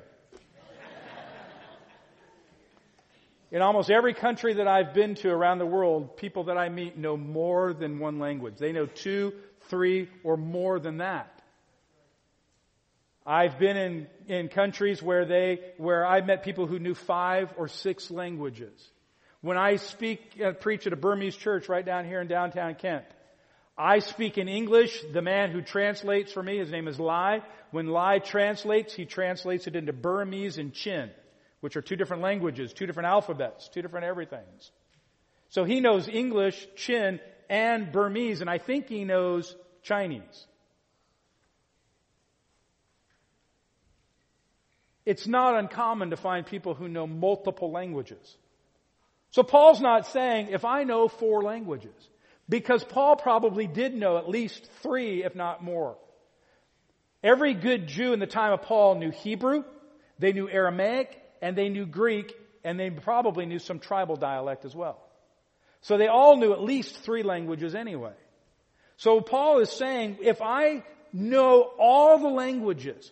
In 3.49 3.61
almost 3.61 3.89
every 3.89 4.13
country 4.13 4.55
that 4.55 4.67
I've 4.67 4.93
been 4.93 5.15
to 5.15 5.29
around 5.29 5.59
the 5.59 5.65
world, 5.65 6.17
people 6.17 6.45
that 6.45 6.57
I 6.57 6.67
meet 6.67 6.97
know 6.97 7.15
more 7.15 7.73
than 7.73 7.99
one 7.99 8.19
language. 8.19 8.57
They 8.57 8.73
know 8.73 8.85
two, 8.85 9.33
three, 9.69 10.09
or 10.23 10.35
more 10.35 10.79
than 10.79 10.97
that. 10.97 11.36
I've 13.27 13.59
been 13.59 13.75
in, 13.75 14.07
in 14.27 14.47
countries 14.47 15.03
where 15.03 15.25
they, 15.25 15.59
where 15.75 16.05
I 16.05 16.21
met 16.21 16.43
people 16.43 16.65
who 16.65 16.79
knew 16.79 16.95
five 16.95 17.53
or 17.57 17.67
six 17.67 18.09
languages. 18.09 18.71
When 19.41 19.57
I 19.57 19.75
speak, 19.75 20.21
uh, 20.43 20.53
preach 20.53 20.87
at 20.87 20.93
a 20.93 20.95
Burmese 20.95 21.35
church 21.35 21.67
right 21.67 21.85
down 21.85 22.05
here 22.05 22.21
in 22.21 22.27
downtown 22.27 22.75
Kent, 22.75 23.03
I 23.77 23.99
speak 23.99 24.37
in 24.37 24.47
English. 24.47 25.03
The 25.11 25.21
man 25.21 25.51
who 25.51 25.61
translates 25.61 26.31
for 26.31 26.41
me, 26.41 26.57
his 26.57 26.71
name 26.71 26.87
is 26.87 27.01
Lai. 27.01 27.41
When 27.71 27.87
Lai 27.87 28.19
translates, 28.19 28.93
he 28.93 29.03
translates 29.03 29.67
it 29.67 29.75
into 29.75 29.91
Burmese 29.91 30.57
and 30.57 30.73
Chin, 30.73 31.11
which 31.59 31.75
are 31.75 31.81
two 31.81 31.97
different 31.97 32.23
languages, 32.23 32.71
two 32.71 32.85
different 32.85 33.07
alphabets, 33.07 33.67
two 33.67 33.81
different 33.81 34.05
everythings. 34.05 34.71
So 35.49 35.65
he 35.65 35.81
knows 35.81 36.07
English, 36.07 36.65
Chin, 36.77 37.19
and 37.49 37.91
Burmese, 37.91 38.39
and 38.39 38.49
I 38.49 38.57
think 38.57 38.87
he 38.87 39.03
knows 39.03 39.53
Chinese. 39.83 40.47
It's 45.07 45.25
not 45.25 45.57
uncommon 45.57 46.09
to 46.09 46.17
find 46.17 46.45
people 46.45 46.73
who 46.73 46.89
know 46.89 47.07
multiple 47.07 47.71
languages. 47.71 48.35
So 49.29 49.41
Paul's 49.41 49.79
not 49.79 50.05
saying, 50.07 50.49
if 50.51 50.65
I 50.65 50.83
know 50.83 51.07
four 51.07 51.43
languages, 51.43 51.95
because 52.49 52.83
Paul 52.83 53.15
probably 53.15 53.67
did 53.67 53.95
know 53.95 54.17
at 54.17 54.27
least 54.27 54.69
three, 54.81 55.23
if 55.23 55.33
not 55.33 55.63
more. 55.63 55.95
Every 57.23 57.53
good 57.53 57.87
Jew 57.87 58.11
in 58.11 58.19
the 58.19 58.27
time 58.27 58.51
of 58.51 58.63
Paul 58.63 58.95
knew 58.95 59.11
Hebrew, 59.11 59.63
they 60.19 60.33
knew 60.33 60.49
Aramaic, 60.49 61.17
and 61.41 61.57
they 61.57 61.69
knew 61.69 61.85
Greek, 61.85 62.35
and 62.65 62.77
they 62.77 62.89
probably 62.89 63.45
knew 63.45 63.59
some 63.59 63.79
tribal 63.79 64.17
dialect 64.17 64.65
as 64.65 64.75
well. 64.75 64.99
So 65.79 65.97
they 65.97 66.07
all 66.07 66.35
knew 66.35 66.51
at 66.51 66.61
least 66.61 66.97
three 66.97 67.23
languages 67.23 67.75
anyway. 67.75 68.15
So 68.97 69.21
Paul 69.21 69.59
is 69.59 69.71
saying, 69.71 70.17
if 70.21 70.41
I 70.41 70.83
know 71.13 71.61
all 71.79 72.19
the 72.19 72.27
languages, 72.27 73.09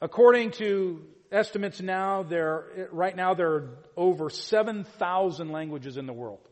according 0.00 0.52
to 0.52 1.04
estimates 1.30 1.80
now, 1.80 2.22
there, 2.22 2.88
right 2.90 3.14
now 3.14 3.34
there 3.34 3.52
are 3.52 3.78
over 3.96 4.30
7,000 4.30 5.50
languages 5.50 5.96
in 5.96 6.06
the 6.06 6.12
world. 6.12 6.48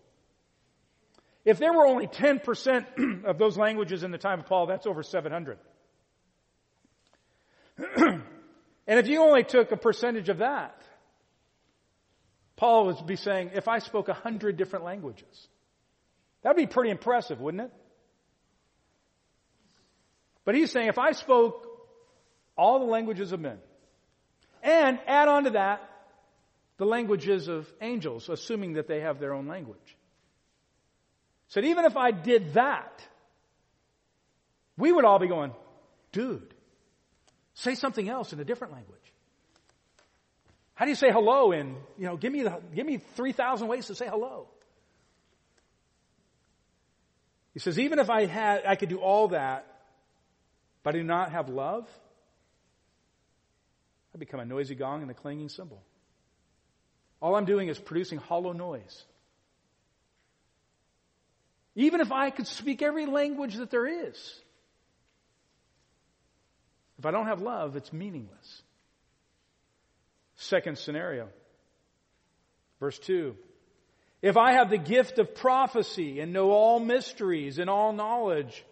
If 1.44 1.58
there 1.58 1.72
were 1.72 1.86
only 1.86 2.08
10% 2.08 3.24
of 3.24 3.38
those 3.38 3.56
languages 3.56 4.02
in 4.02 4.10
the 4.10 4.18
time 4.18 4.40
of 4.40 4.46
Paul, 4.46 4.66
that's 4.66 4.86
over 4.86 5.02
700. 5.02 5.58
and 7.96 8.22
if 8.86 9.06
you 9.06 9.22
only 9.22 9.44
took 9.44 9.70
a 9.70 9.76
percentage 9.76 10.28
of 10.28 10.38
that, 10.38 10.82
Paul 12.56 12.86
would 12.86 13.06
be 13.06 13.16
saying, 13.16 13.50
if 13.54 13.68
I 13.68 13.78
spoke 13.78 14.08
a 14.08 14.14
hundred 14.14 14.56
different 14.56 14.84
languages, 14.84 15.48
that'd 16.42 16.56
be 16.56 16.66
pretty 16.66 16.90
impressive, 16.90 17.40
wouldn't 17.40 17.64
it? 17.64 17.72
But 20.44 20.54
he's 20.54 20.70
saying, 20.70 20.88
if 20.88 20.98
I 20.98 21.12
spoke 21.12 21.75
all 22.56 22.78
the 22.78 22.86
languages 22.86 23.32
of 23.32 23.40
men, 23.40 23.58
and 24.62 24.98
add 25.06 25.28
on 25.28 25.44
to 25.44 25.50
that 25.50 25.88
the 26.78 26.86
languages 26.86 27.48
of 27.48 27.70
angels, 27.80 28.28
assuming 28.28 28.74
that 28.74 28.86
they 28.88 29.00
have 29.00 29.18
their 29.18 29.32
own 29.32 29.46
language, 29.46 29.96
Said, 31.48 31.64
even 31.64 31.84
if 31.84 31.96
I 31.96 32.10
did 32.10 32.54
that, 32.54 33.06
we 34.76 34.92
would 34.92 35.04
all 35.04 35.18
be 35.18 35.28
going, 35.28 35.52
dude, 36.12 36.54
say 37.54 37.74
something 37.74 38.08
else 38.08 38.32
in 38.32 38.40
a 38.40 38.44
different 38.44 38.72
language. 38.72 38.98
How 40.74 40.84
do 40.84 40.90
you 40.90 40.96
say 40.96 41.10
hello 41.10 41.52
in, 41.52 41.76
you 41.96 42.06
know, 42.06 42.16
give 42.16 42.32
me, 42.32 42.42
the, 42.42 42.60
give 42.74 42.84
me 42.84 42.98
3,000 43.14 43.68
ways 43.68 43.86
to 43.86 43.94
say 43.94 44.06
hello. 44.06 44.48
He 47.54 47.60
says, 47.60 47.78
even 47.78 47.98
if 47.98 48.10
I 48.10 48.26
had, 48.26 48.66
I 48.66 48.76
could 48.76 48.90
do 48.90 48.98
all 48.98 49.28
that, 49.28 49.66
but 50.82 50.94
I 50.94 50.98
do 50.98 51.04
not 51.04 51.32
have 51.32 51.48
love, 51.48 51.88
I 54.16 54.18
become 54.18 54.40
a 54.40 54.46
noisy 54.46 54.74
gong 54.74 55.02
and 55.02 55.10
a 55.10 55.14
clanging 55.14 55.50
cymbal. 55.50 55.82
All 57.20 57.34
I'm 57.34 57.44
doing 57.44 57.68
is 57.68 57.78
producing 57.78 58.18
hollow 58.18 58.52
noise. 58.52 59.04
Even 61.74 62.00
if 62.00 62.10
I 62.10 62.30
could 62.30 62.46
speak 62.46 62.80
every 62.80 63.04
language 63.04 63.56
that 63.56 63.70
there 63.70 63.86
is. 63.86 64.40
If 66.98 67.04
I 67.04 67.10
don't 67.10 67.26
have 67.26 67.42
love, 67.42 67.76
it's 67.76 67.92
meaningless. 67.92 68.62
Second 70.36 70.78
scenario. 70.78 71.28
Verse 72.80 72.98
2. 73.00 73.36
If 74.22 74.38
I 74.38 74.52
have 74.52 74.70
the 74.70 74.78
gift 74.78 75.18
of 75.18 75.34
prophecy 75.34 76.20
and 76.20 76.32
know 76.32 76.52
all 76.52 76.80
mysteries 76.80 77.58
and 77.58 77.68
all 77.68 77.92
knowledge, 77.92 78.64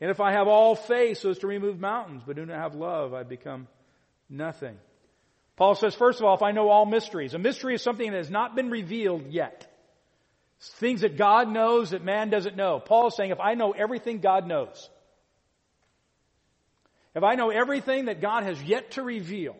and 0.00 0.12
if 0.12 0.20
I 0.20 0.30
have 0.30 0.46
all 0.46 0.76
faith 0.76 1.18
so 1.18 1.30
as 1.30 1.38
to 1.38 1.48
remove 1.48 1.80
mountains, 1.80 2.22
but 2.24 2.36
do 2.36 2.46
not 2.46 2.56
have 2.56 2.76
love, 2.76 3.14
I 3.14 3.24
become 3.24 3.66
nothing. 4.30 4.76
Paul 5.56 5.74
says, 5.74 5.94
first 5.94 6.20
of 6.20 6.24
all, 6.24 6.34
if 6.34 6.42
I 6.42 6.52
know 6.52 6.70
all 6.70 6.86
mysteries, 6.86 7.34
a 7.34 7.38
mystery 7.38 7.74
is 7.74 7.82
something 7.82 8.10
that 8.10 8.16
has 8.16 8.30
not 8.30 8.56
been 8.56 8.70
revealed 8.70 9.26
yet. 9.28 9.66
Things 10.78 11.02
that 11.02 11.16
God 11.16 11.50
knows 11.50 11.90
that 11.90 12.04
man 12.04 12.30
doesn't 12.30 12.56
know. 12.56 12.80
Paul 12.80 13.08
is 13.08 13.16
saying, 13.16 13.30
if 13.30 13.40
I 13.40 13.54
know 13.54 13.72
everything 13.72 14.20
God 14.20 14.46
knows, 14.46 14.88
if 17.14 17.24
I 17.24 17.34
know 17.34 17.50
everything 17.50 18.06
that 18.06 18.20
God 18.20 18.44
has 18.44 18.62
yet 18.62 18.92
to 18.92 19.02
reveal, 19.02 19.56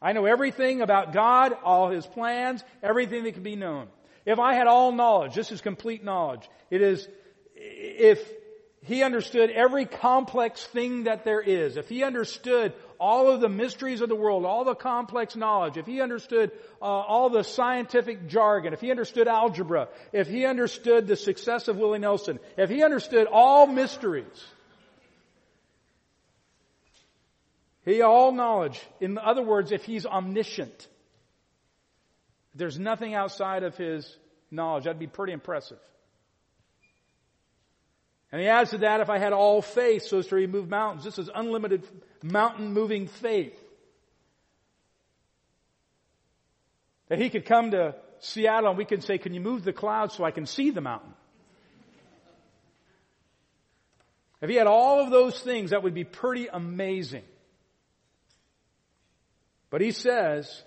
I 0.00 0.12
know 0.12 0.26
everything 0.26 0.82
about 0.82 1.12
God, 1.12 1.54
all 1.64 1.90
His 1.90 2.06
plans, 2.06 2.62
everything 2.82 3.24
that 3.24 3.34
can 3.34 3.42
be 3.42 3.56
known. 3.56 3.88
If 4.24 4.38
I 4.38 4.54
had 4.54 4.66
all 4.66 4.92
knowledge, 4.92 5.34
this 5.34 5.50
is 5.50 5.60
complete 5.60 6.04
knowledge. 6.04 6.48
It 6.70 6.82
is, 6.82 7.08
if 7.54 8.26
He 8.86 9.02
understood 9.02 9.50
every 9.50 9.84
complex 9.84 10.64
thing 10.64 11.04
that 11.04 11.24
there 11.24 11.40
is, 11.40 11.76
if 11.76 11.88
He 11.88 12.02
understood 12.02 12.72
all 12.98 13.30
of 13.30 13.40
the 13.40 13.48
mysteries 13.48 14.00
of 14.00 14.08
the 14.08 14.14
world, 14.14 14.44
all 14.44 14.64
the 14.64 14.74
complex 14.74 15.36
knowledge, 15.36 15.76
if 15.76 15.86
he 15.86 16.00
understood 16.00 16.50
uh, 16.80 16.84
all 16.84 17.30
the 17.30 17.42
scientific 17.42 18.28
jargon, 18.28 18.72
if 18.72 18.80
he 18.80 18.90
understood 18.90 19.28
algebra, 19.28 19.88
if 20.12 20.28
he 20.28 20.46
understood 20.46 21.06
the 21.06 21.16
success 21.16 21.68
of 21.68 21.76
Willie 21.76 21.98
Nelson, 21.98 22.38
if 22.56 22.70
he 22.70 22.82
understood 22.82 23.26
all 23.30 23.66
mysteries, 23.66 24.46
he 27.84 28.02
all 28.02 28.32
knowledge. 28.32 28.80
In 29.00 29.18
other 29.18 29.42
words, 29.42 29.72
if 29.72 29.84
he's 29.84 30.06
omniscient, 30.06 30.88
there's 32.54 32.78
nothing 32.78 33.14
outside 33.14 33.62
of 33.62 33.76
his 33.76 34.16
knowledge. 34.50 34.84
That'd 34.84 34.98
be 34.98 35.06
pretty 35.06 35.32
impressive. 35.32 35.78
And 38.36 38.42
he 38.42 38.50
adds 38.50 38.72
to 38.72 38.78
that, 38.78 39.00
if 39.00 39.08
I 39.08 39.16
had 39.16 39.32
all 39.32 39.62
faith 39.62 40.02
so 40.02 40.18
as 40.18 40.26
to 40.26 40.34
remove 40.34 40.68
mountains, 40.68 41.04
this 41.04 41.18
is 41.18 41.30
unlimited 41.34 41.88
mountain 42.22 42.74
moving 42.74 43.06
faith. 43.06 43.58
That 47.08 47.18
he 47.18 47.30
could 47.30 47.46
come 47.46 47.70
to 47.70 47.94
Seattle 48.18 48.68
and 48.68 48.76
we 48.76 48.84
can 48.84 49.00
say, 49.00 49.16
can 49.16 49.32
you 49.32 49.40
move 49.40 49.64
the 49.64 49.72
clouds 49.72 50.12
so 50.12 50.22
I 50.22 50.32
can 50.32 50.44
see 50.44 50.68
the 50.68 50.82
mountain? 50.82 51.14
If 54.42 54.50
he 54.50 54.56
had 54.56 54.66
all 54.66 55.00
of 55.00 55.10
those 55.10 55.40
things, 55.40 55.70
that 55.70 55.82
would 55.82 55.94
be 55.94 56.04
pretty 56.04 56.46
amazing. 56.46 57.24
But 59.70 59.80
he 59.80 59.92
says, 59.92 60.62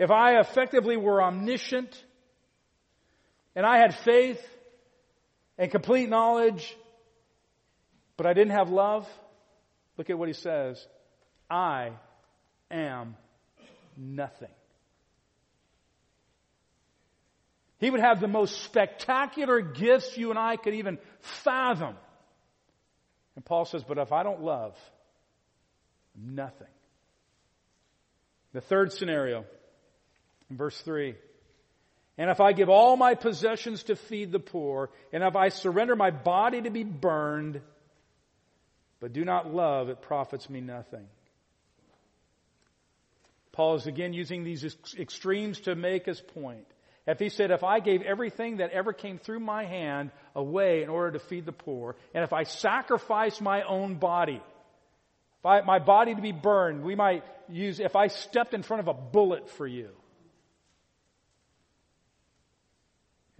if 0.00 0.10
I 0.10 0.40
effectively 0.40 0.96
were 0.96 1.22
omniscient 1.22 1.96
and 3.54 3.64
I 3.64 3.78
had 3.78 3.94
faith 3.94 4.44
and 5.62 5.70
complete 5.70 6.08
knowledge, 6.08 6.76
but 8.16 8.26
I 8.26 8.32
didn't 8.32 8.50
have 8.50 8.68
love, 8.68 9.08
look 9.96 10.10
at 10.10 10.18
what 10.18 10.26
he 10.26 10.34
says. 10.34 10.84
I 11.48 11.92
am 12.68 13.14
nothing. 13.96 14.50
He 17.78 17.90
would 17.90 18.00
have 18.00 18.20
the 18.20 18.26
most 18.26 18.62
spectacular 18.64 19.60
gifts 19.60 20.18
you 20.18 20.30
and 20.30 20.38
I 20.38 20.56
could 20.56 20.74
even 20.74 20.98
fathom. 21.20 21.94
And 23.36 23.44
Paul 23.44 23.64
says, 23.64 23.84
but 23.86 23.98
if 23.98 24.10
I 24.10 24.24
don't 24.24 24.42
love, 24.42 24.76
I'm 26.16 26.34
nothing. 26.34 26.66
The 28.52 28.62
third 28.62 28.92
scenario, 28.92 29.44
in 30.50 30.56
verse 30.56 30.80
3. 30.80 31.14
And 32.22 32.30
if 32.30 32.40
I 32.40 32.52
give 32.52 32.68
all 32.68 32.96
my 32.96 33.16
possessions 33.16 33.82
to 33.84 33.96
feed 33.96 34.30
the 34.30 34.38
poor, 34.38 34.90
and 35.12 35.24
if 35.24 35.34
I 35.34 35.48
surrender 35.48 35.96
my 35.96 36.12
body 36.12 36.62
to 36.62 36.70
be 36.70 36.84
burned, 36.84 37.60
but 39.00 39.12
do 39.12 39.24
not 39.24 39.52
love, 39.52 39.88
it 39.88 40.02
profits 40.02 40.48
me 40.48 40.60
nothing. 40.60 41.04
Paul 43.50 43.74
is 43.74 43.88
again 43.88 44.12
using 44.12 44.44
these 44.44 44.64
extremes 44.96 45.62
to 45.62 45.74
make 45.74 46.06
his 46.06 46.20
point. 46.20 46.64
If 47.08 47.18
he 47.18 47.28
said, 47.28 47.50
if 47.50 47.64
I 47.64 47.80
gave 47.80 48.02
everything 48.02 48.58
that 48.58 48.70
ever 48.70 48.92
came 48.92 49.18
through 49.18 49.40
my 49.40 49.64
hand 49.64 50.12
away 50.36 50.84
in 50.84 50.90
order 50.90 51.18
to 51.18 51.24
feed 51.26 51.44
the 51.44 51.50
poor, 51.50 51.96
and 52.14 52.22
if 52.22 52.32
I 52.32 52.44
sacrificed 52.44 53.42
my 53.42 53.62
own 53.62 53.96
body, 53.96 54.40
if 55.40 55.44
I, 55.46 55.62
my 55.62 55.80
body 55.80 56.14
to 56.14 56.22
be 56.22 56.30
burned, 56.30 56.84
we 56.84 56.94
might 56.94 57.24
use, 57.48 57.80
if 57.80 57.96
I 57.96 58.06
stepped 58.06 58.54
in 58.54 58.62
front 58.62 58.80
of 58.80 58.86
a 58.86 58.94
bullet 58.94 59.50
for 59.50 59.66
you. 59.66 59.88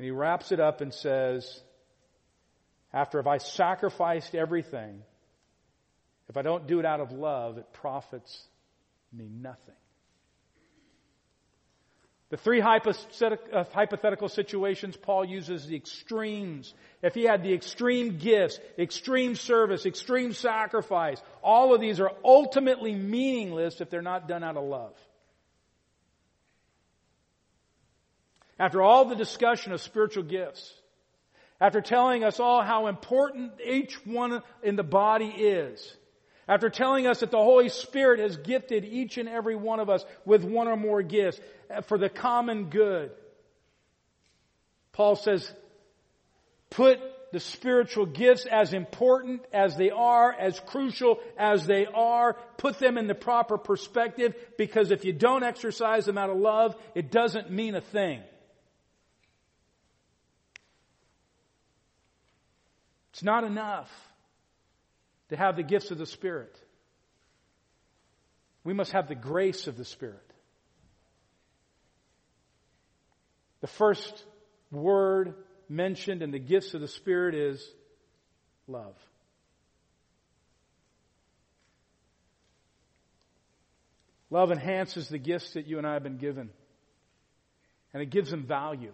And 0.03 0.07
he 0.07 0.11
wraps 0.11 0.51
it 0.51 0.59
up 0.59 0.81
and 0.81 0.93
says, 0.93 1.63
after 2.93 3.21
if 3.21 3.29
I 3.29 3.39
sacrificed 3.39 4.35
everything, 4.35 5.01
if 6.29 6.37
I 6.37 6.43
don't 6.43 6.67
do 6.67 6.81
it 6.81 6.85
out 6.85 6.99
of 6.99 7.13
love, 7.13 7.57
it 7.57 7.73
profits 7.73 8.49
me 9.13 9.29
nothing. 9.31 9.77
The 12.31 12.37
three 12.37 12.61
uh, 12.61 13.65
hypothetical 13.73 14.29
situations, 14.29 14.97
Paul 14.97 15.25
uses 15.25 15.69
the 15.69 15.77
extremes. 15.77 16.75
If 17.01 17.15
he 17.15 17.23
had 17.23 17.45
the 17.45 17.55
extreme 17.55 18.19
gifts, 18.19 18.59
extreme 18.77 19.37
service, 19.37 19.87
extreme 19.87 20.33
sacrifice, 20.33 21.23
all 21.45 21.77
of 21.77 21.81
these 21.81 22.01
are 22.01 22.11
ultimately 22.25 22.97
meaningless 22.97 23.81
if 23.81 23.89
they're 23.89 24.03
not 24.03 24.27
done 24.27 24.43
out 24.43 24.57
of 24.57 24.65
love. 24.65 24.97
After 28.63 28.81
all 28.81 29.07
the 29.07 29.17
discussion 29.17 29.73
of 29.73 29.81
spiritual 29.81 30.23
gifts, 30.23 30.73
after 31.61 31.81
telling 31.81 32.23
us 32.23 32.39
all 32.39 32.63
how 32.63 32.87
important 32.87 33.55
each 33.61 33.95
one 34.07 34.41
in 34.63 34.77
the 34.77 34.85
body 34.85 35.27
is, 35.27 35.97
after 36.47 36.71
telling 36.71 37.09
us 37.09 37.19
that 37.21 37.33
the 37.33 37.43
Holy 37.43 37.71
Spirit 37.71 38.21
has 38.21 38.37
gifted 38.37 38.85
each 38.85 39.19
and 39.19 39.29
every 39.29 39.57
one 39.57 39.81
of 39.81 39.91
us 39.91 40.05
with 40.25 40.45
one 40.45 40.69
or 40.69 40.77
more 40.77 41.03
gifts 41.03 41.41
for 41.87 41.99
the 41.99 42.09
common 42.09 42.71
good, 42.71 43.11
Paul 44.93 45.17
says, 45.17 45.53
put 46.71 47.01
the 47.33 47.41
spiritual 47.41 48.07
gifts 48.07 48.47
as 48.47 48.73
important 48.73 49.45
as 49.53 49.77
they 49.77 49.91
are, 49.91 50.33
as 50.33 50.61
crucial 50.61 51.19
as 51.37 51.67
they 51.67 51.87
are, 51.87 52.37
put 52.59 52.79
them 52.79 52.97
in 52.97 53.09
the 53.09 53.15
proper 53.17 53.59
perspective 53.59 54.37
because 54.57 54.93
if 54.93 55.05
you 55.05 55.13
don't 55.13 55.43
exercise 55.43 56.05
them 56.07 56.17
out 56.17 56.31
of 56.31 56.37
love, 56.37 56.77
it 56.95 57.11
doesn't 57.11 57.51
mean 57.51 57.75
a 57.75 57.81
thing. 57.81 58.23
It's 63.13 63.23
not 63.23 63.45
enough 63.45 63.91
to 65.29 65.37
have 65.37 65.57
the 65.57 65.63
gifts 65.63 65.91
of 65.91 65.99
the 65.99 66.07
Spirit. 66.07 66.57
We 68.65 68.73
must 68.73 68.93
have 68.93 69.09
the 69.09 69.15
grace 69.15 69.67
of 69.67 69.77
the 69.77 69.85
Spirit. 69.85 70.33
The 73.61 73.67
first 73.67 74.25
word 74.71 75.35
mentioned 75.69 76.23
in 76.23 76.31
the 76.31 76.39
gifts 76.39 76.75
of 76.75 76.81
the 76.81 76.89
Spirit 76.89 77.35
is 77.35 77.65
love. 78.67 78.97
Love 84.31 84.51
enhances 84.51 85.09
the 85.09 85.19
gifts 85.19 85.53
that 85.53 85.67
you 85.67 85.77
and 85.77 85.87
I 85.87 85.93
have 85.93 86.03
been 86.03 86.17
given, 86.17 86.49
and 87.93 88.03
it 88.03 88.09
gives 88.09 88.31
them 88.31 88.47
value. 88.47 88.93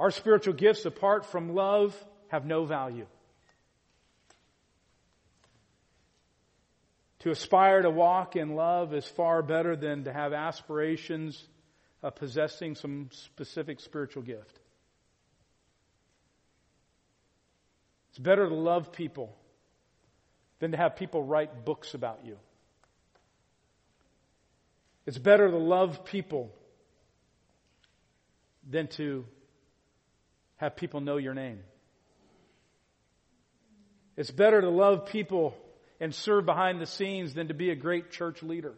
Our 0.00 0.10
spiritual 0.10 0.54
gifts, 0.54 0.86
apart 0.86 1.26
from 1.26 1.54
love, 1.54 1.94
have 2.28 2.46
no 2.46 2.64
value. 2.64 3.06
To 7.18 7.30
aspire 7.30 7.82
to 7.82 7.90
walk 7.90 8.34
in 8.34 8.54
love 8.54 8.94
is 8.94 9.04
far 9.04 9.42
better 9.42 9.76
than 9.76 10.04
to 10.04 10.12
have 10.12 10.32
aspirations 10.32 11.46
of 12.02 12.16
possessing 12.16 12.76
some 12.76 13.10
specific 13.12 13.78
spiritual 13.78 14.22
gift. 14.22 14.58
It's 18.08 18.18
better 18.18 18.48
to 18.48 18.54
love 18.54 18.92
people 18.92 19.36
than 20.60 20.70
to 20.70 20.78
have 20.78 20.96
people 20.96 21.22
write 21.22 21.66
books 21.66 21.92
about 21.92 22.24
you. 22.24 22.38
It's 25.04 25.18
better 25.18 25.50
to 25.50 25.58
love 25.58 26.06
people 26.06 26.54
than 28.66 28.88
to 28.88 29.26
have 30.60 30.76
people 30.76 31.00
know 31.00 31.16
your 31.16 31.32
name. 31.32 31.60
It's 34.14 34.30
better 34.30 34.60
to 34.60 34.68
love 34.68 35.06
people 35.06 35.56
and 35.98 36.14
serve 36.14 36.44
behind 36.44 36.80
the 36.80 36.86
scenes 36.86 37.32
than 37.32 37.48
to 37.48 37.54
be 37.54 37.70
a 37.70 37.74
great 37.74 38.10
church 38.10 38.42
leader. 38.42 38.74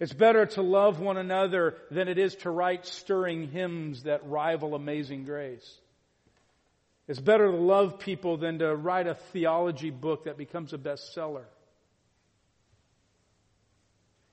It's 0.00 0.14
better 0.14 0.46
to 0.46 0.62
love 0.62 0.98
one 0.98 1.18
another 1.18 1.76
than 1.90 2.08
it 2.08 2.16
is 2.18 2.34
to 2.36 2.50
write 2.50 2.86
stirring 2.86 3.50
hymns 3.50 4.04
that 4.04 4.26
rival 4.26 4.74
amazing 4.74 5.24
grace. 5.24 5.78
It's 7.06 7.20
better 7.20 7.50
to 7.50 7.56
love 7.56 7.98
people 7.98 8.38
than 8.38 8.60
to 8.60 8.74
write 8.74 9.06
a 9.06 9.14
theology 9.14 9.90
book 9.90 10.24
that 10.24 10.38
becomes 10.38 10.72
a 10.72 10.78
bestseller. 10.78 11.44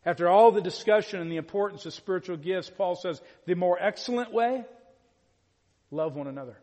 After 0.05 0.29
all 0.29 0.53
the 0.53 0.61
discussion 0.61 1.19
and 1.19 1.29
the 1.29 1.37
importance 1.37 1.85
of 1.85 1.93
spiritual 1.93 2.37
gifts, 2.37 2.69
Paul 2.69 2.95
says 2.95 3.21
the 3.45 3.55
more 3.55 3.77
excellent 3.77 4.31
way, 4.31 4.63
love 5.91 6.15
one 6.15 6.27
another. 6.27 6.57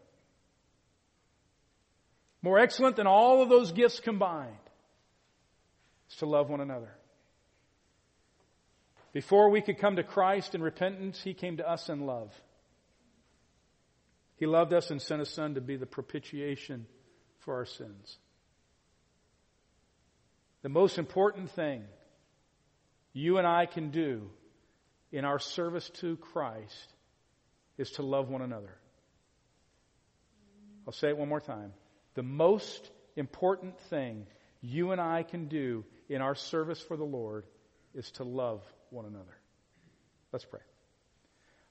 More 2.42 2.58
excellent 2.58 2.96
than 2.96 3.06
all 3.06 3.42
of 3.42 3.48
those 3.48 3.72
gifts 3.72 4.00
combined 4.00 4.54
is 6.10 6.16
to 6.18 6.26
love 6.26 6.48
one 6.48 6.60
another. 6.60 6.90
Before 9.12 9.50
we 9.50 9.62
could 9.62 9.78
come 9.78 9.96
to 9.96 10.02
Christ 10.02 10.54
in 10.54 10.62
repentance, 10.62 11.20
He 11.22 11.34
came 11.34 11.56
to 11.56 11.68
us 11.68 11.88
in 11.88 12.06
love. 12.06 12.32
He 14.36 14.46
loved 14.46 14.74
us 14.74 14.90
and 14.90 15.00
sent 15.00 15.20
His 15.20 15.30
Son 15.30 15.54
to 15.54 15.60
be 15.60 15.76
the 15.76 15.86
propitiation 15.86 16.86
for 17.40 17.54
our 17.54 17.64
sins. 17.64 18.18
The 20.62 20.68
most 20.68 20.98
important 20.98 21.50
thing 21.52 21.84
you 23.12 23.38
and 23.38 23.46
I 23.46 23.66
can 23.66 23.90
do 23.90 24.28
in 25.10 25.24
our 25.24 25.38
service 25.38 25.88
to 26.00 26.16
Christ 26.16 26.92
is 27.78 27.90
to 27.92 28.02
love 28.02 28.28
one 28.28 28.42
another. 28.42 28.76
I'll 30.86 30.92
say 30.92 31.08
it 31.08 31.16
one 31.16 31.28
more 31.28 31.40
time. 31.40 31.72
The 32.14 32.22
most 32.22 32.90
important 33.16 33.78
thing 33.90 34.26
you 34.60 34.92
and 34.92 35.00
I 35.00 35.22
can 35.22 35.48
do 35.48 35.84
in 36.08 36.22
our 36.22 36.34
service 36.34 36.80
for 36.80 36.96
the 36.96 37.04
Lord 37.04 37.44
is 37.94 38.10
to 38.12 38.24
love 38.24 38.62
one 38.90 39.04
another. 39.04 39.36
Let's 40.32 40.44
pray. 40.44 40.60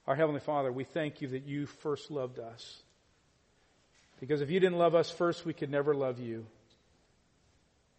Our 0.06 0.14
Heavenly 0.14 0.40
Father, 0.40 0.70
we 0.70 0.84
thank 0.84 1.20
you 1.20 1.28
that 1.28 1.46
you 1.46 1.66
first 1.66 2.10
loved 2.10 2.38
us. 2.38 2.82
Because 4.20 4.40
if 4.40 4.50
you 4.50 4.60
didn't 4.60 4.78
love 4.78 4.94
us 4.94 5.10
first, 5.10 5.44
we 5.44 5.52
could 5.52 5.70
never 5.70 5.94
love 5.94 6.18
you. 6.20 6.46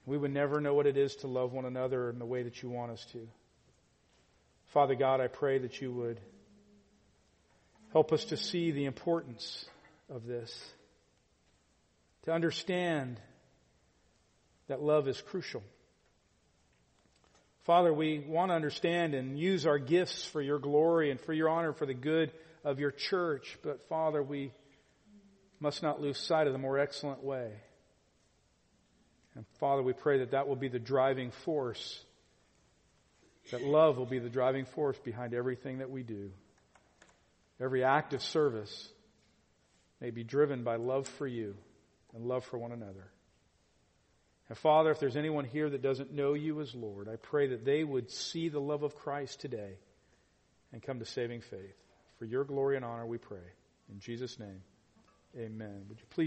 We 0.06 0.18
would 0.18 0.34
never 0.34 0.62
know 0.62 0.74
what 0.74 0.88
it 0.88 0.98
is 0.98 1.16
to 1.18 1.28
love 1.28 1.52
one 1.52 1.66
another 1.66 2.10
in 2.10 2.18
the 2.18 2.26
way 2.26 2.44
that 2.44 2.64
you 2.64 2.70
want 2.70 2.92
us 2.92 3.06
to. 3.12 3.28
Father 4.68 4.96
God, 4.96 5.22
I 5.22 5.28
pray 5.28 5.60
that 5.60 5.82
you 5.82 5.92
would 5.92 6.20
help 7.92 8.14
us 8.14 8.26
to 8.26 8.38
see 8.38 8.72
the 8.72 8.86
importance 8.86 9.66
of 10.10 10.26
this, 10.26 10.72
to 12.28 12.34
understand 12.34 13.22
that 14.68 14.82
love 14.82 15.08
is 15.08 15.20
crucial. 15.22 15.64
Father, 17.64 17.94
we 17.94 18.20
want 18.20 18.52
to 18.52 18.54
understand 18.54 19.14
and 19.14 19.40
use 19.40 19.66
our 19.66 19.80
gifts 19.80 20.26
for 20.26 20.42
your 20.42 20.60
glory 20.60 21.10
and 21.10 21.22
for 21.22 21.32
your 21.32 21.48
honor, 21.48 21.72
for 21.72 21.86
the 21.86 21.94
good 21.94 22.34
of 22.66 22.82
your 22.82 22.92
church. 22.92 23.58
But 23.64 23.88
Father, 23.88 24.22
we 24.22 24.52
must 25.62 25.82
not 25.82 26.02
lose 26.02 26.18
sight 26.18 26.48
of 26.48 26.54
the 26.54 26.60
more 26.60 26.78
excellent 26.78 27.24
way. 27.24 27.50
And 29.36 29.46
Father, 29.62 29.82
we 29.82 29.94
pray 29.94 30.20
that 30.20 30.32
that 30.32 30.50
will 30.50 30.58
be 30.58 30.68
the 30.68 30.80
driving 30.80 31.32
force 31.32 32.04
That 33.52 33.64
love 33.64 33.98
will 33.98 34.06
be 34.06 34.20
the 34.20 34.30
driving 34.30 34.66
force 34.66 34.98
behind 34.98 35.34
everything 35.34 35.78
that 35.78 35.90
we 35.90 36.04
do. 36.04 36.32
Every 37.62 37.86
act 37.86 38.14
of 38.14 38.22
service 38.22 38.90
may 40.02 40.10
be 40.10 40.26
driven 40.26 40.66
by 40.66 40.76
love 40.76 41.08
for 41.08 41.26
you 41.26 41.56
and 42.16 42.26
love 42.26 42.46
for 42.46 42.58
one 42.58 42.72
another. 42.72 43.12
And 44.50 44.58
Father, 44.58 44.92
if 44.92 45.00
there's 45.00 45.18
anyone 45.18 45.46
here 45.46 45.70
that 45.70 45.82
doesn't 45.82 46.14
know 46.14 46.34
you 46.34 46.62
as 46.62 46.74
Lord, 46.74 47.10
I 47.10 47.18
pray 47.18 47.48
that 47.48 47.66
they 47.66 47.84
would 47.84 48.10
see 48.10 48.50
the 48.50 48.62
love 48.62 48.84
of 48.84 48.96
Christ 48.96 49.42
today 49.42 49.78
and 50.72 50.82
come 50.82 51.00
to 51.00 51.06
saving 51.06 51.42
faith. 51.42 51.76
For 52.18 52.26
your 52.26 52.44
glory 52.44 52.76
and 52.76 52.86
honor 52.86 53.06
we 53.06 53.18
pray. 53.18 53.38
In 53.92 54.00
Jesus' 54.00 54.40
name, 54.40 54.62
amen. 55.38 55.86
Would 55.90 56.00
you 56.00 56.06
please 56.10 56.26